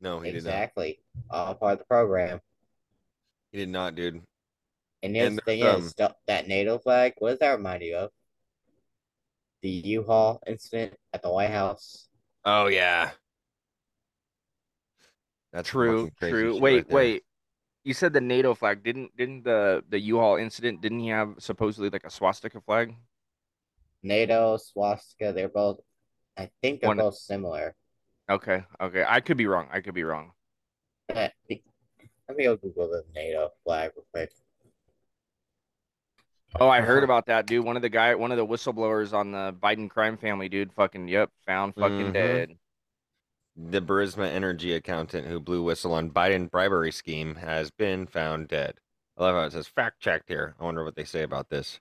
No, 0.00 0.20
he 0.20 0.32
did 0.32 0.44
not. 0.44 0.50
Exactly. 0.50 0.98
All 1.30 1.54
part 1.54 1.74
of 1.74 1.78
the 1.80 1.84
program. 1.86 2.40
He 3.52 3.58
did 3.58 3.68
not, 3.68 3.94
dude. 3.94 4.22
And 5.02 5.14
the 5.14 5.20
other 5.20 5.28
And, 5.28 5.42
thing 5.42 5.62
um, 5.62 5.82
is, 5.82 5.94
that 5.94 6.48
NATO 6.48 6.78
flag, 6.78 7.14
what 7.18 7.30
does 7.30 7.38
that 7.40 7.52
remind 7.56 7.82
you 7.82 7.96
of? 7.96 8.10
The 9.62 9.70
U-Haul 9.70 10.42
incident 10.46 10.94
at 11.12 11.22
the 11.22 11.30
White 11.30 11.50
House. 11.50 12.08
Oh 12.44 12.66
yeah. 12.66 13.10
That's 15.52 15.68
True, 15.68 16.10
true. 16.20 16.58
Wait, 16.58 16.86
right 16.86 16.90
wait. 16.90 17.22
You 17.84 17.94
said 17.94 18.12
the 18.12 18.20
NATO 18.20 18.54
flag 18.54 18.82
didn't 18.82 19.16
didn't 19.16 19.44
the 19.44 19.82
the 19.88 19.98
U-Haul 19.98 20.36
incident 20.36 20.80
didn't 20.82 21.00
he 21.00 21.08
have 21.08 21.34
supposedly 21.38 21.88
like 21.88 22.04
a 22.04 22.10
swastika 22.10 22.60
flag? 22.60 22.94
NATO, 24.02 24.56
swastika, 24.56 25.32
they're 25.32 25.48
both, 25.48 25.80
I 26.36 26.50
think 26.62 26.80
they're 26.80 26.88
One- 26.88 26.98
both 26.98 27.16
similar. 27.16 27.74
Okay, 28.30 28.64
okay. 28.80 29.04
I 29.06 29.20
could 29.20 29.36
be 29.36 29.46
wrong. 29.46 29.68
I 29.72 29.80
could 29.80 29.94
be 29.94 30.04
wrong. 30.04 30.32
Eh, 31.08 31.28
be- 32.28 32.32
Let 32.32 32.36
me 32.38 32.44
go 32.44 32.56
Google 32.56 32.88
the 32.88 33.04
NATO 33.14 33.52
flag 33.64 33.92
real 33.96 34.04
quick. 34.12 34.32
Oh, 36.58 36.68
I 36.68 36.80
heard 36.80 37.04
about 37.04 37.26
that, 37.26 37.46
dude. 37.46 37.64
One 37.64 37.76
of 37.76 37.82
the 37.82 37.88
guy, 37.90 38.14
one 38.14 38.30
of 38.32 38.38
the 38.38 38.46
whistleblowers 38.46 39.12
on 39.12 39.30
the 39.32 39.54
Biden 39.60 39.90
crime 39.90 40.16
family, 40.16 40.48
dude. 40.48 40.72
Fucking 40.72 41.08
yep, 41.08 41.30
found 41.44 41.74
fucking 41.74 42.08
Mhm. 42.08 42.12
dead. 42.12 42.58
The 43.56 43.80
Burisma 43.82 44.26
Energy 44.26 44.74
accountant 44.74 45.26
who 45.26 45.38
blew 45.40 45.62
whistle 45.62 45.92
on 45.92 46.10
Biden 46.10 46.50
bribery 46.50 46.92
scheme 46.92 47.36
has 47.36 47.70
been 47.70 48.06
found 48.06 48.48
dead. 48.48 48.80
I 49.16 49.22
love 49.24 49.34
how 49.34 49.42
it 49.44 49.52
says 49.52 49.66
fact 49.66 50.00
checked 50.00 50.28
here. 50.28 50.54
I 50.58 50.64
wonder 50.64 50.84
what 50.84 50.94
they 50.94 51.04
say 51.04 51.22
about 51.22 51.48
this. 51.48 51.80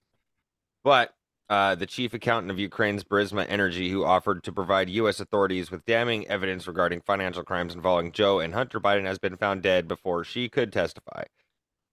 But 0.83 1.14
uh, 1.49 1.75
the 1.75 1.85
chief 1.85 2.13
accountant 2.13 2.51
of 2.51 2.57
Ukraine's 2.59 3.03
Burisma 3.03 3.45
Energy, 3.47 3.89
who 3.89 4.03
offered 4.03 4.43
to 4.43 4.51
provide 4.51 4.89
U.S. 4.89 5.19
authorities 5.19 5.69
with 5.71 5.85
damning 5.85 6.27
evidence 6.27 6.67
regarding 6.67 7.01
financial 7.01 7.43
crimes 7.43 7.75
involving 7.75 8.11
Joe 8.11 8.39
and 8.39 8.53
Hunter 8.53 8.79
Biden, 8.79 9.05
has 9.05 9.19
been 9.19 9.37
found 9.37 9.61
dead 9.61 9.87
before 9.87 10.23
she 10.23 10.49
could 10.49 10.73
testify. 10.73 11.23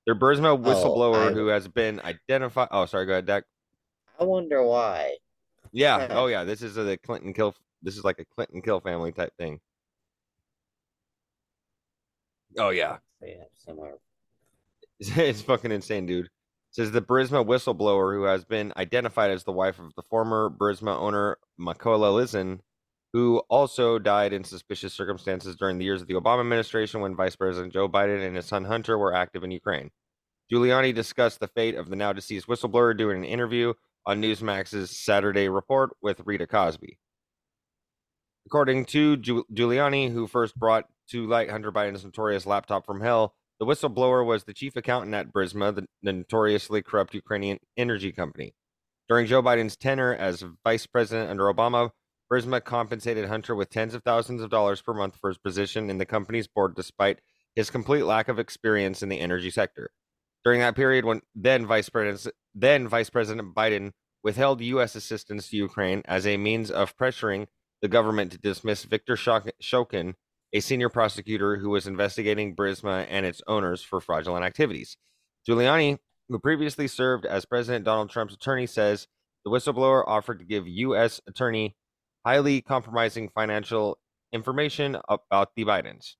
Their 0.07 0.15
Burisma 0.15 0.61
whistleblower, 0.61 1.31
I- 1.31 1.33
who 1.33 1.49
has 1.49 1.69
been 1.69 2.01
identified. 2.01 2.69
Oh, 2.71 2.87
sorry, 2.87 3.07
go 3.07 3.13
ahead, 3.13 3.27
Dak. 3.27 3.45
I 4.19 4.25
wonder 4.25 4.63
why. 4.65 5.17
Yeah. 5.73 5.99
Yeah. 5.99 6.09
Oh, 6.19 6.27
yeah. 6.27 6.45
This 6.45 6.63
is 6.63 6.77
a 6.77 6.97
Clinton 6.97 7.33
kill. 7.33 7.55
This 7.83 7.97
is 7.97 8.05
like 8.05 8.19
a 8.19 8.25
Clinton 8.25 8.63
kill 8.63 8.81
family 8.81 9.13
type 9.13 9.33
thing. 9.37 9.61
Oh 12.59 12.71
yeah. 12.71 12.99
Similar. 13.65 13.95
it's 15.01 15.41
fucking 15.43 15.73
insane, 15.73 16.07
dude. 16.07 16.29
Says 16.73 16.91
the 16.91 17.03
Burisma 17.03 17.45
whistleblower 17.45 18.15
who 18.15 18.25
has 18.25 18.47
been 18.47 18.73
identified 18.79 19.31
as 19.31 19.45
the 19.45 19.53
wife 19.53 19.79
of 19.79 19.95
the 19.95 20.03
former 20.03 20.49
Burisma 20.49 20.99
owner 20.99 21.37
Mykola 21.61 22.15
Lisin, 22.15 22.61
who 23.13 23.43
also 23.51 23.99
died 23.99 24.33
in 24.33 24.43
suspicious 24.43 24.95
circumstances 24.95 25.55
during 25.55 25.77
the 25.77 25.85
years 25.85 26.01
of 26.01 26.09
the 26.09 26.15
Obama 26.15 26.41
administration 26.41 27.03
when 27.03 27.15
Vice 27.15 27.37
President 27.37 27.75
Joe 27.75 27.91
Biden 27.91 28.27
and 28.27 28.35
his 28.35 28.47
son 28.47 28.65
Hunter 28.65 28.97
were 28.97 29.15
active 29.15 29.45
in 29.45 29.51
Ukraine. 29.51 29.91
Giuliani 30.51 30.95
discussed 30.95 31.41
the 31.41 31.49
fate 31.49 31.75
of 31.75 31.91
the 31.91 31.97
now 31.97 32.15
deceased 32.15 32.49
whistleblower 32.49 32.97
during 32.97 33.19
an 33.19 33.31
interview 33.31 33.75
on 34.07 34.23
Newsmax's 34.23 34.97
Saturday 34.97 35.51
Report 35.51 35.91
with 36.01 36.23
Rita 36.25 36.47
Cosby. 36.47 36.99
According 38.47 38.87
to 38.87 39.19
Giuliani, 39.19 40.11
who 40.11 40.27
first 40.27 40.57
brought 40.57 40.87
to 41.11 41.27
light 41.27 41.51
Hunter 41.51 41.71
Biden's 41.71 42.05
notorious 42.05 42.47
laptop 42.47 42.87
from 42.87 43.03
hell, 43.03 43.35
the 43.63 43.67
whistleblower 43.67 44.27
was 44.27 44.43
the 44.43 44.53
chief 44.53 44.75
accountant 44.75 45.15
at 45.15 45.33
Burisma, 45.33 45.73
the 45.73 45.87
notoriously 46.03 46.83
corrupt 46.83 47.15
Ukrainian 47.15 47.59
energy 47.77 48.11
company. 48.11 48.57
During 49.09 49.29
Joe 49.29 49.41
Biden's 49.41 49.77
tenure 49.77 50.13
as 50.13 50.45
vice 50.65 50.89
president 50.89 51.31
under 51.31 51.45
Obama, 51.45 51.91
Burisma 52.29 52.65
compensated 52.65 53.29
Hunter 53.29 53.55
with 53.55 53.71
tens 53.71 53.95
of 53.95 54.03
thousands 54.03 54.43
of 54.43 54.51
dollars 54.51 54.83
per 54.83 54.93
month 54.93 55.15
for 55.15 55.31
his 55.31 55.39
position 55.39 55.91
in 55.91 55.99
the 55.99 56.05
company's 56.05 56.49
board 56.49 56.75
despite 56.75 57.21
his 57.55 57.71
complete 57.71 58.03
lack 58.03 58.27
of 58.27 58.41
experience 58.41 59.01
in 59.01 59.09
the 59.09 59.21
energy 59.21 59.49
sector. 59.49 59.91
During 60.43 60.59
that 60.59 60.75
period, 60.75 61.05
when 61.05 61.21
then 61.33 61.65
Vice 61.65 61.89
President 61.89 62.35
then 62.57 62.89
Vice 62.89 63.11
President 63.11 63.55
Biden 63.55 63.93
withheld 64.25 64.61
U.S. 64.61 64.97
assistance 64.97 65.51
to 65.51 65.57
Ukraine 65.57 66.03
as 66.07 66.27
a 66.27 66.37
means 66.37 66.73
of 66.73 66.97
pressuring 66.97 67.47
the 67.81 67.87
government 67.87 68.33
to 68.33 68.39
dismiss 68.39 68.83
Viktor 68.83 69.15
Shok- 69.15 69.53
Shokin, 69.63 70.15
a 70.53 70.61
senior 70.61 70.89
prosecutor 70.89 71.57
who 71.57 71.71
was 71.71 71.87
investigating 71.87 72.55
Burisma 72.55 73.07
and 73.09 73.25
its 73.25 73.41
owners 73.47 73.83
for 73.83 74.01
fraudulent 74.01 74.45
activities. 74.45 74.97
Giuliani, 75.49 75.99
who 76.29 76.39
previously 76.39 76.87
served 76.89 77.25
as 77.25 77.45
President 77.45 77.85
Donald 77.85 78.11
Trump's 78.11 78.35
attorney, 78.35 78.67
says 78.67 79.07
the 79.45 79.51
whistleblower 79.51 80.05
offered 80.07 80.39
to 80.39 80.45
give 80.45 80.69
U.S. 80.69 81.21
attorney 81.27 81.77
highly 82.25 82.61
compromising 82.61 83.29
financial 83.31 83.99
information 84.33 84.97
about 85.09 85.51
the 85.57 85.65
Bidens. 85.65 86.15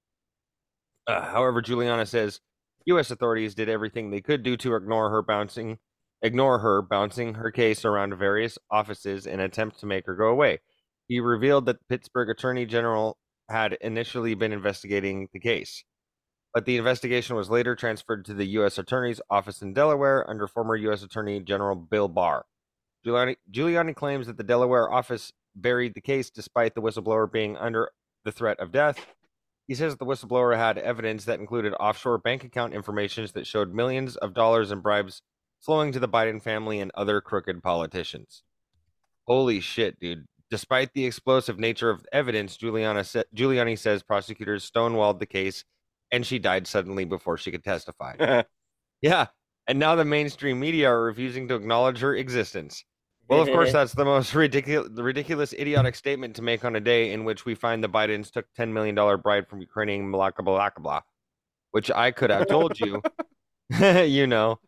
Uh, 1.07 1.21
however, 1.21 1.63
Giuliani 1.63 2.07
says 2.07 2.41
U.S. 2.87 3.11
authorities 3.11 3.55
did 3.55 3.69
everything 3.69 4.11
they 4.11 4.21
could 4.21 4.43
do 4.43 4.57
to 4.59 4.75
ignore 4.75 5.11
her 5.11 5.23
bouncing, 5.23 5.79
ignore 6.23 6.59
her 6.59 6.83
bouncing 6.83 7.35
her 7.35 7.51
case 7.51 7.85
around 7.85 8.17
various 8.17 8.59
offices 8.71 9.27
in 9.27 9.35
an 9.35 9.41
attempt 9.41 9.81
to 9.81 9.87
make 9.87 10.07
her 10.07 10.17
go 10.17 10.27
away. 10.27 10.61
He 11.09 11.21
revealed 11.21 11.67
that 11.67 11.87
Pittsburgh 11.89 12.31
Attorney 12.31 12.67
General 12.67 13.19
had 13.53 13.75
initially 13.81 14.35
been 14.35 14.53
investigating 14.53 15.29
the 15.33 15.39
case, 15.39 15.85
but 16.53 16.65
the 16.65 16.77
investigation 16.77 17.37
was 17.37 17.49
later 17.49 17.77
transferred 17.77 18.25
to 18.25 18.35
the 18.35 18.47
U.S. 18.59 18.79
Attorney's 18.79 19.21
Office 19.31 19.63
in 19.63 19.73
Delaware 19.73 20.29
under 20.29 20.49
former 20.49 20.75
U.S. 20.75 21.03
Attorney 21.03 21.39
General 21.41 21.77
Bill 21.77 22.09
Barr. 22.09 22.45
Giuliani, 23.07 23.37
Giuliani 23.51 23.95
claims 23.95 24.27
that 24.27 24.37
the 24.37 24.43
Delaware 24.43 24.93
office 24.93 25.33
buried 25.55 25.95
the 25.95 26.01
case 26.01 26.31
despite 26.31 26.75
the 26.75 26.83
whistleblower 26.83 27.31
being 27.31 27.57
under 27.57 27.91
the 28.25 28.33
threat 28.33 28.59
of 28.61 28.73
death. 28.73 29.07
He 29.67 29.75
says 29.75 29.97
the 29.97 30.07
whistleblower 30.07 30.57
had 30.57 30.79
evidence 30.79 31.25
that 31.25 31.41
included 31.41 31.73
offshore 31.75 32.19
bank 32.19 32.45
account 32.45 32.75
information 32.75 33.29
that 33.35 33.47
showed 33.47 33.73
millions 33.73 34.17
of 34.17 34.35
dollars 34.35 34.71
in 34.71 34.81
bribes 34.81 35.23
flowing 35.61 35.93
to 35.93 36.01
the 36.01 36.09
Biden 36.09 36.43
family 36.43 36.81
and 36.81 36.91
other 36.95 37.21
crooked 37.21 37.63
politicians. 37.63 38.43
Holy 39.27 39.61
shit, 39.61 40.01
dude. 40.01 40.27
Despite 40.53 40.93
the 40.93 41.07
explosive 41.07 41.59
nature 41.59 41.89
of 41.89 42.05
evidence, 42.13 42.59
Giuliani, 42.59 43.07
sa- 43.07 43.23
Giuliani 43.35 43.79
says 43.79 44.03
prosecutors 44.03 44.71
stonewalled 44.71 45.19
the 45.19 45.25
case 45.25 45.65
and 46.11 46.27
she 46.27 46.39
died 46.39 46.67
suddenly 46.67 47.07
before 47.07 47.39
she 47.39 47.51
could 47.51 47.65
testify. 47.65 48.43
yeah. 49.01 49.29
And 49.67 49.79
now 49.79 49.95
the 49.95 50.05
mainstream 50.05 50.61
media 50.61 50.91
are 50.91 51.05
refusing 51.05 51.49
to 51.49 51.55
acknowledge 51.55 52.01
her 52.01 52.15
existence. 52.15 52.85
Well, 53.29 53.41
of 53.41 53.49
course, 53.49 53.73
that's 53.73 53.95
the 53.95 54.05
most 54.05 54.35
ridiculous, 54.35 54.91
ridiculous, 54.93 55.55
idiotic 55.55 55.95
statement 55.95 56.37
to 56.37 56.43
make 56.43 56.67
on 56.67 56.77
a 56.77 56.81
day 56.81 57.13
in 57.15 57.25
which 57.25 57.47
we 57.47 57.55
find 57.55 57.83
the 57.83 57.89
Bidens 57.89 58.31
took 58.31 58.45
$10 58.59 58.73
million 58.73 58.95
bribe 59.23 59.49
from 59.49 59.63
Ukrainian 59.63 60.13
Malaka 60.13 60.45
blah, 60.45 61.01
which 61.71 61.91
I 61.91 62.11
could 62.11 62.29
have 62.29 62.47
told 62.47 62.79
you, 62.79 63.01
you 64.05 64.27
know. 64.27 64.59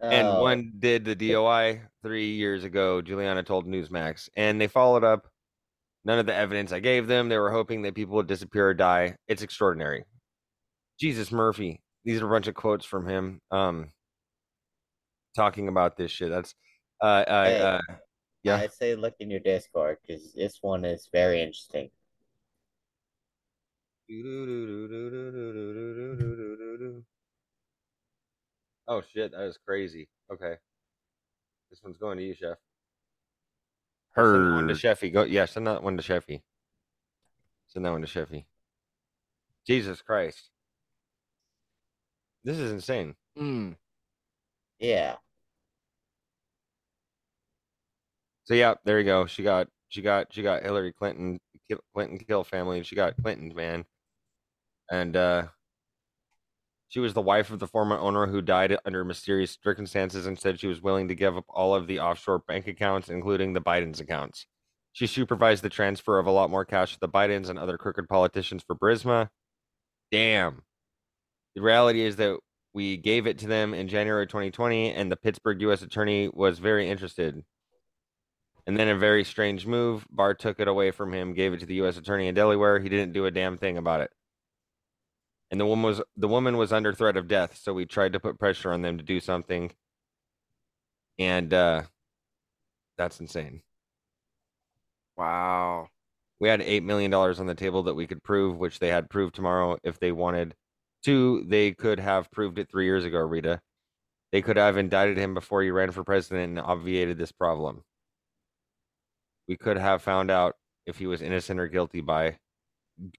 And 0.00 0.28
Oh. 0.28 0.42
one 0.42 0.72
did 0.78 1.04
the 1.04 1.14
DOI 1.14 1.80
three 2.02 2.32
years 2.34 2.64
ago. 2.64 3.00
Giuliani 3.02 3.44
told 3.46 3.66
Newsmax, 3.66 4.28
and 4.36 4.60
they 4.60 4.66
followed 4.68 5.04
up. 5.04 5.26
None 6.04 6.18
of 6.18 6.26
the 6.26 6.34
evidence 6.34 6.70
I 6.70 6.80
gave 6.80 7.06
them. 7.08 7.28
They 7.28 7.38
were 7.38 7.50
hoping 7.50 7.82
that 7.82 7.94
people 7.94 8.14
would 8.16 8.28
disappear 8.28 8.68
or 8.68 8.74
die. 8.74 9.16
It's 9.26 9.42
extraordinary. 9.42 10.04
Jesus 11.00 11.32
Murphy. 11.32 11.82
These 12.04 12.22
are 12.22 12.26
a 12.26 12.30
bunch 12.30 12.46
of 12.46 12.54
quotes 12.54 12.84
from 12.84 13.08
him. 13.08 13.40
Um, 13.50 13.90
talking 15.34 15.68
about 15.68 15.96
this 15.96 16.12
shit. 16.12 16.30
That's 16.30 16.54
uh, 17.02 17.06
uh, 17.06 17.44
Hey, 17.44 17.60
uh 17.60 17.80
yeah. 18.44 18.56
I'd 18.56 18.72
say 18.72 18.94
look 18.94 19.14
in 19.18 19.30
your 19.30 19.40
Discord 19.40 19.98
because 20.06 20.32
this 20.34 20.58
one 20.62 20.84
is 20.84 21.08
very 21.12 21.40
interesting. 21.42 21.90
Oh 28.88 29.02
shit, 29.12 29.32
that 29.32 29.42
is 29.42 29.58
crazy. 29.66 30.08
Okay, 30.32 30.54
this 31.70 31.80
one's 31.82 31.96
going 31.98 32.18
to 32.18 32.24
you, 32.24 32.34
Chef. 32.34 32.56
Send 34.14 34.34
that 34.34 34.54
one 34.54 34.68
to. 34.68 34.74
Sheffy. 34.74 35.12
Go, 35.12 35.24
yeah, 35.24 35.44
send 35.44 35.66
that 35.66 35.82
one 35.82 35.96
to 35.96 36.02
Sheffy. 36.02 36.42
Send 37.68 37.84
that 37.84 37.92
one 37.92 38.02
to 38.02 38.06
Sheffy. 38.06 38.44
Jesus 39.66 40.00
Christ, 40.00 40.50
this 42.44 42.58
is 42.58 42.70
insane. 42.70 43.16
Mm. 43.36 43.76
Yeah. 44.78 45.16
So 48.44 48.54
yeah, 48.54 48.74
there 48.84 49.00
you 49.00 49.04
go. 49.04 49.26
She 49.26 49.42
got, 49.42 49.66
she 49.88 50.02
got, 50.02 50.32
she 50.32 50.42
got 50.42 50.62
Hillary 50.62 50.92
Clinton, 50.92 51.40
Clinton 51.92 52.18
kill 52.18 52.44
family, 52.44 52.76
and 52.76 52.86
she 52.86 52.94
got 52.94 53.16
Clinton's 53.20 53.56
man, 53.56 53.84
and 54.88 55.16
uh, 55.16 55.46
she 56.88 57.00
was 57.00 57.14
the 57.14 57.20
wife 57.20 57.50
of 57.50 57.58
the 57.58 57.66
former 57.66 57.98
owner 57.98 58.26
who 58.26 58.40
died 58.40 58.76
under 58.84 59.04
mysterious 59.04 59.58
circumstances 59.62 60.26
and 60.26 60.38
said 60.38 60.60
she 60.60 60.68
was 60.68 60.80
willing 60.80 61.08
to 61.08 61.14
give 61.14 61.36
up 61.36 61.44
all 61.48 61.74
of 61.74 61.86
the 61.86 62.00
offshore 62.00 62.42
bank 62.46 62.68
accounts, 62.68 63.08
including 63.08 63.52
the 63.52 63.60
Biden's 63.60 64.00
accounts. 64.00 64.46
She 64.92 65.06
supervised 65.06 65.62
the 65.62 65.68
transfer 65.68 66.18
of 66.18 66.26
a 66.26 66.30
lot 66.30 66.48
more 66.48 66.64
cash 66.64 66.94
to 66.94 67.00
the 67.00 67.08
Bidens 67.08 67.50
and 67.50 67.58
other 67.58 67.76
crooked 67.76 68.08
politicians 68.08 68.62
for 68.66 68.76
Burisma. 68.76 69.28
Damn. 70.12 70.62
The 71.54 71.62
reality 71.62 72.02
is 72.02 72.16
that 72.16 72.38
we 72.72 72.96
gave 72.96 73.26
it 73.26 73.38
to 73.38 73.46
them 73.46 73.74
in 73.74 73.88
January 73.88 74.26
2020, 74.26 74.92
and 74.92 75.10
the 75.10 75.16
Pittsburgh 75.16 75.60
U.S. 75.62 75.82
attorney 75.82 76.30
was 76.32 76.58
very 76.58 76.88
interested. 76.88 77.42
And 78.66 78.76
then 78.76 78.88
a 78.88 78.96
very 78.96 79.24
strange 79.24 79.66
move, 79.66 80.06
Barr 80.10 80.34
took 80.34 80.60
it 80.60 80.68
away 80.68 80.90
from 80.90 81.12
him, 81.12 81.34
gave 81.34 81.52
it 81.52 81.60
to 81.60 81.66
the 81.66 81.76
U.S. 81.76 81.96
attorney 81.96 82.28
in 82.28 82.34
Delaware. 82.34 82.78
He 82.78 82.88
didn't 82.88 83.12
do 83.12 83.26
a 83.26 83.30
damn 83.30 83.56
thing 83.58 83.78
about 83.78 84.00
it. 84.00 84.10
And 85.50 85.60
the 85.60 85.66
woman 85.66 85.84
was 85.84 86.02
the 86.16 86.28
woman 86.28 86.56
was 86.56 86.72
under 86.72 86.92
threat 86.92 87.16
of 87.16 87.28
death, 87.28 87.56
so 87.56 87.72
we 87.72 87.86
tried 87.86 88.12
to 88.14 88.20
put 88.20 88.38
pressure 88.38 88.72
on 88.72 88.82
them 88.82 88.98
to 88.98 89.04
do 89.04 89.20
something. 89.20 89.72
And 91.18 91.52
uh 91.54 91.82
that's 92.98 93.20
insane. 93.20 93.62
Wow. 95.16 95.88
We 96.40 96.48
had 96.48 96.60
eight 96.62 96.82
million 96.82 97.10
dollars 97.10 97.40
on 97.40 97.46
the 97.46 97.54
table 97.54 97.82
that 97.84 97.94
we 97.94 98.06
could 98.06 98.22
prove, 98.22 98.58
which 98.58 98.78
they 98.78 98.88
had 98.88 99.08
proved 99.10 99.34
tomorrow 99.34 99.78
if 99.82 99.98
they 99.98 100.12
wanted 100.12 100.54
to. 101.04 101.44
They 101.46 101.72
could 101.72 101.98
have 102.00 102.30
proved 102.30 102.58
it 102.58 102.70
three 102.70 102.84
years 102.84 103.04
ago, 103.04 103.18
Rita. 103.20 103.60
They 104.32 104.42
could 104.42 104.56
have 104.56 104.76
indicted 104.76 105.16
him 105.18 105.34
before 105.34 105.62
he 105.62 105.70
ran 105.70 105.92
for 105.92 106.04
president 106.04 106.50
and 106.50 106.60
obviated 106.60 107.18
this 107.18 107.32
problem. 107.32 107.84
We 109.48 109.56
could 109.56 109.78
have 109.78 110.02
found 110.02 110.30
out 110.30 110.56
if 110.86 110.98
he 110.98 111.06
was 111.06 111.22
innocent 111.22 111.60
or 111.60 111.68
guilty 111.68 112.00
by 112.00 112.38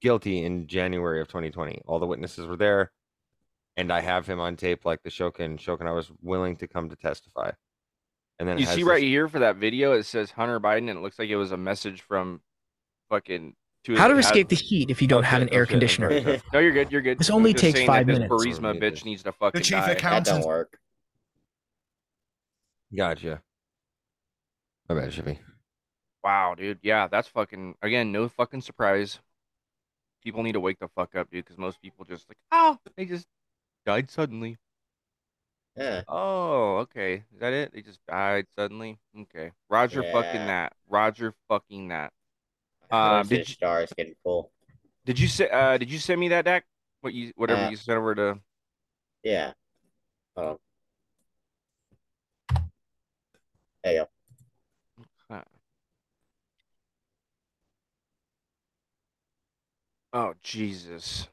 guilty 0.02 0.44
in 0.44 0.68
January 0.68 1.22
of 1.22 1.28
2020. 1.28 1.82
All 1.86 2.00
the 2.00 2.06
witnesses 2.08 2.46
were 2.48 2.56
there, 2.58 2.92
and 3.76 3.92
I 3.92 4.02
have 4.02 4.26
him 4.28 4.40
on 4.40 4.56
tape 4.56 4.86
like 4.86 5.02
the 5.04 5.10
Shokin. 5.10 5.58
Shokin, 5.58 5.88
I 5.88 5.92
was 5.92 6.12
willing 6.22 6.56
to 6.58 6.68
come 6.68 6.90
to 6.90 6.96
testify. 6.96 7.52
And 8.40 8.48
then 8.48 8.58
You 8.60 8.66
see 8.66 8.76
this- 8.78 8.84
right 8.84 9.02
here 9.04 9.28
for 9.28 9.40
that 9.40 9.56
video, 9.58 9.94
it 9.94 10.04
says 10.04 10.32
Hunter 10.32 10.60
Biden, 10.60 10.90
and 10.90 10.92
it 10.92 11.02
looks 11.02 11.18
like 11.20 11.30
it 11.30 11.36
was 11.38 11.52
a 11.52 11.58
message 11.58 12.02
from 12.02 12.42
fucking. 13.10 13.56
To 13.86 13.96
How 13.96 14.08
to 14.10 14.16
his- 14.18 14.26
escape 14.26 14.50
the 14.50 14.56
heat 14.56 14.90
if 14.90 15.02
you 15.02 15.08
don't 15.08 15.24
have 15.24 15.42
an 15.42 15.50
air 15.50 15.66
conditioner. 15.66 16.10
sorry, 16.10 16.24
sorry. 16.24 16.42
No, 16.54 16.60
you're 16.60 16.72
good. 16.74 16.92
You're 16.92 17.02
good. 17.02 17.18
This 17.20 17.30
only 17.30 17.54
takes 17.54 17.82
five 17.84 18.06
that 18.08 18.14
this 18.14 18.20
minutes. 18.30 18.34
Burisma 18.60 18.80
bitch 18.82 19.06
needs 19.06 19.24
to 19.24 19.32
fucking 19.32 19.62
chief 19.62 19.72
die. 19.78 19.92
account- 19.92 20.26
That 20.26 20.32
don't 20.42 20.46
work. 20.48 20.78
Gotcha. 22.96 23.42
My 24.90 24.96
bad, 24.96 25.26
be. 25.26 25.40
Wow, 26.24 26.56
dude. 26.56 26.80
Yeah, 26.82 27.08
that's 27.08 27.28
fucking. 27.28 27.76
Again, 27.82 28.12
no 28.12 28.28
fucking 28.30 28.62
surprise. 28.62 29.20
People 30.28 30.44
need 30.44 30.52
to 30.52 30.60
wake 30.60 30.78
the 30.80 30.90
fuck 30.90 31.16
up, 31.16 31.32
dude, 31.32 31.46
because 31.46 31.58
most 31.58 31.82
people 31.82 32.04
just 32.04 32.28
like, 32.30 32.36
oh, 32.52 32.78
they 32.98 33.06
just 33.06 33.26
died 33.86 34.12
suddenly. 34.12 34.58
Yeah. 35.78 36.02
Oh, 36.06 36.80
okay. 36.80 37.24
Is 37.34 37.40
that 37.40 37.54
it? 37.54 37.72
They 37.74 37.82
just 37.82 38.02
died 38.10 38.46
suddenly. 38.58 39.00
Okay. 39.18 39.52
Roger 39.70 40.04
fucking 40.04 40.48
that. 40.48 40.74
Roger 40.90 41.34
fucking 41.48 41.88
that. 41.88 42.12
Uh, 42.92 42.96
Um, 43.22 43.28
did 43.30 43.38
did 43.38 43.48
you- 43.48 43.54
stars 43.54 43.94
getting 43.96 44.16
full? 44.22 44.52
Did 45.06 45.18
you 45.18 45.30
say? 45.30 45.50
Uh, 45.50 45.78
did 45.78 45.90
you 45.90 45.98
send 45.98 46.20
me 46.20 46.28
that 46.28 46.44
deck? 46.44 46.66
What 47.00 47.14
you, 47.14 47.32
whatever 47.38 47.62
Uh, 47.64 47.70
you 47.70 47.78
sent 47.78 47.98
over 47.98 48.14
to. 48.14 48.42
Yeah. 49.24 49.54
Oh. 50.36 50.60
There 53.82 53.94
you 53.94 54.00
go. 54.00 54.10
Oh 60.14 60.34
Jesus. 60.42 61.28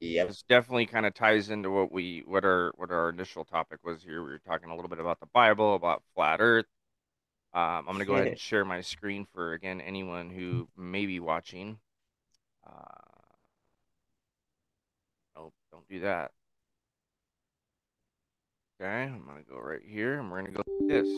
Yep. 0.00 0.28
This 0.28 0.42
definitely 0.48 0.86
kind 0.86 1.04
of 1.04 1.14
ties 1.14 1.50
into 1.50 1.70
what 1.70 1.92
we 1.92 2.22
what 2.26 2.44
our 2.44 2.72
what 2.76 2.90
our 2.90 3.10
initial 3.10 3.44
topic 3.44 3.80
was 3.84 4.02
here. 4.02 4.22
We 4.22 4.30
were 4.30 4.38
talking 4.38 4.70
a 4.70 4.74
little 4.74 4.88
bit 4.88 4.98
about 4.98 5.20
the 5.20 5.26
Bible, 5.26 5.74
about 5.74 6.02
flat 6.14 6.40
Earth. 6.40 6.66
Um, 7.52 7.84
I'm 7.86 7.92
gonna 7.92 8.04
go 8.04 8.14
ahead 8.14 8.28
and 8.28 8.38
share 8.38 8.64
my 8.64 8.80
screen 8.80 9.26
for 9.34 9.52
again 9.52 9.80
anyone 9.80 10.30
who 10.30 10.68
may 10.76 11.04
be 11.04 11.20
watching. 11.20 11.78
Uh, 12.66 13.02
nope, 15.36 15.54
don't 15.70 15.88
do 15.88 16.00
that. 16.00 16.30
Okay, 18.80 19.02
I'm 19.02 19.26
gonna 19.26 19.42
go 19.48 19.58
right 19.58 19.82
here, 19.84 20.18
and 20.18 20.30
we're 20.30 20.40
gonna 20.40 20.52
go 20.52 20.62
like 20.66 20.88
this. 20.88 21.08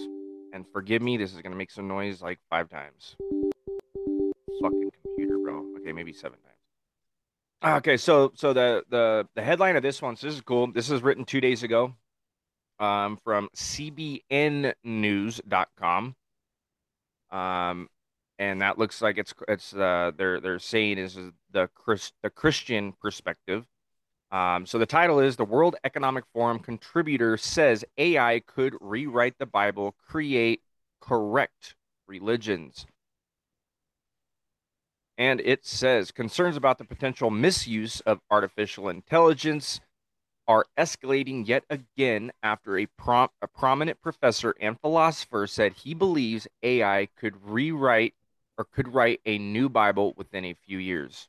And 0.53 0.67
forgive 0.73 1.03
me, 1.03 1.17
this 1.17 1.33
is 1.35 1.41
gonna 1.41 1.55
make 1.55 1.71
some 1.71 1.87
noise 1.87 2.21
like 2.21 2.41
five 2.51 2.69
times. 2.69 3.15
Fucking 4.61 4.91
computer, 5.03 5.39
bro. 5.39 5.65
Okay, 5.79 5.93
maybe 5.93 6.13
seven 6.13 6.39
times. 6.41 6.52
Okay, 7.65 7.97
so 7.97 8.33
so 8.35 8.53
the 8.53 8.85
the 8.89 9.29
the 9.35 9.43
headline 9.43 9.77
of 9.77 9.83
this 9.83 10.03
one, 10.03 10.17
so 10.17 10.27
this 10.27 10.35
is 10.35 10.41
cool. 10.43 10.73
This 10.73 10.91
is 10.91 11.03
written 11.03 11.25
two 11.25 11.41
days 11.41 11.63
ago, 11.63 11.95
um, 12.81 13.19
from 13.25 13.49
CBNNews.com. 13.57 16.17
Um, 17.31 17.89
and 18.39 18.61
that 18.63 18.79
looks 18.79 19.01
like 19.03 19.19
it's 19.19 19.35
it's 19.49 19.75
uh 19.75 20.13
they're 20.17 20.41
they're 20.41 20.59
saying 20.59 20.99
is 20.99 21.19
the 21.53 21.69
Chris 21.75 22.13
the 22.23 22.31
Christian 22.31 22.93
perspective. 23.01 23.67
Um, 24.33 24.67
so 24.67 24.79
the 24.79 24.87
title 24.87 25.21
is 25.21 25.37
the 25.37 25.45
World 25.45 25.77
Economic 25.85 26.25
Forum 26.33 26.59
contributor 26.59 27.37
says 27.37 27.85
AI 27.99 28.41
could 28.47 28.75
rewrite 28.81 29.39
the 29.39 29.47
Bible, 29.47 29.95
create 30.09 30.63
correct 31.01 31.77
religions. 32.09 32.87
And 35.23 35.41
it 35.45 35.65
says 35.65 36.11
concerns 36.11 36.57
about 36.57 36.79
the 36.79 36.85
potential 36.85 37.31
misuse 37.31 38.01
of 38.01 38.19
artificial 38.29 38.89
intelligence 38.89 39.79
are 40.49 40.67
escalating 40.77 41.47
yet 41.47 41.63
again 41.71 42.33
after 42.43 42.77
a, 42.77 42.87
prom- 42.87 43.29
a 43.41 43.47
prominent 43.47 44.03
professor 44.03 44.53
and 44.61 44.81
philosopher 44.81 45.47
said 45.47 45.75
he 45.75 45.95
believes 45.95 46.49
AI 46.65 47.07
could 47.15 47.37
rewrite 47.41 48.15
or 48.59 48.65
could 48.65 48.93
write 48.95 49.21
a 49.25 49.39
new 49.39 49.69
Bible 49.69 50.13
within 50.17 50.45
a 50.45 50.57
few 50.67 50.79
years. 50.79 51.29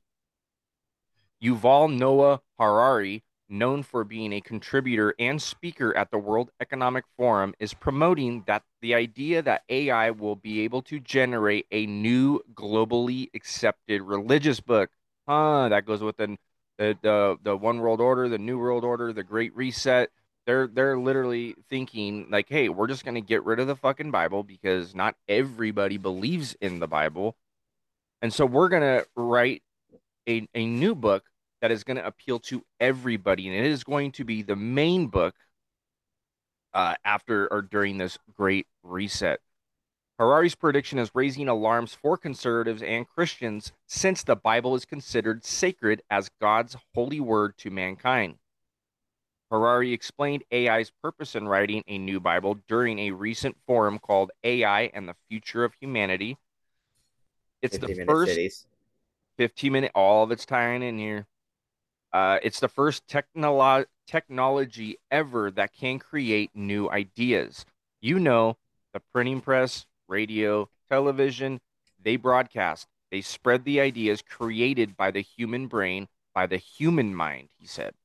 Yuval 1.40 1.96
Noah 1.96 2.42
Harari, 2.58 3.22
known 3.54 3.84
for 3.84 4.04
being 4.04 4.34
a 4.34 4.42
contributor 4.42 5.14
and 5.20 5.42
speaker 5.42 5.96
at 5.96 6.12
the 6.12 6.18
World 6.18 6.50
Economic 6.60 7.06
Forum, 7.16 7.54
is 7.60 7.74
promoting 7.74 8.44
that 8.48 8.64
the 8.82 8.96
idea 8.96 9.42
that 9.42 9.64
AI 9.70 10.10
will 10.10 10.36
be 10.36 10.62
able 10.62 10.82
to 10.82 11.00
generate 11.00 11.68
a 11.72 11.86
new 11.86 12.42
globally 12.54 13.30
accepted 13.34 14.02
religious 14.02 14.60
book. 14.60 14.90
Huh, 15.28 15.70
that 15.70 15.86
goes 15.86 16.02
with 16.02 16.18
the 16.18 16.38
the 16.78 16.98
the, 17.02 17.38
the 17.44 17.56
one 17.56 17.80
world 17.80 18.02
order, 18.02 18.28
the 18.28 18.38
new 18.38 18.58
world 18.58 18.84
order, 18.84 19.14
the 19.14 19.24
great 19.24 19.56
reset. 19.56 20.10
They're 20.46 20.68
they're 20.68 20.98
literally 20.98 21.56
thinking 21.70 22.28
like, 22.30 22.50
hey, 22.50 22.68
we're 22.70 22.88
just 22.88 23.06
gonna 23.06 23.22
get 23.22 23.46
rid 23.46 23.60
of 23.60 23.68
the 23.68 23.76
fucking 23.76 24.12
Bible 24.12 24.44
because 24.44 24.94
not 24.94 25.16
everybody 25.30 25.98
believes 25.98 26.56
in 26.60 26.80
the 26.80 26.88
Bible. 26.88 27.38
And 28.22 28.34
so 28.34 28.46
we're 28.46 28.70
gonna 28.70 29.04
write 29.16 29.64
a, 30.28 30.48
a 30.54 30.66
new 30.66 30.96
book 30.96 31.24
that 31.64 31.72
is 31.72 31.86
going 31.86 31.96
to 31.96 32.06
appeal 32.06 32.40
to 32.40 32.62
everybody, 32.82 33.48
and 33.48 33.56
it 33.56 33.72
is 33.72 33.86
going 33.86 34.12
to 34.12 34.26
be 34.26 34.42
the 34.42 34.56
main 34.56 35.08
book 35.08 35.34
uh, 36.74 36.94
after 37.06 37.48
or 37.54 37.62
during 37.62 37.98
this 37.98 38.18
great 38.36 38.68
reset. 38.84 39.40
Harari's 40.20 40.56
prediction 40.56 41.00
is 41.00 41.10
raising 41.16 41.48
alarms 41.48 41.94
for 41.94 42.18
conservatives 42.18 42.82
and 42.82 43.08
Christians 43.08 43.72
since 43.88 44.24
the 44.24 44.36
Bible 44.36 44.76
is 44.76 44.84
considered 44.84 45.46
sacred 45.46 46.02
as 46.10 46.30
God's 46.42 46.76
holy 46.94 47.22
word 47.22 47.58
to 47.60 47.72
mankind. 47.72 48.36
Harari 49.50 49.94
explained 49.94 50.44
AI's 50.52 50.92
purpose 51.02 51.34
in 51.34 51.48
writing 51.48 51.82
a 51.88 51.98
new 51.98 52.20
Bible 52.20 52.58
during 52.68 53.00
a 53.00 53.12
recent 53.12 53.56
forum 53.66 54.00
called 54.00 54.32
AI 54.44 54.92
and 54.94 55.08
the 55.08 55.16
Future 55.30 55.64
of 55.64 55.74
Humanity. 55.80 56.38
It's 57.62 57.78
the 57.78 58.04
first 58.06 58.34
cities. 58.34 58.68
15 59.38 59.72
minute, 59.72 59.92
all 59.96 60.26
of 60.26 60.32
it's 60.32 60.46
tying 60.46 60.84
in 60.84 61.00
here. 61.00 61.26
Uh, 62.14 62.38
it's 62.44 62.60
the 62.60 62.68
first 62.68 63.08
technolo- 63.08 63.88
technology 64.06 64.98
ever 65.10 65.50
that 65.50 65.74
can 65.74 65.98
create 65.98 66.52
new 66.54 66.88
ideas. 66.90 67.66
You 68.02 68.20
know, 68.20 68.58
the 68.94 69.00
printing 69.12 69.42
press, 69.42 69.88
radio, 70.08 70.70
television, 70.90 71.60
they 72.00 72.16
broadcast, 72.16 72.88
they 73.10 73.22
spread 73.22 73.66
the 73.66 73.80
ideas 73.82 74.22
created 74.22 74.96
by 74.96 75.10
the 75.10 75.22
human 75.22 75.66
brain, 75.68 76.08
by 76.36 76.46
the 76.46 76.58
human 76.58 77.16
mind, 77.16 77.50
he 77.58 77.66
said. 77.66 77.96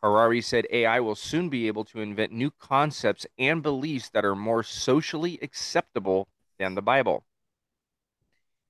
Harari 0.00 0.40
said 0.40 0.66
AI 0.70 1.00
will 1.00 1.16
soon 1.16 1.48
be 1.48 1.66
able 1.66 1.84
to 1.86 2.00
invent 2.00 2.30
new 2.30 2.52
concepts 2.52 3.26
and 3.36 3.62
beliefs 3.62 4.10
that 4.10 4.24
are 4.24 4.36
more 4.36 4.62
socially 4.62 5.40
acceptable 5.42 6.28
than 6.58 6.76
the 6.76 6.82
Bible. 6.82 7.24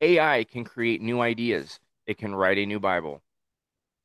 AI 0.01 0.45
can 0.45 0.65
create 0.65 1.03
new 1.03 1.21
ideas, 1.21 1.81
it 2.07 2.17
can 2.17 2.35
write 2.35 2.57
a 2.57 2.65
new 2.65 2.81
Bible 2.81 3.23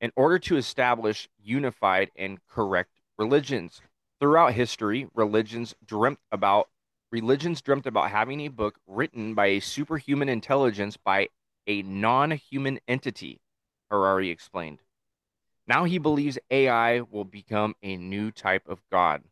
in 0.02 0.12
order 0.16 0.39
to 0.39 0.58
establish 0.58 1.30
unified 1.41 2.12
and 2.18 2.39
correct 2.47 2.99
religions. 3.18 3.82
Throughout 4.20 4.54
history, 4.54 5.08
religions 5.14 5.76
dreamt 5.86 6.20
about 6.32 6.68
religions 7.12 7.62
dreamt 7.62 7.86
about 7.86 8.10
having 8.10 8.41
a 8.41 8.47
book 8.47 8.80
written 8.88 9.36
by 9.36 9.47
a 9.47 9.60
superhuman 9.60 10.28
intelligence 10.28 10.97
by 10.97 11.30
a 11.68 11.84
non-human 11.84 12.80
entity, 12.88 13.39
Harari 13.89 14.30
explained. 14.30 14.80
Now 15.68 15.84
he 15.84 15.99
believes 15.99 16.39
AI 16.49 17.02
will 17.02 17.26
become 17.26 17.76
a 17.84 17.95
new 17.95 18.32
type 18.32 18.68
of 18.68 18.82
God. 18.91 19.24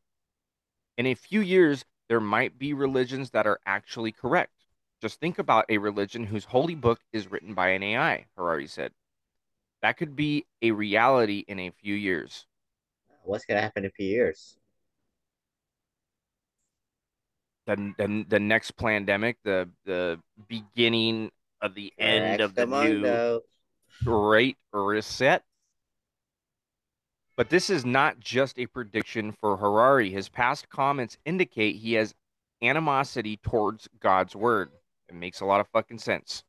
In 0.97 1.07
a 1.07 1.15
few 1.15 1.41
years, 1.41 1.85
there 2.07 2.19
might 2.19 2.59
be 2.59 2.73
religions 2.73 3.31
that 3.31 3.47
are 3.47 3.59
actually 3.65 4.11
correct. 4.11 4.53
Just 5.01 5.19
think 5.19 5.39
about 5.39 5.65
a 5.69 5.77
religion 5.77 6.25
whose 6.25 6.45
holy 6.45 6.75
book 6.75 6.99
is 7.13 7.31
written 7.31 7.53
by 7.53 7.69
an 7.69 7.83
AI, 7.83 8.25
Harari 8.35 8.67
said. 8.67 8.91
That 9.81 9.97
could 9.97 10.15
be 10.15 10.45
a 10.61 10.71
reality 10.71 11.45
in 11.47 11.59
a 11.59 11.71
few 11.71 11.95
years. 11.95 12.45
What's 13.23 13.45
going 13.45 13.57
to 13.57 13.61
happen 13.61 13.83
in 13.83 13.89
a 13.89 13.91
few 13.91 14.07
years? 14.07 14.57
The, 17.65 17.93
the, 17.97 18.25
the 18.27 18.39
next 18.39 18.71
pandemic, 18.77 19.37
the 19.43 19.69
the 19.85 20.19
beginning 20.47 21.31
of 21.61 21.75
the 21.75 21.93
end 21.99 22.41
of 22.41 22.55
the 22.55 22.65
new 22.65 23.41
great 24.03 24.57
reset. 24.73 25.43
But 27.37 27.49
this 27.49 27.69
is 27.69 27.85
not 27.85 28.19
just 28.19 28.59
a 28.59 28.65
prediction 28.65 29.31
for 29.39 29.55
Harari. 29.55 30.09
His 30.09 30.27
past 30.27 30.69
comments 30.69 31.17
indicate 31.25 31.77
he 31.77 31.93
has 31.93 32.13
animosity 32.61 33.37
towards 33.37 33.87
God's 33.99 34.35
word. 34.35 34.71
It 35.07 35.15
makes 35.15 35.39
a 35.39 35.45
lot 35.45 35.61
of 35.61 35.67
fucking 35.69 35.99
sense. 35.99 36.43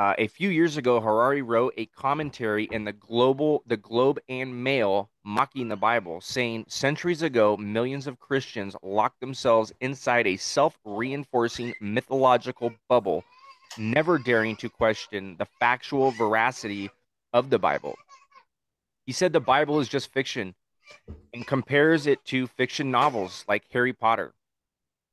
Uh, 0.00 0.14
a 0.16 0.28
few 0.28 0.48
years 0.48 0.78
ago, 0.78 0.98
Harari 0.98 1.42
wrote 1.42 1.74
a 1.76 1.84
commentary 1.84 2.66
in 2.72 2.84
the 2.84 2.92
global, 2.94 3.62
the 3.66 3.76
Globe 3.76 4.18
and 4.30 4.64
Mail, 4.64 5.10
mocking 5.24 5.68
the 5.68 5.76
Bible, 5.76 6.22
saying 6.22 6.64
centuries 6.68 7.20
ago, 7.20 7.54
millions 7.58 8.06
of 8.06 8.18
Christians 8.18 8.74
locked 8.82 9.20
themselves 9.20 9.74
inside 9.82 10.26
a 10.26 10.38
self-reinforcing 10.38 11.74
mythological 11.82 12.72
bubble, 12.88 13.24
never 13.76 14.16
daring 14.16 14.56
to 14.56 14.70
question 14.70 15.36
the 15.38 15.46
factual 15.58 16.12
veracity 16.12 16.88
of 17.34 17.50
the 17.50 17.58
Bible. 17.58 17.94
He 19.04 19.12
said 19.12 19.34
the 19.34 19.38
Bible 19.38 19.80
is 19.80 19.88
just 19.90 20.10
fiction, 20.14 20.54
and 21.34 21.46
compares 21.46 22.06
it 22.06 22.24
to 22.24 22.46
fiction 22.46 22.90
novels 22.90 23.44
like 23.46 23.64
Harry 23.70 23.92
Potter. 23.92 24.32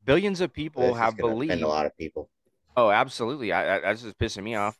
Billions 0.05 0.39
of 0.39 0.53
people 0.53 0.93
have 0.93 1.17
believed. 1.17 1.61
a 1.61 1.67
lot 1.67 1.85
of 1.85 1.97
people 1.97 2.29
Oh, 2.77 2.91
absolutely. 2.91 3.51
I, 3.51 3.77
I, 3.77 3.79
that's 3.81 4.03
just 4.03 4.17
pissing 4.19 4.43
me 4.43 4.55
off. 4.55 4.79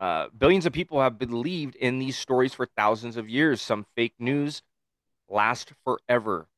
Uh, 0.00 0.28
billions 0.36 0.66
of 0.66 0.72
people 0.72 1.00
have 1.00 1.18
believed 1.18 1.76
in 1.76 1.98
these 1.98 2.18
stories 2.18 2.54
for 2.54 2.66
thousands 2.76 3.16
of 3.16 3.28
years. 3.28 3.62
Some 3.62 3.86
fake 3.96 4.14
news 4.18 4.62
last 5.28 5.72
forever. 5.84 6.48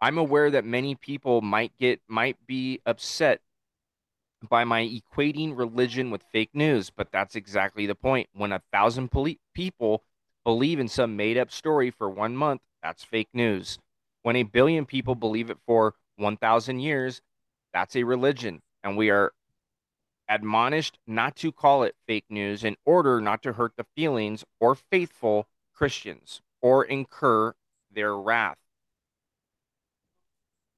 I'm 0.00 0.18
aware 0.18 0.50
that 0.50 0.64
many 0.64 0.94
people 0.94 1.40
might 1.42 1.76
get 1.76 2.00
might 2.08 2.46
be 2.46 2.80
upset 2.86 3.40
by 4.48 4.64
my 4.64 4.82
equating 4.82 5.56
religion 5.56 6.10
with 6.10 6.22
fake 6.32 6.50
news, 6.54 6.90
but 6.90 7.10
that's 7.10 7.34
exactly 7.36 7.86
the 7.86 7.94
point. 7.94 8.28
When 8.32 8.52
a 8.52 8.62
thousand 8.72 9.10
poli- 9.10 9.40
people 9.54 10.04
believe 10.44 10.78
in 10.78 10.88
some 10.88 11.16
made 11.16 11.36
up 11.38 11.50
story 11.50 11.90
for 11.90 12.08
one 12.08 12.36
month, 12.36 12.60
that's 12.82 13.02
fake 13.04 13.28
news. 13.32 13.78
When 14.22 14.36
a 14.36 14.42
billion 14.44 14.86
people 14.86 15.14
believe 15.14 15.50
it 15.50 15.58
for 15.66 15.94
1,000 16.16 16.80
years, 16.80 17.20
that's 17.72 17.96
a 17.96 18.04
religion. 18.04 18.62
And 18.84 18.96
we 18.96 19.10
are 19.10 19.32
admonished 20.28 20.98
not 21.06 21.36
to 21.36 21.52
call 21.52 21.82
it 21.82 21.94
fake 22.06 22.24
news 22.28 22.64
in 22.64 22.76
order 22.84 23.20
not 23.20 23.42
to 23.42 23.52
hurt 23.52 23.72
the 23.76 23.86
feelings 23.94 24.44
or 24.60 24.74
faithful 24.74 25.46
Christians 25.74 26.40
or 26.60 26.84
incur 26.84 27.54
their 27.92 28.16
wrath. 28.16 28.58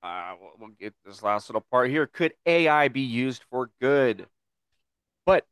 Uh, 0.03 0.34
we'll 0.59 0.70
get 0.78 0.94
this 1.05 1.22
last 1.22 1.49
little 1.49 1.64
part 1.70 1.90
here. 1.90 2.07
Could 2.07 2.34
AI 2.46 2.88
be 2.88 3.01
used 3.01 3.42
for 3.51 3.70
good? 3.80 4.26
But 5.26 5.46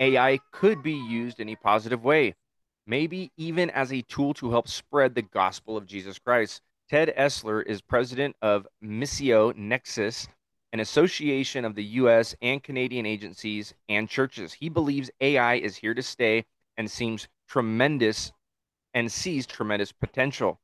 AI 0.00 0.40
could 0.50 0.82
be 0.82 0.94
used 0.94 1.40
in 1.40 1.48
a 1.48 1.56
positive 1.56 2.02
way, 2.04 2.34
maybe 2.86 3.32
even 3.36 3.70
as 3.70 3.92
a 3.92 4.02
tool 4.02 4.34
to 4.34 4.50
help 4.50 4.68
spread 4.68 5.14
the 5.14 5.22
gospel 5.22 5.76
of 5.76 5.86
Jesus 5.86 6.18
Christ. 6.18 6.62
Ted 6.88 7.14
Esler 7.16 7.64
is 7.64 7.80
president 7.80 8.36
of 8.42 8.66
Missio 8.82 9.54
Nexus, 9.56 10.28
an 10.74 10.80
association 10.80 11.64
of 11.64 11.76
the 11.76 11.84
US 11.84 12.34
and 12.42 12.60
Canadian 12.60 13.06
agencies 13.06 13.74
and 13.88 14.08
churches. 14.08 14.52
He 14.52 14.68
believes 14.68 15.08
AI 15.20 15.54
is 15.54 15.76
here 15.76 15.94
to 15.94 16.02
stay 16.02 16.46
and 16.76 16.90
seems 16.90 17.28
tremendous 17.48 18.32
and 18.92 19.10
sees 19.10 19.46
tremendous 19.46 19.92
potential. 19.92 20.58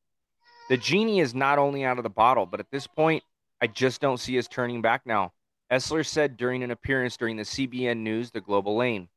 The 0.68 0.76
genie 0.76 1.20
is 1.20 1.32
not 1.32 1.60
only 1.60 1.84
out 1.84 1.96
of 1.96 2.02
the 2.02 2.10
bottle, 2.10 2.44
but 2.44 2.58
at 2.58 2.72
this 2.72 2.88
point, 2.88 3.22
I 3.60 3.68
just 3.68 4.00
don't 4.00 4.18
see 4.18 4.36
us 4.36 4.48
turning 4.48 4.82
back 4.82 5.06
now. 5.06 5.32
Esler 5.70 6.04
said 6.04 6.36
during 6.36 6.64
an 6.64 6.72
appearance 6.72 7.16
during 7.16 7.36
the 7.36 7.44
CBN 7.44 7.98
News, 7.98 8.32
The 8.32 8.40
Global 8.40 8.74
Lane, 8.78 9.08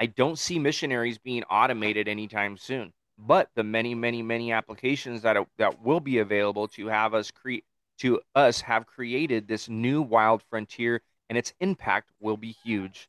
I 0.00 0.06
don't 0.06 0.38
see 0.38 0.58
missionaries 0.58 1.18
being 1.18 1.44
automated 1.44 2.08
anytime 2.08 2.56
soon, 2.56 2.94
but 3.18 3.50
the 3.54 3.64
many, 3.64 3.94
many, 3.94 4.22
many 4.22 4.50
applications 4.50 5.20
that, 5.22 5.36
that 5.58 5.82
will 5.82 6.00
be 6.00 6.20
available 6.20 6.68
to 6.68 6.86
have 6.86 7.12
us 7.12 7.30
create 7.30 7.64
to 7.98 8.20
us 8.34 8.60
have 8.62 8.86
created 8.86 9.48
this 9.48 9.68
new 9.68 10.02
wild 10.02 10.42
frontier, 10.50 11.02
and 11.28 11.36
its 11.36 11.52
impact 11.60 12.10
will 12.20 12.36
be 12.36 12.56
huge. 12.64 13.08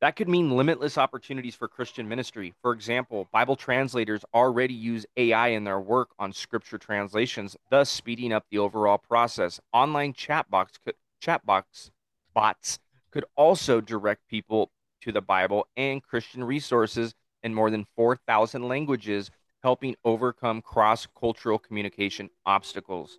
That 0.00 0.14
could 0.14 0.28
mean 0.28 0.56
limitless 0.56 0.96
opportunities 0.96 1.56
for 1.56 1.66
Christian 1.66 2.08
ministry. 2.08 2.54
For 2.62 2.72
example, 2.72 3.28
Bible 3.32 3.56
translators 3.56 4.24
already 4.32 4.74
use 4.74 5.04
AI 5.16 5.48
in 5.48 5.64
their 5.64 5.80
work 5.80 6.10
on 6.20 6.32
scripture 6.32 6.78
translations, 6.78 7.56
thus 7.68 7.90
speeding 7.90 8.32
up 8.32 8.44
the 8.50 8.58
overall 8.58 8.98
process. 8.98 9.58
Online 9.72 10.12
chat 10.12 10.48
box 10.50 10.78
could, 10.84 10.94
chat 11.20 11.44
box 11.44 11.90
bots 12.32 12.78
could 13.10 13.24
also 13.34 13.80
direct 13.80 14.28
people 14.28 14.70
to 15.00 15.10
the 15.10 15.20
Bible 15.20 15.66
and 15.76 16.02
Christian 16.02 16.44
resources 16.44 17.14
in 17.42 17.54
more 17.54 17.70
than 17.70 17.86
4,000 17.96 18.68
languages, 18.68 19.30
helping 19.62 19.96
overcome 20.04 20.62
cross 20.62 21.06
cultural 21.18 21.58
communication 21.58 22.30
obstacles. 22.46 23.18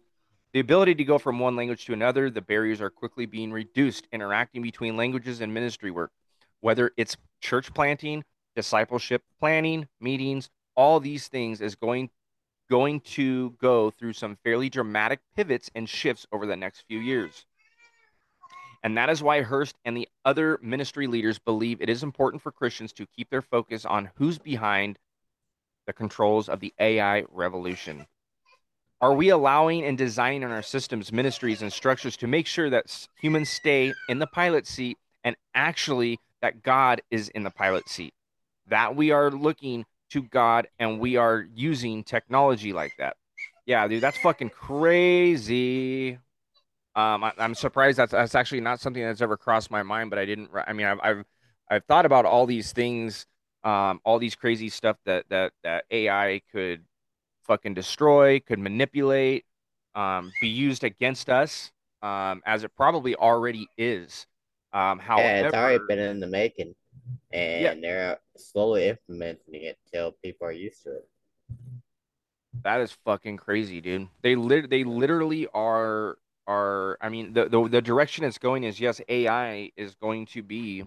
The 0.53 0.59
ability 0.59 0.95
to 0.95 1.03
go 1.03 1.19
from 1.19 1.39
one 1.39 1.55
language 1.55 1.85
to 1.85 1.93
another, 1.93 2.29
the 2.29 2.41
barriers 2.41 2.81
are 2.81 2.89
quickly 2.89 3.25
being 3.25 3.51
reduced, 3.51 4.07
interacting 4.11 4.61
between 4.61 4.97
languages 4.97 5.41
and 5.41 5.53
ministry 5.53 5.91
work, 5.91 6.11
whether 6.61 6.91
it's 6.97 7.17
church 7.41 7.73
planting, 7.73 8.23
discipleship 8.55 9.21
planning, 9.39 9.87
meetings, 10.01 10.49
all 10.75 10.99
these 10.99 11.27
things 11.27 11.61
is 11.61 11.75
going 11.75 12.09
going 12.69 12.99
to 13.01 13.49
go 13.59 13.89
through 13.89 14.13
some 14.13 14.37
fairly 14.43 14.69
dramatic 14.69 15.19
pivots 15.35 15.71
and 15.73 15.89
shifts 15.89 16.27
over 16.31 16.45
the 16.45 16.55
next 16.55 16.83
few 16.87 16.99
years. 16.99 17.45
And 18.83 18.95
that 18.97 19.09
is 19.09 19.21
why 19.21 19.41
Hurst 19.41 19.75
and 19.83 19.97
the 19.97 20.07
other 20.23 20.59
ministry 20.61 21.07
leaders 21.07 21.39
believe 21.39 21.81
it 21.81 21.89
is 21.89 22.03
important 22.03 22.41
for 22.41 22.51
Christians 22.51 22.93
to 22.93 23.07
keep 23.07 23.29
their 23.29 23.41
focus 23.41 23.85
on 23.85 24.11
who's 24.15 24.37
behind 24.37 24.97
the 25.89 25.93
controls 25.93 26.47
of 26.49 26.59
the 26.59 26.71
AI 26.79 27.23
revolution. 27.31 28.05
Are 29.01 29.15
we 29.15 29.29
allowing 29.29 29.83
and 29.83 29.97
designing 29.97 30.43
in 30.43 30.51
our 30.51 30.61
systems, 30.61 31.11
ministries, 31.11 31.63
and 31.63 31.73
structures 31.73 32.15
to 32.17 32.27
make 32.27 32.45
sure 32.45 32.69
that 32.69 33.07
humans 33.19 33.49
stay 33.49 33.91
in 34.07 34.19
the 34.19 34.27
pilot 34.27 34.67
seat 34.67 34.99
and 35.23 35.35
actually 35.55 36.19
that 36.43 36.61
God 36.61 37.01
is 37.09 37.29
in 37.29 37.41
the 37.41 37.49
pilot 37.49 37.89
seat? 37.89 38.13
That 38.67 38.95
we 38.95 39.09
are 39.09 39.31
looking 39.31 39.83
to 40.11 40.21
God 40.21 40.67
and 40.77 40.99
we 40.99 41.15
are 41.15 41.47
using 41.55 42.03
technology 42.03 42.71
like 42.71 42.93
that. 42.99 43.17
Yeah, 43.65 43.87
dude, 43.87 44.03
that's 44.03 44.19
fucking 44.19 44.51
crazy. 44.51 46.19
Um, 46.95 47.23
I, 47.23 47.33
am 47.39 47.55
surprised 47.55 47.97
that's 47.97 48.11
that's 48.11 48.35
actually 48.35 48.61
not 48.61 48.79
something 48.79 49.01
that's 49.01 49.21
ever 49.21 49.37
crossed 49.37 49.71
my 49.71 49.81
mind, 49.81 50.11
but 50.11 50.19
I 50.19 50.25
didn't. 50.25 50.51
I 50.67 50.71
mean, 50.73 50.85
I've 50.85 50.99
I've, 51.01 51.25
I've 51.67 51.85
thought 51.85 52.05
about 52.05 52.25
all 52.25 52.45
these 52.45 52.73
things, 52.73 53.25
um, 53.63 53.99
all 54.03 54.19
these 54.19 54.35
crazy 54.35 54.69
stuff 54.69 54.97
that 55.05 55.25
that 55.29 55.53
that 55.63 55.85
AI 55.91 56.41
could 56.51 56.83
fucking 57.43 57.73
destroy, 57.73 58.39
could 58.39 58.59
manipulate, 58.59 59.45
um, 59.95 60.31
be 60.41 60.47
used 60.47 60.83
against 60.83 61.29
us, 61.29 61.71
um, 62.01 62.41
as 62.45 62.63
it 62.63 62.75
probably 62.75 63.15
already 63.15 63.67
is. 63.77 64.27
Um, 64.71 64.99
however, 64.99 65.27
yeah, 65.27 65.45
it's 65.47 65.55
already 65.55 65.83
been 65.87 65.99
in 65.99 66.19
the 66.19 66.27
making 66.27 66.75
and 67.31 67.61
yeah. 67.61 67.73
they're 67.81 68.19
slowly 68.37 68.87
implementing 68.87 69.63
it 69.63 69.77
till 69.91 70.11
people 70.23 70.47
are 70.47 70.51
used 70.51 70.83
to 70.83 70.97
it. 70.97 71.09
That 72.63 72.81
is 72.81 72.91
fucking 73.05 73.37
crazy, 73.37 73.81
dude. 73.81 74.07
They 74.21 74.35
lit 74.35 74.69
they 74.69 74.83
literally 74.83 75.47
are 75.53 76.17
are 76.47 76.97
I 76.99 77.09
mean 77.09 77.33
the, 77.33 77.47
the 77.47 77.67
the 77.67 77.81
direction 77.81 78.25
it's 78.25 78.37
going 78.37 78.63
is 78.63 78.79
yes, 78.79 78.99
AI 79.07 79.71
is 79.77 79.95
going 79.95 80.25
to 80.27 80.43
be 80.43 80.85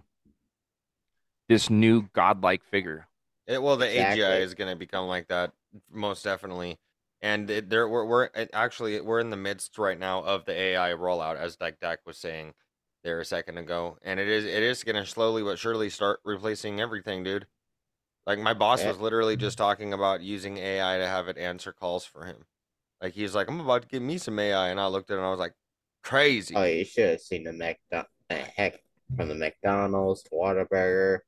this 1.52 1.68
new 1.68 2.08
godlike 2.14 2.64
figure. 2.64 3.06
It, 3.46 3.62
well, 3.62 3.76
the 3.76 3.86
exactly. 3.86 4.22
AGI 4.22 4.40
is 4.40 4.54
going 4.54 4.70
to 4.70 4.76
become 4.76 5.06
like 5.06 5.28
that 5.28 5.52
most 5.92 6.24
definitely. 6.24 6.78
And 7.20 7.48
it, 7.50 7.68
there 7.68 7.88
we're, 7.88 8.04
we're 8.04 8.30
actually 8.52 9.00
we're 9.00 9.20
in 9.20 9.30
the 9.30 9.36
midst 9.36 9.78
right 9.78 9.98
now 9.98 10.24
of 10.24 10.44
the 10.44 10.52
AI 10.52 10.92
rollout, 10.92 11.36
as 11.36 11.56
like 11.60 11.78
Dak 11.78 12.00
was 12.06 12.16
saying 12.16 12.54
there 13.04 13.20
a 13.20 13.24
second 13.24 13.58
ago, 13.58 13.98
and 14.02 14.18
it 14.18 14.28
is 14.28 14.44
it 14.44 14.62
is 14.62 14.82
going 14.82 14.96
to 14.96 15.06
slowly 15.06 15.42
but 15.42 15.58
surely 15.58 15.88
start 15.88 16.20
replacing 16.24 16.80
everything, 16.80 17.22
dude. 17.22 17.46
Like 18.26 18.38
my 18.38 18.54
boss 18.54 18.82
yeah. 18.82 18.88
was 18.88 18.98
literally 18.98 19.34
mm-hmm. 19.34 19.40
just 19.40 19.58
talking 19.58 19.92
about 19.92 20.22
using 20.22 20.56
AI 20.56 20.98
to 20.98 21.06
have 21.06 21.28
it 21.28 21.38
answer 21.38 21.72
calls 21.72 22.04
for 22.04 22.24
him. 22.24 22.44
Like 23.00 23.12
he's 23.12 23.34
like, 23.34 23.48
I'm 23.48 23.60
about 23.60 23.82
to 23.82 23.88
give 23.88 24.02
me 24.02 24.18
some 24.18 24.38
AI, 24.38 24.68
and 24.68 24.80
I 24.80 24.86
looked 24.86 25.10
at 25.10 25.14
it 25.14 25.18
and 25.18 25.26
I 25.26 25.30
was 25.30 25.38
like, 25.38 25.54
crazy. 26.02 26.54
Oh, 26.56 26.64
you 26.64 26.84
should 26.84 27.10
have 27.10 27.20
seen 27.20 27.44
the 27.44 27.52
McDonald's. 27.52 28.08
Heck, 28.30 28.80
from 29.16 29.28
the 29.28 29.34
McDonald's 29.34 30.22
to 30.24 30.30
Whataburger, 30.30 31.18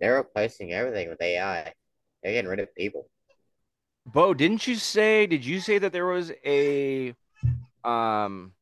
they're 0.00 0.16
replacing 0.16 0.72
everything 0.72 1.08
with 1.08 1.20
AI. 1.20 1.72
They're 2.22 2.32
getting 2.32 2.50
rid 2.50 2.60
of 2.60 2.74
people. 2.74 3.08
Beau, 4.06 4.34
didn't 4.34 4.66
you 4.66 4.76
say? 4.76 5.26
Did 5.26 5.44
you 5.44 5.60
say 5.60 5.78
that 5.78 5.92
there 5.92 6.06
was 6.06 6.32
a 6.44 7.14
um 7.84 8.52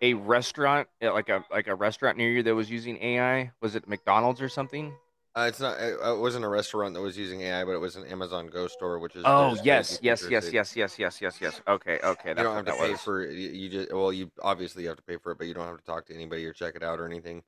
a 0.00 0.14
restaurant, 0.14 0.88
uh, 1.02 1.12
like 1.12 1.28
a 1.28 1.44
like 1.50 1.68
a 1.68 1.74
restaurant 1.74 2.18
near 2.18 2.30
you 2.30 2.42
that 2.42 2.54
was 2.54 2.70
using 2.70 3.02
AI? 3.02 3.52
Was 3.60 3.74
it 3.74 3.88
McDonald's 3.88 4.40
or 4.40 4.48
something? 4.48 4.92
Uh, 5.34 5.46
it's 5.48 5.60
not. 5.60 5.80
It, 5.80 5.98
it 5.98 6.18
wasn't 6.18 6.44
a 6.44 6.48
restaurant 6.48 6.92
that 6.94 7.00
was 7.00 7.16
using 7.16 7.40
AI, 7.40 7.64
but 7.64 7.72
it 7.72 7.80
was 7.80 7.96
an 7.96 8.06
Amazon 8.06 8.48
Go 8.48 8.66
store, 8.66 8.98
which 8.98 9.16
is. 9.16 9.24
Oh 9.24 9.56
yes, 9.62 9.98
yes, 10.02 10.22
yes, 10.28 10.52
yes, 10.52 10.76
yes, 10.76 10.98
yes, 10.98 11.20
yes, 11.22 11.38
yes. 11.40 11.60
Okay, 11.66 11.98
okay. 12.04 12.30
You 12.30 12.34
don't 12.34 12.54
have 12.54 12.66
to 12.66 12.72
pay 12.72 12.90
was. 12.90 13.00
for 13.00 13.24
you, 13.24 13.48
you 13.48 13.68
just. 13.70 13.92
Well, 13.92 14.12
you 14.12 14.30
obviously 14.42 14.84
have 14.84 14.96
to 14.96 15.02
pay 15.02 15.16
for 15.16 15.32
it, 15.32 15.38
but 15.38 15.46
you 15.46 15.54
don't 15.54 15.66
have 15.66 15.78
to 15.78 15.84
talk 15.84 16.04
to 16.06 16.14
anybody 16.14 16.44
or 16.44 16.52
check 16.52 16.74
it 16.76 16.82
out 16.82 17.00
or 17.00 17.06
anything. 17.06 17.42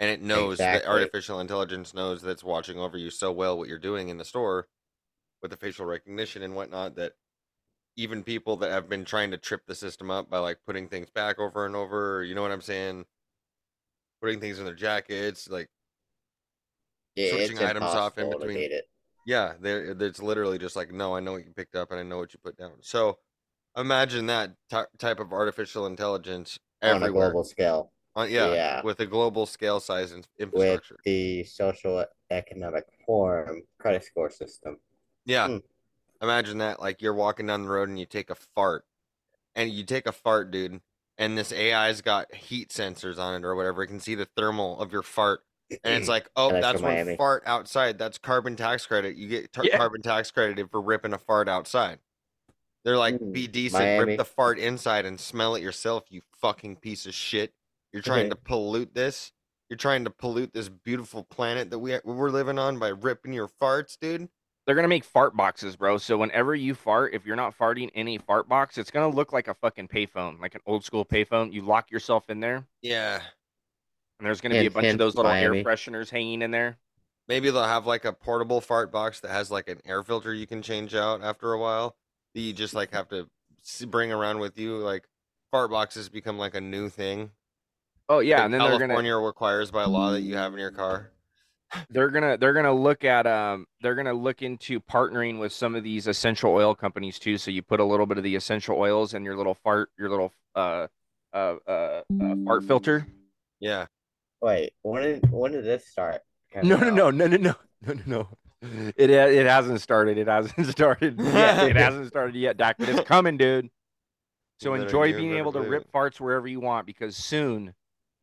And 0.00 0.10
it 0.10 0.22
knows 0.22 0.54
exactly. 0.54 0.80
that 0.80 0.90
artificial 0.90 1.40
intelligence 1.40 1.92
knows 1.92 2.22
that's 2.22 2.42
watching 2.42 2.78
over 2.78 2.96
you 2.96 3.10
so 3.10 3.30
well 3.30 3.56
what 3.58 3.68
you're 3.68 3.78
doing 3.78 4.08
in 4.08 4.16
the 4.16 4.24
store, 4.24 4.66
with 5.42 5.50
the 5.50 5.56
facial 5.56 5.86
recognition 5.86 6.42
and 6.42 6.54
whatnot 6.54 6.96
that 6.96 7.12
even 7.96 8.22
people 8.22 8.56
that 8.56 8.70
have 8.70 8.88
been 8.88 9.04
trying 9.04 9.30
to 9.30 9.36
trip 9.36 9.62
the 9.66 9.74
system 9.74 10.10
up 10.10 10.30
by 10.30 10.38
like 10.38 10.58
putting 10.66 10.88
things 10.88 11.10
back 11.10 11.38
over 11.38 11.66
and 11.66 11.76
over, 11.76 12.24
you 12.24 12.34
know 12.34 12.42
what 12.42 12.50
I'm 12.50 12.62
saying? 12.62 13.04
Putting 14.22 14.40
things 14.40 14.58
in 14.58 14.64
their 14.64 14.74
jackets, 14.74 15.48
like 15.50 15.68
yeah, 17.14 17.30
switching 17.30 17.58
items 17.58 17.94
off 17.94 18.16
in 18.16 18.30
between. 18.30 18.70
Yeah, 19.26 19.54
there 19.60 19.96
it's 20.00 20.22
literally 20.22 20.58
just 20.58 20.76
like, 20.76 20.92
no, 20.92 21.14
I 21.14 21.20
know 21.20 21.32
what 21.32 21.44
you 21.44 21.52
picked 21.54 21.76
up 21.76 21.90
and 21.90 22.00
I 22.00 22.02
know 22.02 22.18
what 22.18 22.32
you 22.32 22.38
put 22.42 22.56
down. 22.56 22.72
So 22.80 23.18
imagine 23.76 24.26
that 24.26 24.52
t- 24.70 24.80
type 24.98 25.20
of 25.20 25.32
artificial 25.32 25.86
intelligence 25.86 26.58
on 26.82 27.02
a 27.02 27.10
global 27.10 27.44
scale. 27.44 27.92
On, 28.16 28.28
yeah, 28.30 28.52
yeah, 28.52 28.82
with 28.82 28.98
a 29.00 29.06
global 29.06 29.46
scale 29.46 29.78
size 29.78 30.12
and 30.12 30.26
infrastructure. 30.38 30.94
With 30.94 31.04
the 31.04 31.44
social 31.44 32.04
economic 32.30 32.84
form 33.06 33.62
credit 33.78 34.04
score 34.04 34.30
system. 34.30 34.78
Yeah. 35.24 35.46
Hmm. 35.46 35.56
Imagine 36.22 36.58
that, 36.58 36.80
like 36.80 37.00
you're 37.00 37.14
walking 37.14 37.46
down 37.46 37.62
the 37.62 37.68
road 37.68 37.88
and 37.88 37.98
you 37.98 38.06
take 38.06 38.30
a 38.30 38.34
fart, 38.34 38.84
and 39.54 39.70
you 39.70 39.84
take 39.84 40.06
a 40.06 40.12
fart, 40.12 40.50
dude, 40.50 40.80
and 41.16 41.38
this 41.38 41.52
AI's 41.52 42.02
got 42.02 42.34
heat 42.34 42.70
sensors 42.70 43.18
on 43.18 43.36
it 43.36 43.44
or 43.46 43.54
whatever. 43.54 43.82
It 43.82 43.86
can 43.86 44.00
see 44.00 44.14
the 44.14 44.26
thermal 44.36 44.80
of 44.80 44.92
your 44.92 45.02
fart, 45.02 45.40
and 45.70 45.94
it's 45.94 46.08
like, 46.08 46.28
oh, 46.36 46.50
that's 46.50 46.82
one 46.82 46.92
Miami. 46.92 47.16
fart 47.16 47.44
outside. 47.46 47.98
That's 47.98 48.18
carbon 48.18 48.56
tax 48.56 48.86
credit. 48.86 49.16
You 49.16 49.28
get 49.28 49.52
tar- 49.52 49.64
yeah. 49.64 49.78
carbon 49.78 50.02
tax 50.02 50.30
credit 50.30 50.70
for 50.70 50.80
ripping 50.80 51.12
a 51.12 51.18
fart 51.18 51.48
outside. 51.48 51.98
They're 52.84 52.98
like, 52.98 53.16
mm, 53.16 53.32
be 53.32 53.46
decent, 53.46 53.82
Miami. 53.82 54.04
rip 54.04 54.18
the 54.18 54.24
fart 54.24 54.58
inside 54.58 55.04
and 55.04 55.20
smell 55.20 55.54
it 55.54 55.62
yourself, 55.62 56.04
you 56.08 56.22
fucking 56.40 56.76
piece 56.76 57.06
of 57.06 57.14
shit. 57.14 57.52
You're 57.92 58.02
trying 58.02 58.30
to 58.30 58.36
pollute 58.36 58.94
this. 58.94 59.32
You're 59.68 59.76
trying 59.76 60.04
to 60.04 60.10
pollute 60.10 60.52
this 60.52 60.68
beautiful 60.68 61.24
planet 61.24 61.70
that 61.70 61.78
we 61.78 61.96
we're 62.04 62.30
living 62.30 62.58
on 62.58 62.78
by 62.78 62.88
ripping 62.88 63.32
your 63.32 63.48
farts, 63.48 63.98
dude 64.00 64.28
they're 64.66 64.74
gonna 64.76 64.86
make 64.86 65.04
fart 65.04 65.36
boxes, 65.36 65.74
bro. 65.74 65.98
So 65.98 66.16
whenever 66.16 66.54
you 66.54 66.74
fart, 66.74 67.12
if 67.12 67.26
you're 67.26 67.34
not 67.34 67.58
farting 67.58 67.90
in 67.90 68.06
a 68.06 68.18
fart 68.18 68.48
box, 68.48 68.78
it's 68.78 68.92
gonna 68.92 69.08
look 69.08 69.32
like 69.32 69.48
a 69.48 69.54
fucking 69.54 69.88
payphone, 69.88 70.40
like 70.40 70.54
an 70.54 70.60
old 70.64 70.84
school 70.84 71.04
payphone. 71.04 71.52
You 71.52 71.62
lock 71.62 71.90
yourself 71.90 72.30
in 72.30 72.38
there. 72.38 72.64
Yeah. 72.82 73.20
And 74.18 74.26
there's 74.26 74.40
gonna 74.40 74.60
be 74.60 74.66
a 74.66 74.70
bunch 74.70 74.86
of 74.86 74.98
those 74.98 75.16
little 75.16 75.32
Miami. 75.32 75.58
air 75.58 75.64
fresheners 75.64 76.08
hanging 76.08 76.42
in 76.42 76.52
there. 76.52 76.78
Maybe 77.26 77.50
they'll 77.50 77.64
have 77.64 77.86
like 77.86 78.04
a 78.04 78.12
portable 78.12 78.60
fart 78.60 78.92
box 78.92 79.18
that 79.20 79.30
has 79.32 79.50
like 79.50 79.68
an 79.68 79.80
air 79.84 80.04
filter 80.04 80.32
you 80.32 80.46
can 80.46 80.62
change 80.62 80.94
out 80.94 81.20
after 81.22 81.52
a 81.52 81.58
while. 81.58 81.96
That 82.34 82.40
you 82.40 82.52
just 82.52 82.72
like 82.72 82.92
have 82.92 83.08
to 83.08 83.28
bring 83.88 84.12
around 84.12 84.38
with 84.38 84.56
you. 84.56 84.76
Like 84.76 85.08
fart 85.50 85.72
boxes 85.72 86.08
become 86.08 86.38
like 86.38 86.54
a 86.54 86.60
new 86.60 86.88
thing. 86.88 87.32
Oh 88.10 88.18
yeah, 88.18 88.44
and 88.44 88.52
then 88.52 88.60
California 88.60 88.88
they're 88.88 89.14
gonna 89.14 89.26
requires 89.26 89.70
by 89.70 89.84
law 89.84 90.10
that 90.10 90.20
you 90.20 90.36
have 90.36 90.52
in 90.52 90.58
your 90.58 90.72
car 90.72 91.12
they're 91.90 92.10
gonna 92.10 92.36
they're 92.36 92.52
gonna 92.52 92.72
look 92.72 93.04
at 93.04 93.26
um 93.26 93.66
they're 93.80 93.94
gonna 93.94 94.12
look 94.12 94.42
into 94.42 94.80
partnering 94.80 95.38
with 95.38 95.52
some 95.52 95.74
of 95.74 95.84
these 95.84 96.06
essential 96.06 96.52
oil 96.52 96.74
companies 96.74 97.18
too. 97.18 97.38
So 97.38 97.50
you 97.50 97.62
put 97.62 97.80
a 97.80 97.84
little 97.84 98.06
bit 98.06 98.18
of 98.18 98.24
the 98.24 98.34
essential 98.34 98.76
oils 98.78 99.14
in 99.14 99.24
your 99.24 99.36
little 99.36 99.54
fart 99.54 99.90
your 99.98 100.10
little 100.10 100.32
uh 100.54 100.88
uh 101.32 101.54
uh, 101.66 102.02
uh 102.20 102.34
fart 102.44 102.64
filter. 102.64 103.06
Yeah. 103.60 103.86
Wait, 104.42 104.72
when 104.82 105.02
did 105.02 105.30
when 105.30 105.52
did 105.52 105.64
this 105.64 105.86
start? 105.86 106.22
No, 106.62 106.76
no, 106.76 106.90
no, 106.90 107.10
no, 107.10 107.26
no, 107.26 107.36
no, 107.36 107.54
no, 107.82 107.94
no, 107.94 108.02
no. 108.06 108.28
It 108.96 109.10
it 109.10 109.46
hasn't 109.46 109.80
started. 109.80 110.18
It 110.18 110.26
hasn't 110.26 110.66
started 110.70 111.20
yet. 111.20 111.70
it 111.70 111.76
hasn't 111.76 112.08
started 112.08 112.34
yet, 112.34 112.56
Doc. 112.56 112.76
But 112.78 112.88
it's 112.88 113.08
coming, 113.08 113.36
dude. 113.36 113.70
So 114.58 114.74
enjoy 114.74 115.14
being 115.14 115.36
able 115.36 115.52
to 115.52 115.60
rip 115.60 115.90
farts 115.90 116.20
wherever 116.20 116.46
you 116.46 116.60
want 116.60 116.84
because 116.84 117.16
soon 117.16 117.72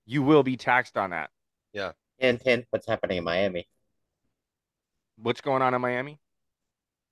you 0.08 0.24
will 0.24 0.42
be 0.42 0.58
taxed 0.58 0.98
on 0.98 1.12
that. 1.12 1.30
Yeah. 1.74 1.92
Hint, 2.18 2.42
hint, 2.44 2.66
what's 2.72 2.88
happening 2.88 3.18
in 3.18 3.24
Miami? 3.24 3.68
What's 5.22 5.42
going 5.42 5.62
on 5.62 5.74
in 5.74 5.82
Miami? 5.82 6.20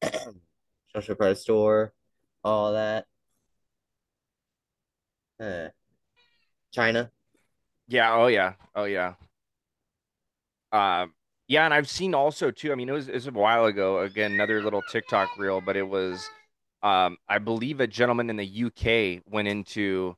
Social 0.96 1.16
credit 1.16 1.38
store, 1.38 1.94
all 2.44 2.74
that. 2.74 3.06
Uh, 5.40 5.68
China. 6.72 7.12
Yeah. 7.88 8.14
Oh 8.14 8.28
yeah. 8.28 8.54
Oh 8.74 8.86
yeah. 8.86 9.14
Um. 10.72 11.14
Yeah, 11.48 11.66
and 11.66 11.74
I've 11.74 11.90
seen 11.90 12.16
also 12.16 12.50
too. 12.50 12.72
I 12.72 12.76
mean, 12.76 12.90
it 12.90 12.94
was, 12.94 13.08
it 13.08 13.14
was 13.14 13.28
a 13.28 13.32
while 13.32 13.66
ago. 13.66 14.00
Again, 14.00 14.32
another 14.32 14.64
little 14.64 14.82
TikTok 14.92 15.38
reel, 15.38 15.62
but 15.62 15.78
it 15.78 15.88
was, 15.88 16.28
um, 16.82 17.18
I 17.30 17.38
believe, 17.38 17.80
a 17.82 17.88
gentleman 17.88 18.32
in 18.32 18.38
the 18.38 18.66
UK 18.66 19.22
went 19.32 19.48
into, 19.48 20.18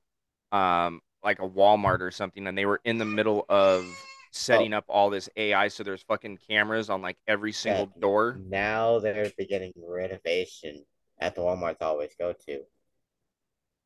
um, 0.54 1.02
like 1.28 1.40
a 1.40 1.48
Walmart 1.48 2.00
or 2.00 2.10
something, 2.10 2.48
and 2.48 2.58
they 2.58 2.66
were 2.66 2.80
in 2.86 2.98
the 2.98 3.06
middle 3.06 3.46
of 3.50 3.84
oh. 3.84 3.96
setting 4.32 4.74
up 4.74 4.86
all 4.88 5.10
this 5.10 5.28
AI. 5.36 5.68
So 5.68 5.84
there's 5.84 6.02
fucking 6.04 6.40
cameras 6.48 6.90
on 6.90 7.02
like 7.02 7.18
every 7.28 7.52
single 7.52 7.92
Yeah. 7.94 8.02
door. 8.02 8.40
Now 8.50 9.00
they're 9.00 9.32
beginning 9.38 9.74
renovation 9.78 10.86
at 11.20 11.36
the 11.36 11.42
Walmarts 11.42 11.82
I 11.82 11.86
always 11.86 12.16
go 12.18 12.32
to. 12.32 12.62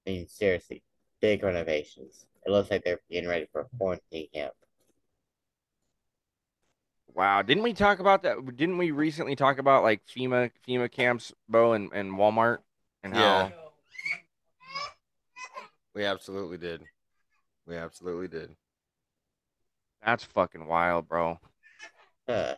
I 0.06 0.10
mean, 0.10 0.28
seriously, 0.28 0.84
big 1.20 1.42
renovations. 1.42 2.28
It 2.46 2.52
looks 2.52 2.70
like 2.70 2.84
they're 2.84 3.02
getting 3.10 3.30
ready 3.30 3.48
for 3.52 3.62
a 3.62 3.78
quarantine 3.78 4.28
camp. 4.32 4.54
Wow, 7.14 7.42
didn't 7.42 7.64
we 7.64 7.74
talk 7.74 8.00
about 8.00 8.22
that? 8.22 8.38
Didn't 8.56 8.78
we 8.78 8.92
recently 8.92 9.36
talk 9.36 9.58
about 9.58 9.82
like 9.82 10.06
FEMA 10.06 10.52
FEMA 10.68 10.92
camps, 10.92 11.34
Beau, 11.50 11.74
and, 11.74 11.92
and 11.92 12.12
Walmart, 12.14 12.60
and 13.04 13.14
Yeah. 13.16 13.50
how 13.50 13.72
We 15.94 16.06
absolutely 16.06 16.58
did. 16.58 16.84
We 17.68 17.76
absolutely 17.78 18.28
did. 18.28 18.56
that's 20.04 20.24
fucking 20.24 20.66
wild, 20.68 21.08
bro. 21.08 21.40
Huh. 22.28 22.56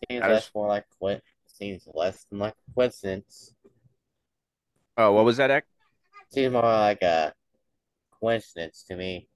Seems 0.10 0.20
That 0.22 0.30
less 0.30 0.44
is- 0.46 0.50
more 0.54 0.68
like 0.68 0.84
what 0.98 1.22
seems 1.46 1.88
less 1.94 2.26
than 2.30 2.38
like 2.40 2.52
a 2.68 2.74
coincidence. 2.74 3.54
Oh, 4.98 5.12
what 5.12 5.24
was 5.24 5.38
that, 5.38 5.50
Ek? 5.50 5.64
Seems 6.30 6.52
more 6.52 6.62
like 6.62 7.00
a 7.02 7.32
coincidence 8.20 8.84
to 8.88 8.96
me. 8.96 9.28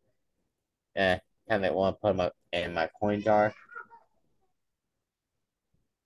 Yeah, 0.95 1.21
kind 1.49 1.65
of 1.65 1.75
want 1.75 1.97
to 1.97 2.01
put 2.01 2.17
my 2.17 2.31
in 2.53 2.75
my 2.75 2.91
coin 3.01 3.23
jar. 3.23 3.55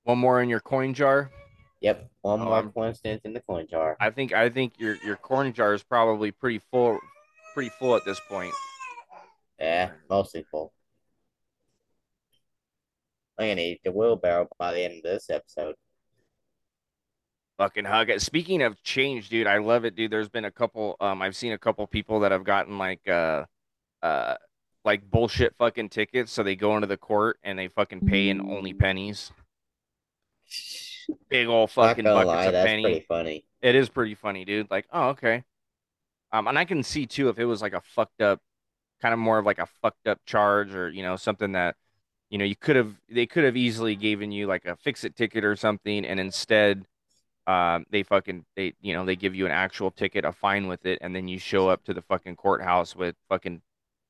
One 0.05 0.19
more 0.19 0.41
in 0.43 0.49
your 0.49 0.61
coin 0.61 0.95
jar. 0.95 1.31
Yep, 1.81 2.11
one 2.23 2.41
more 2.41 2.55
I'm- 2.55 2.73
coincidence 2.73 3.23
in 3.25 3.33
the 3.33 3.41
coin 3.41 3.67
jar. 3.69 3.97
I 4.01 4.11
think 4.11 4.33
I 4.33 4.49
think 4.51 4.79
your 4.79 4.97
your 5.05 5.17
coin 5.17 5.53
jar 5.53 5.75
is 5.75 5.83
probably 5.83 6.31
pretty 6.31 6.61
full, 6.71 6.99
pretty 7.55 7.71
full 7.71 7.97
at 7.97 8.05
this 8.05 8.21
point. 8.29 8.53
Yeah, 9.59 9.93
mostly 10.11 10.45
full. 10.51 10.73
I'm 13.39 13.49
gonna 13.49 13.61
eat 13.61 13.81
the 13.85 13.93
wheelbarrow 13.93 14.49
by 14.59 14.73
the 14.75 14.85
end 14.85 14.99
of 14.99 15.03
this 15.03 15.31
episode. 15.31 15.75
Fucking 17.57 17.85
hug 17.85 18.11
it. 18.11 18.21
Speaking 18.21 18.63
of 18.63 18.83
change, 18.83 19.29
dude, 19.29 19.47
I 19.47 19.59
love 19.59 19.85
it, 19.85 19.95
dude. 19.95 20.11
There's 20.11 20.29
been 20.29 20.45
a 20.45 20.51
couple. 20.51 20.97
Um, 21.01 21.23
I've 21.23 21.37
seen 21.37 21.53
a 21.53 21.59
couple 21.59 21.87
people 21.87 22.21
that 22.21 22.33
have 22.33 22.45
gotten 22.45 22.79
like 22.79 23.09
uh, 23.09 23.45
uh, 24.03 24.35
like 24.85 25.09
bullshit 25.09 25.55
fucking 25.57 25.89
tickets. 25.89 26.33
So 26.33 26.43
they 26.43 26.57
go 26.57 26.75
into 26.75 26.89
the 26.89 26.97
court 26.97 27.39
and 27.43 27.59
they 27.59 27.69
fucking 27.69 28.07
pay 28.07 28.29
in 28.29 28.41
only 28.41 28.75
pennies. 28.75 29.33
Big 31.29 31.47
old 31.47 31.71
fucking 31.71 32.05
buckets 32.05 32.27
lie, 32.27 32.45
of 32.47 32.67
penny. 32.67 32.83
pretty 32.83 33.07
funny. 33.09 33.45
It 33.63 33.75
is 33.75 33.89
pretty 33.89 34.15
funny, 34.15 34.45
dude. 34.45 34.71
Like, 34.71 34.87
oh, 34.93 35.11
okay. 35.11 35.45
Um, 36.35 36.49
and 36.49 36.59
I 36.59 36.65
can 36.65 36.83
see 36.83 37.07
too 37.07 37.29
if 37.29 37.39
it 37.39 37.45
was 37.45 37.63
like 37.63 37.75
a 37.75 37.81
fucked 37.81 38.21
up, 38.21 38.41
kind 39.01 39.13
of 39.13 39.21
more 39.21 39.39
of 39.39 39.47
like 39.47 39.61
a 39.61 39.67
fucked 39.67 40.09
up 40.09 40.19
charge 40.27 40.75
or 40.75 40.91
you 40.91 41.03
know 41.05 41.15
something 41.17 41.53
that, 41.53 41.77
you 42.31 42.39
know, 42.39 42.45
you 42.45 42.57
could 42.57 42.75
have 42.77 42.95
they 43.09 43.27
could 43.27 43.45
have 43.45 43.57
easily 43.57 43.95
given 43.95 44.33
you 44.33 44.47
like 44.49 44.65
a 44.65 44.75
fix 44.77 45.05
it 45.05 45.15
ticket 45.17 45.45
or 45.45 45.55
something, 45.57 46.05
and 46.05 46.19
instead, 46.19 46.87
um, 47.47 47.87
they 47.91 48.03
fucking 48.03 48.45
they 48.57 48.75
you 48.81 48.95
know 48.95 49.05
they 49.05 49.15
give 49.17 49.35
you 49.35 49.47
an 49.47 49.53
actual 49.53 49.93
ticket, 49.93 50.25
a 50.25 50.33
fine 50.33 50.67
with 50.67 50.85
it, 50.87 50.99
and 51.03 51.15
then 51.15 51.29
you 51.29 51.39
show 51.39 51.69
up 51.69 51.85
to 51.85 51.95
the 51.95 52.03
fucking 52.03 52.35
courthouse 52.37 52.97
with 52.97 53.15
fucking 53.29 53.63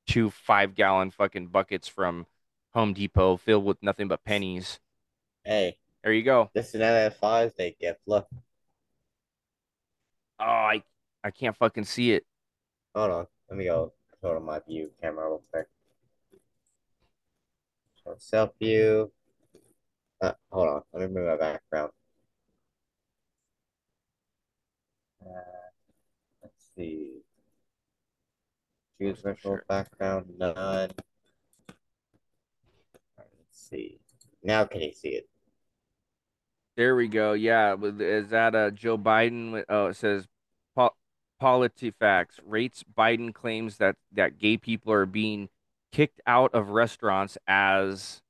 two 0.07 0.31
five 0.31 0.75
gallon 0.75 1.11
fucking 1.11 1.49
buckets 1.49 1.89
from 1.89 2.27
Home 2.73 2.95
Depot 2.95 3.37
filled 3.37 3.65
with 3.67 3.83
nothing 3.83 4.09
but 4.09 4.25
pennies. 4.25 4.81
Hey, 5.45 5.77
There 6.03 6.13
you 6.13 6.23
go. 6.23 6.51
this 6.55 6.69
is 6.69 6.75
another 6.77 7.11
Father's 7.11 7.53
they 7.55 7.77
get. 7.79 8.01
Look, 8.07 8.29
Oh, 10.41 10.45
I 10.45 10.83
I 11.25 11.31
can't 11.31 11.57
fucking 11.57 11.85
see 11.85 12.13
it. 12.13 12.25
hold 12.95 13.11
on. 13.11 13.27
Let 13.49 13.57
me 13.59 13.65
go 13.65 13.93
go 14.23 14.35
to 14.35 14.41
my 14.41 14.61
view 14.69 14.91
camera 15.03 15.27
real 15.29 15.43
quick. 15.51 15.67
So 18.05 18.15
self 18.19 18.51
view. 18.61 19.11
Uh, 20.21 20.33
hold 20.53 20.69
on. 20.69 20.83
Let 20.93 21.09
me 21.11 21.15
move 21.21 21.27
my 21.27 21.37
background. 21.37 21.91
Uh, 25.25 25.31
let's 26.43 26.69
see. 26.77 27.23
Choose 29.01 29.21
virtual 29.21 29.53
Sure. 29.53 29.65
background. 29.69 30.27
None. 30.39 30.55
Alright, 30.57 30.93
let's 33.19 33.69
see. 33.71 33.99
Now 34.43 34.65
can 34.67 34.83
you 34.83 34.93
see 34.93 35.09
it? 35.09 35.29
There 36.77 36.97
we 36.97 37.09
go. 37.09 37.33
Yeah, 37.33 37.77
is 37.83 38.29
that 38.31 38.55
uh 38.55 38.71
Joe 38.71 38.99
Biden? 38.99 39.65
Oh, 39.69 39.87
it 39.87 39.97
says 39.97 40.27
po- 41.45 41.61
PolitiFacts 41.61 42.41
rates 42.45 42.85
Biden 42.97 43.35
claims 43.35 43.77
that 43.79 43.97
that 44.13 44.39
gay 44.39 44.57
people 44.57 44.93
are 44.93 45.07
being 45.07 45.49
kicked 45.93 46.21
out 46.27 46.55
of 46.55 46.71
restaurants 46.71 47.39
as 47.47 48.23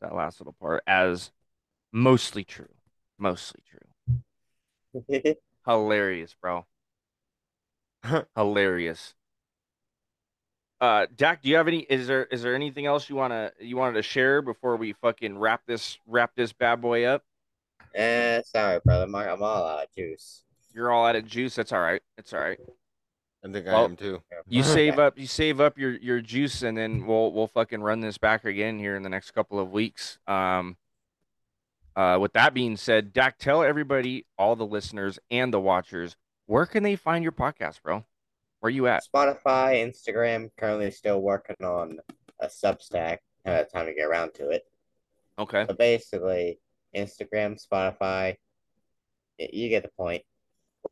that 0.00 0.14
last 0.14 0.40
little 0.40 0.54
part 0.60 0.82
as 0.86 1.30
mostly 1.92 2.44
true. 2.44 2.68
Mostly 3.18 3.62
true. 3.68 5.34
Hilarious, 5.66 6.34
bro. 6.40 6.66
Hilarious. 8.36 9.14
Uh, 10.80 11.06
Dak, 11.14 11.42
do 11.42 11.48
you 11.48 11.56
have 11.56 11.68
any? 11.68 11.80
Is 11.80 12.08
there 12.08 12.24
is 12.24 12.42
there 12.42 12.56
anything 12.56 12.86
else 12.86 13.08
you 13.08 13.14
wanna 13.14 13.52
you 13.60 13.76
wanted 13.76 13.94
to 13.94 14.02
share 14.02 14.42
before 14.42 14.76
we 14.76 14.94
fucking 14.94 15.38
wrap 15.38 15.62
this 15.66 15.98
wrap 16.06 16.32
this 16.34 16.52
bad 16.52 16.80
boy 16.80 17.04
up? 17.04 17.22
Eh, 17.94 18.40
sorry, 18.46 18.80
brother. 18.84 19.06
My, 19.06 19.28
I'm 19.28 19.42
all 19.42 19.64
out 19.64 19.84
of 19.84 19.94
juice. 19.94 20.42
You're 20.74 20.90
all 20.90 21.06
out 21.06 21.16
of 21.16 21.26
juice. 21.26 21.54
That's 21.54 21.72
all 21.72 21.80
right. 21.80 22.02
It's 22.18 22.32
all 22.32 22.40
right. 22.40 22.58
I 23.44 23.50
think 23.50 23.66
I 23.66 23.72
Well, 23.72 23.84
am 23.86 23.96
too. 23.96 24.22
You 24.48 24.62
save 24.62 24.98
up 24.98 25.18
you 25.18 25.26
save 25.26 25.60
up 25.60 25.76
your 25.78 25.92
your 25.98 26.20
juice 26.20 26.62
and 26.62 26.76
then 26.78 27.06
we'll 27.06 27.32
we'll 27.32 27.48
fucking 27.48 27.82
run 27.82 28.00
this 28.00 28.18
back 28.18 28.44
again 28.44 28.78
here 28.78 28.94
in 28.94 29.02
the 29.02 29.08
next 29.08 29.32
couple 29.32 29.58
of 29.58 29.72
weeks. 29.72 30.18
Um 30.26 30.76
uh 31.96 32.18
with 32.20 32.32
that 32.34 32.54
being 32.54 32.76
said, 32.76 33.12
Dak, 33.12 33.38
tell 33.38 33.62
everybody, 33.62 34.26
all 34.38 34.54
the 34.56 34.66
listeners 34.66 35.18
and 35.30 35.52
the 35.52 35.60
watchers, 35.60 36.16
where 36.46 36.66
can 36.66 36.82
they 36.82 36.96
find 36.96 37.22
your 37.22 37.32
podcast, 37.32 37.82
bro? 37.82 38.04
Where 38.60 38.70
you 38.70 38.86
at? 38.86 39.02
Spotify, 39.12 39.84
Instagram. 39.84 40.50
Currently 40.56 40.92
still 40.92 41.20
working 41.20 41.56
on 41.64 41.98
a 42.38 42.46
Substack. 42.46 43.18
Haven't 43.44 43.58
had 43.58 43.70
time 43.72 43.86
to 43.86 43.94
get 43.94 44.06
around 44.06 44.34
to 44.34 44.50
it. 44.50 44.62
Okay. 45.36 45.64
So 45.68 45.74
basically, 45.74 46.60
Instagram, 46.94 47.60
Spotify. 47.60 48.36
You 49.38 49.68
get 49.68 49.82
the 49.82 49.90
point. 49.98 50.22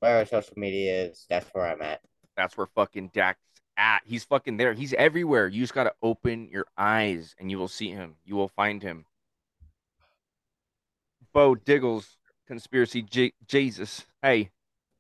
Wherever 0.01 0.27
social 0.27 0.55
media 0.57 1.05
is, 1.05 1.27
that's 1.29 1.49
where 1.53 1.67
I'm 1.67 1.83
at. 1.83 2.01
That's 2.37 2.57
where 2.57 2.67
fucking 2.67 3.11
Dak's 3.13 3.39
at. 3.77 4.01
He's 4.05 4.25
fucking 4.25 4.57
there. 4.57 4.73
He's 4.73 4.95
everywhere. 4.95 5.47
You 5.49 5.61
just 5.61 5.75
gotta 5.75 5.93
open 6.03 6.49
your 6.51 6.67
eyes 6.77 7.35
and 7.39 7.51
you 7.51 7.59
will 7.59 7.69
see 7.69 7.91
him. 7.91 8.17
You 8.25 8.35
will 8.35 8.49
find 8.49 8.83
him. 8.83 9.05
Beau 11.33 11.55
Diggles, 11.55 12.17
conspiracy 12.47 13.03
J- 13.03 13.35
Jesus. 13.47 14.05
Hey, 14.23 14.51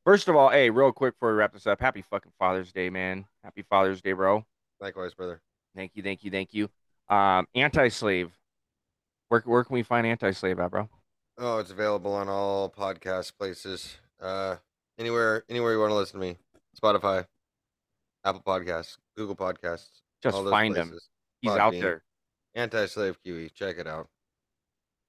first 0.04 0.28
of 0.28 0.36
all, 0.36 0.50
hey, 0.50 0.70
real 0.70 0.92
quick 0.92 1.14
before 1.14 1.32
we 1.32 1.38
wrap 1.38 1.52
this 1.52 1.66
up, 1.66 1.80
happy 1.80 2.02
fucking 2.02 2.32
Father's 2.38 2.72
Day, 2.72 2.90
man. 2.90 3.24
Happy 3.42 3.62
Father's 3.62 4.00
Day, 4.00 4.12
bro. 4.12 4.44
Likewise, 4.80 5.14
brother. 5.14 5.40
Thank 5.74 5.92
you, 5.94 6.02
thank 6.02 6.24
you, 6.24 6.30
thank 6.30 6.54
you. 6.54 6.68
Um, 7.08 7.46
anti-slave. 7.54 8.30
Where 9.28 9.40
where 9.44 9.64
can 9.64 9.74
we 9.74 9.82
find 9.82 10.06
anti-slave 10.06 10.58
at, 10.58 10.70
bro? 10.70 10.88
Oh, 11.38 11.58
it's 11.58 11.70
available 11.70 12.12
on 12.12 12.28
all 12.28 12.68
podcast 12.70 13.32
places. 13.38 13.96
Uh, 14.20 14.56
anywhere, 15.00 15.44
anywhere 15.48 15.72
you 15.72 15.80
want 15.80 15.90
to 15.90 15.96
listen 15.96 16.20
to 16.20 16.26
me. 16.26 16.36
Spotify, 16.80 17.26
Apple 18.24 18.42
Podcasts, 18.46 18.98
Google 19.16 19.34
Podcasts. 19.34 19.88
Just 20.22 20.36
find 20.44 20.76
him. 20.76 20.90
places. 20.90 21.08
He's 21.40 21.52
out 21.52 21.72
there. 21.72 22.04
Anti-slave 22.54 23.18
QE. 23.24 23.52
Check 23.54 23.78
it 23.78 23.86
out. 23.86 24.08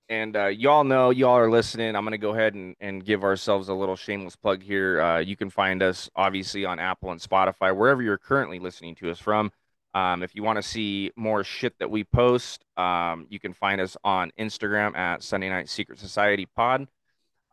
And 0.10 0.36
uh, 0.36 0.48
y'all 0.48 0.84
know, 0.84 1.10
y'all 1.10 1.38
are 1.38 1.50
listening. 1.50 1.96
I'm 1.96 2.04
going 2.04 2.12
to 2.12 2.18
go 2.18 2.32
ahead 2.32 2.54
and, 2.54 2.76
and 2.80 3.04
give 3.04 3.24
ourselves 3.24 3.70
a 3.70 3.74
little 3.74 3.96
shameless 3.96 4.36
plug 4.36 4.62
here. 4.62 5.02
Uh, 5.02 5.20
you 5.20 5.36
can 5.36 5.50
find 5.50 5.82
us 5.82 6.10
obviously 6.16 6.66
on 6.66 6.80
Apple 6.80 7.12
and 7.12 7.22
Spotify, 7.22 7.76
wherever 7.76 8.02
you're 8.02 8.18
currently 8.18 8.60
listening 8.60 8.96
to 8.96 9.12
us 9.12 9.20
from. 9.20 9.52
Um, 9.94 10.24
if 10.24 10.36
you 10.36 10.44
want 10.44 10.58
to 10.58 10.64
see 10.64 11.12
more 11.16 11.44
shit 11.44 11.78
that 11.80 11.90
we 11.90 12.04
post, 12.04 12.64
um, 12.78 13.26
you 13.30 13.40
can 13.40 13.54
find 13.54 13.82
us 13.82 13.98
on 14.04 14.32
Instagram 14.40 14.96
at 14.96 15.24
Sunday 15.24 15.50
Night 15.50 15.70
Secret 15.70 16.00
Society 16.00 16.46
Pod. 16.46 16.88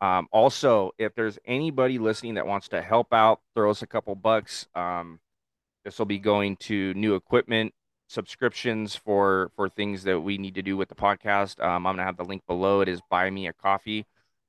Um, 0.00 0.28
also, 0.32 0.92
if 0.98 1.14
there's 1.14 1.38
anybody 1.44 1.98
listening 1.98 2.34
that 2.34 2.46
wants 2.46 2.68
to 2.68 2.80
help 2.82 3.12
out, 3.12 3.40
throw 3.54 3.70
us 3.70 3.82
a 3.82 3.86
couple 3.86 4.14
bucks. 4.14 4.66
Um, 4.74 5.20
this 5.84 5.98
will 5.98 6.06
be 6.06 6.18
going 6.18 6.56
to 6.58 6.94
new 6.94 7.14
equipment, 7.14 7.74
subscriptions 8.08 8.94
for 8.94 9.50
for 9.56 9.68
things 9.68 10.04
that 10.04 10.20
we 10.20 10.38
need 10.38 10.54
to 10.54 10.62
do 10.62 10.76
with 10.76 10.88
the 10.88 10.94
podcast. 10.94 11.60
Um, 11.62 11.86
I'm 11.86 11.94
gonna 11.94 12.04
have 12.04 12.16
the 12.16 12.24
link 12.24 12.42
below. 12.46 12.80
It 12.80 12.88
is 12.88 13.00
buy 13.10 13.30
me 13.30 13.48
a 13.48 13.52
coffee. 13.52 14.06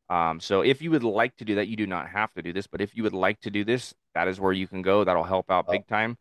Um, 0.09 0.39
so 0.39 0.61
if 0.61 0.81
you 0.81 0.91
would 0.91 1.03
like 1.03 1.35
to 1.37 1.45
do 1.45 1.55
that, 1.55 1.67
you 1.67 1.75
do 1.77 1.85
not 1.85 2.09
have 2.09 2.33
to 2.33 2.41
do 2.41 2.51
this, 2.51 2.67
but 2.67 2.81
if 2.81 2.95
you 2.95 3.03
would 3.03 3.13
like 3.13 3.39
to 3.41 3.51
do 3.51 3.63
this, 3.63 3.93
that 4.15 4.27
is 4.27 4.39
where 4.39 4.53
you 4.53 4.67
can 4.67 4.81
go. 4.81 5.03
That'll 5.03 5.23
help 5.23 5.51
out 5.51 5.67
big 5.69 5.85
time. 5.87 6.17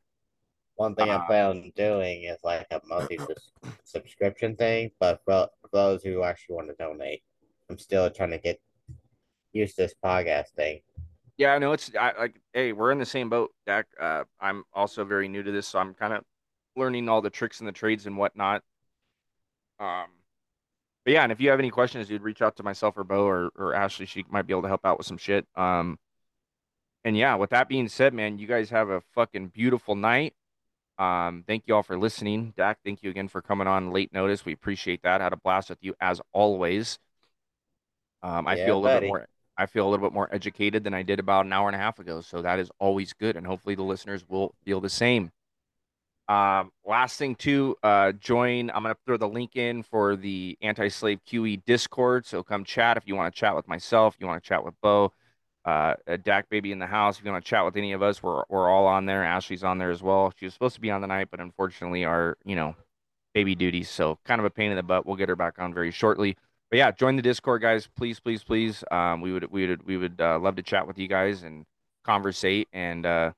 One 0.77 0.95
thing 0.95 1.11
Uh, 1.11 1.25
I 1.29 1.43
on 1.43 1.73
doing 1.75 2.25
is 2.25 2.39
like 2.45 2.67
a 2.71 2.81
monthly 2.87 3.19
subscription 3.85 4.57
thing, 4.57 4.91
but 5.01 5.23
for, 5.25 5.49
for 5.61 5.69
those 5.73 6.03
who 6.03 6.23
actually 6.23 6.57
want 6.57 6.69
to 6.69 6.75
donate, 6.75 7.23
I'm 7.71 7.79
still 7.79 8.09
trying 8.11 8.31
to 8.31 8.39
get 8.39 8.61
used 9.59 9.77
to 9.77 9.83
this 9.83 9.95
podcast 10.05 10.51
thing. 10.57 10.81
Yeah, 11.37 11.55
I 11.55 11.59
know 11.59 11.73
it's 11.73 11.91
I, 11.99 12.13
like, 12.19 12.41
hey, 12.53 12.73
we're 12.73 12.91
in 12.91 12.99
the 12.99 13.07
same 13.07 13.29
boat, 13.29 13.53
Dak. 13.67 13.87
Uh, 14.01 14.25
I'm 14.41 14.65
also 14.73 15.05
very 15.05 15.29
new 15.29 15.43
to 15.43 15.53
this, 15.53 15.69
so 15.69 15.79
I'm 15.79 15.95
kind 15.95 16.13
of 16.13 16.25
learning 16.75 17.09
all 17.09 17.21
the 17.23 17.31
tricks 17.31 17.61
and 17.61 17.69
the 17.69 17.73
trades 17.73 18.07
and 18.07 18.17
whatnot. 18.17 18.63
Um, 19.79 20.07
but 21.05 21.13
yeah, 21.15 21.23
and 21.23 21.33
if 21.33 21.41
you 21.41 21.51
have 21.51 21.59
any 21.61 21.71
questions, 21.71 22.09
dude, 22.09 22.23
reach 22.23 22.43
out 22.43 22.57
to 22.57 22.63
myself 22.63 22.97
or 22.97 23.05
Beau 23.05 23.25
or, 23.25 23.51
or 23.57 23.75
Ashley. 23.75 24.07
She 24.07 24.25
might 24.29 24.47
be 24.47 24.53
able 24.53 24.63
to 24.63 24.69
help 24.69 24.85
out 24.85 24.99
with 24.99 25.07
some 25.07 25.17
shit. 25.17 25.47
Um, 25.55 25.99
and 27.05 27.17
yeah, 27.17 27.37
with 27.37 27.51
that 27.51 27.69
being 27.69 27.89
said, 27.89 28.13
man, 28.13 28.39
you 28.39 28.47
guys 28.47 28.71
have 28.71 28.91
a 28.91 29.01
fucking 29.15 29.49
beautiful 29.49 29.95
night. 29.95 30.35
Um, 30.99 31.45
thank 31.47 31.65
you 31.67 31.77
all 31.77 31.85
for 31.85 31.97
listening. 31.97 32.53
Dak, 32.57 32.79
thank 32.85 33.03
you 33.05 33.11
again 33.11 33.29
for 33.29 33.41
coming 33.41 33.69
on 33.69 33.93
late 33.93 34.13
notice. 34.13 34.45
We 34.45 34.53
appreciate 34.53 35.03
that. 35.05 35.21
Had 35.21 35.33
a 35.33 35.37
blast 35.37 35.71
with 35.71 35.79
you 35.81 35.95
as 36.01 36.21
always. 36.33 36.99
Um, 38.23 38.49
I 38.49 38.57
Yeah, 38.57 38.67
feel 38.67 38.75
a 38.75 38.81
little 38.81 38.97
buddy. 38.97 39.07
bit 39.07 39.09
more 39.09 39.27
I 39.59 39.67
feel 39.67 39.87
a 39.87 39.91
little 39.91 40.07
bit 40.07 40.15
more 40.15 40.33
educated 40.33 40.85
than 40.85 40.95
I 40.95 41.03
did 41.03 41.19
about 41.19 41.45
an 41.45 41.53
hour 41.53 41.69
and 41.69 41.75
a 41.75 41.79
half 41.79 41.99
ago. 41.99 42.21
So 42.21 42.41
that 42.43 42.61
is 42.61 42.71
always 42.79 43.13
good. 43.13 43.37
And 43.37 43.47
hopefully 43.47 43.75
the 43.75 43.83
listeners 43.83 44.25
will 44.29 44.55
feel 44.65 44.81
the 44.81 44.89
same. 44.89 45.33
Um, 46.29 46.71
last 46.85 47.19
thing 47.19 47.35
to 47.37 47.75
uh, 47.83 48.13
join. 48.13 48.71
I'm 48.71 48.83
gonna 48.83 48.97
throw 49.07 49.17
the 49.17 49.29
link 49.29 49.57
in 49.57 49.83
for 49.83 50.15
the 50.15 50.59
anti-slave 50.61 51.21
QE 51.27 51.65
Discord. 51.65 52.27
So 52.27 52.43
come 52.43 52.65
chat 52.65 52.97
if 52.99 53.05
you 53.07 53.17
want 53.17 53.35
to 53.35 53.39
chat 53.39 53.57
with 53.57 53.67
myself. 53.67 54.15
You 54.21 54.27
want 54.27 54.43
to 54.43 54.47
chat 54.47 54.63
with 54.63 54.75
Beau, 54.83 55.13
uh, 55.65 55.95
Dak 56.23 56.51
baby 56.51 56.71
in 56.71 56.79
the 56.79 56.87
house. 56.87 57.19
If 57.19 57.25
you 57.25 57.33
want 57.33 57.45
to 57.45 57.49
chat 57.49 57.65
with 57.65 57.77
any 57.77 57.93
of 57.93 58.03
us, 58.03 58.23
we're 58.23 58.43
we're 58.51 58.69
all 58.69 58.87
on 58.87 59.07
there. 59.07 59.25
Ashley's 59.25 59.65
on 59.65 59.79
there 59.79 59.91
as 59.91 60.03
well. 60.03 60.33
She 60.37 60.45
was 60.45 60.53
supposed 60.53 60.75
to 60.75 60.83
be 60.83 60.91
on 60.91 61.01
the 61.01 61.07
night, 61.07 61.29
but 61.31 61.41
unfortunately, 61.41 62.05
our 62.05 62.37
you 62.45 62.57
know 62.57 62.77
baby 63.33 63.55
duties. 63.55 63.89
So 63.89 64.19
kind 64.25 64.39
of 64.39 64.45
a 64.45 64.51
pain 64.51 64.71
in 64.71 64.77
the 64.77 64.83
butt. 64.83 65.07
We'll 65.07 65.17
get 65.17 65.31
her 65.31 65.37
back 65.37 65.59
on 65.59 65.73
very 65.73 65.91
shortly. 65.91 66.37
But 66.71 66.77
yeah, 66.77 66.91
join 66.91 67.17
the 67.17 67.23
Discord, 67.23 67.63
guys. 67.63 67.89
Please, 67.97 68.21
please, 68.21 68.45
please. 68.45 68.85
Um, 68.91 69.21
we 69.23 69.33
would 69.33 69.51
we 69.51 69.67
would 69.67 69.87
we 69.87 69.97
would 69.97 70.21
uh, 70.21 70.39
love 70.39 70.57
to 70.57 70.63
chat 70.63 70.87
with 70.87 70.99
you 70.99 71.09
guys 71.09 71.43
and 71.43 71.65
conversate 72.05 72.69
and 72.73 73.07
uh, 73.07 73.33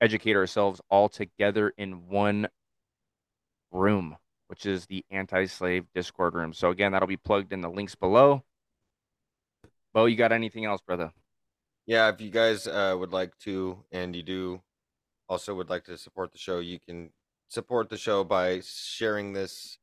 educate 0.00 0.36
ourselves 0.36 0.80
all 0.88 1.08
together 1.08 1.72
in 1.76 2.08
one 2.08 2.48
room, 3.70 4.16
which 4.48 4.64
is 4.64 4.86
the 4.86 5.04
anti-slave 5.10 5.84
Discord 5.94 6.34
room. 6.34 6.52
So 6.52 6.70
again, 6.70 6.92
that'll 6.92 7.08
be 7.08 7.16
plugged 7.16 7.52
in 7.52 7.60
the 7.60 7.70
links 7.70 7.94
below. 7.94 8.42
Beau, 9.92 10.06
you 10.06 10.16
got 10.16 10.32
anything 10.32 10.64
else, 10.64 10.80
brother? 10.80 11.12
Yeah, 11.86 12.08
if 12.08 12.20
you 12.20 12.30
guys 12.30 12.66
uh, 12.66 12.96
would 12.98 13.12
like 13.12 13.36
to, 13.40 13.84
and 13.92 14.16
you 14.16 14.22
do, 14.22 14.62
also 15.28 15.54
would 15.54 15.68
like 15.68 15.84
to 15.84 15.98
support 15.98 16.32
the 16.32 16.38
show, 16.38 16.58
you 16.58 16.78
can 16.80 17.10
support 17.48 17.90
the 17.90 17.98
show 17.98 18.24
by 18.24 18.60
sharing 18.64 19.32
this 19.32 19.78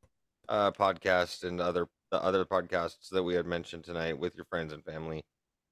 uh, 0.48 0.72
podcast 0.72 1.44
and 1.44 1.60
other 1.60 1.88
the 2.12 2.22
other 2.22 2.44
podcasts 2.44 3.08
that 3.10 3.24
we 3.24 3.34
had 3.34 3.46
mentioned 3.46 3.82
tonight 3.82 4.16
with 4.16 4.36
your 4.36 4.44
friends 4.44 4.72
and 4.72 4.84
family 4.84 5.24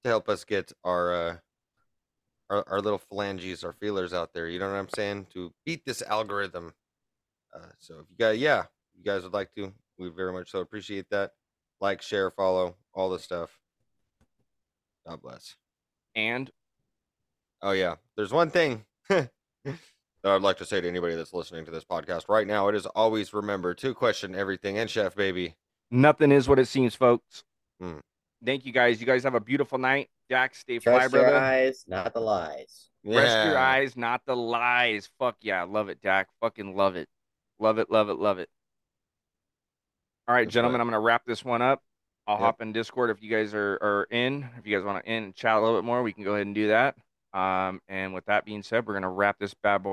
to 0.03 0.11
help 0.11 0.29
us 0.29 0.43
get 0.43 0.73
our 0.83 1.15
uh, 1.15 1.37
our, 2.49 2.65
our 2.69 2.81
little 2.81 2.99
phalanges, 2.99 3.63
our 3.63 3.75
feelers 3.75 4.13
out 4.13 4.35
there. 4.35 4.49
You 4.49 4.59
know 4.59 4.69
what 4.69 4.77
I'm 4.77 4.89
saying? 4.89 5.29
To 5.35 5.53
beat 5.65 5.85
this 5.87 6.03
algorithm. 6.03 6.73
Uh, 7.55 7.69
so 7.79 8.01
if 8.01 8.07
you 8.11 8.17
guys, 8.19 8.39
yeah, 8.39 8.65
you 8.97 9.05
guys 9.05 9.23
would 9.23 9.33
like 9.33 9.55
to, 9.55 9.73
we 9.99 10.09
very 10.09 10.33
much 10.33 10.51
so 10.51 10.59
appreciate 10.59 11.07
that. 11.11 11.31
Like, 11.81 12.03
share, 12.03 12.33
follow, 12.33 12.75
all 12.93 13.09
the 13.09 13.21
stuff. 13.21 13.57
God 15.07 15.23
bless. 15.23 15.55
And 16.17 16.51
Oh 17.63 17.73
yeah, 17.73 17.97
there's 18.17 18.33
one 18.33 18.51
thing 18.51 18.85
that 19.09 19.29
I'd 20.25 20.43
like 20.43 20.57
to 20.59 20.65
say 20.65 20.81
to 20.81 20.89
anybody 20.89 21.15
that's 21.15 21.35
listening 21.35 21.67
to 21.67 21.71
this 21.71 21.85
podcast 21.85 22.29
right 22.29 22.47
now. 22.47 22.69
It 22.69 22.75
is 22.75 22.87
always 22.87 23.35
remember 23.35 23.75
to 23.75 23.95
question 23.95 24.35
everything 24.35 24.79
and 24.79 24.89
chef 24.89 25.15
baby. 25.15 25.57
Nothing 25.91 26.33
is 26.33 26.49
what 26.49 26.59
it 26.59 26.67
seems, 26.67 26.95
folks. 26.95 27.45
Hmm. 27.81 27.99
Thank 28.45 28.65
you 28.65 28.73
guys. 28.73 29.01
You 29.01 29.07
guys 29.07 29.23
have 29.25 29.35
a 29.35 29.41
beautiful 29.41 29.79
night. 29.79 30.09
Jack, 30.31 30.55
stay 30.55 30.79
fly, 30.79 30.93
Trust 31.01 31.15
your 31.15 31.23
brother. 31.23 31.37
eyes, 31.39 31.85
not 31.89 32.15
the 32.15 32.21
lies. 32.21 32.89
Rest 33.05 33.47
your 33.47 33.59
eyes, 33.59 33.97
not 33.97 34.23
the 34.27 34.37
lies. 34.37 35.09
Fuck 35.19 35.37
yeah, 35.41 35.63
love 35.65 35.89
it, 35.89 36.01
Jack. 36.03 36.29
Fucking 36.41 36.77
love 36.77 36.97
it. 36.97 37.09
Love 37.59 37.79
it, 37.79 37.91
love 37.91 38.09
it, 38.09 38.15
love 38.15 38.39
it. 38.39 38.49
All 40.29 40.35
right, 40.35 40.45
That's 40.47 40.55
gentlemen, 40.55 40.79
right. 40.79 40.83
I'm 40.83 40.91
gonna 40.91 41.01
wrap 41.01 41.23
this 41.27 41.45
one 41.45 41.63
up. 41.63 41.83
I'll 42.27 42.37
Yep. 42.37 42.41
hop 42.45 42.61
in 42.63 42.73
Discord 42.73 43.11
if 43.11 43.23
you 43.23 43.31
guys 43.31 43.55
are, 43.55 43.79
are 43.83 44.07
in. 44.11 44.49
If 44.59 44.67
you 44.67 44.77
guys 44.77 44.85
want 44.85 45.05
to 45.05 45.11
in 45.11 45.25
and 45.25 45.35
chat 45.35 45.57
a 45.57 45.61
little 45.61 45.77
bit 45.77 45.85
more, 45.85 46.03
we 46.03 46.13
can 46.13 46.23
go 46.23 46.35
ahead 46.35 46.47
and 46.47 46.55
do 46.55 46.69
that. 46.69 46.97
Um, 47.33 47.81
and 47.89 48.15
with 48.15 48.25
that 48.27 48.45
being 48.45 48.63
said, 48.63 48.87
we're 48.87 48.95
gonna 48.95 49.11
wrap 49.11 49.39
this 49.39 49.55
bad 49.55 49.83
boy 49.83 49.89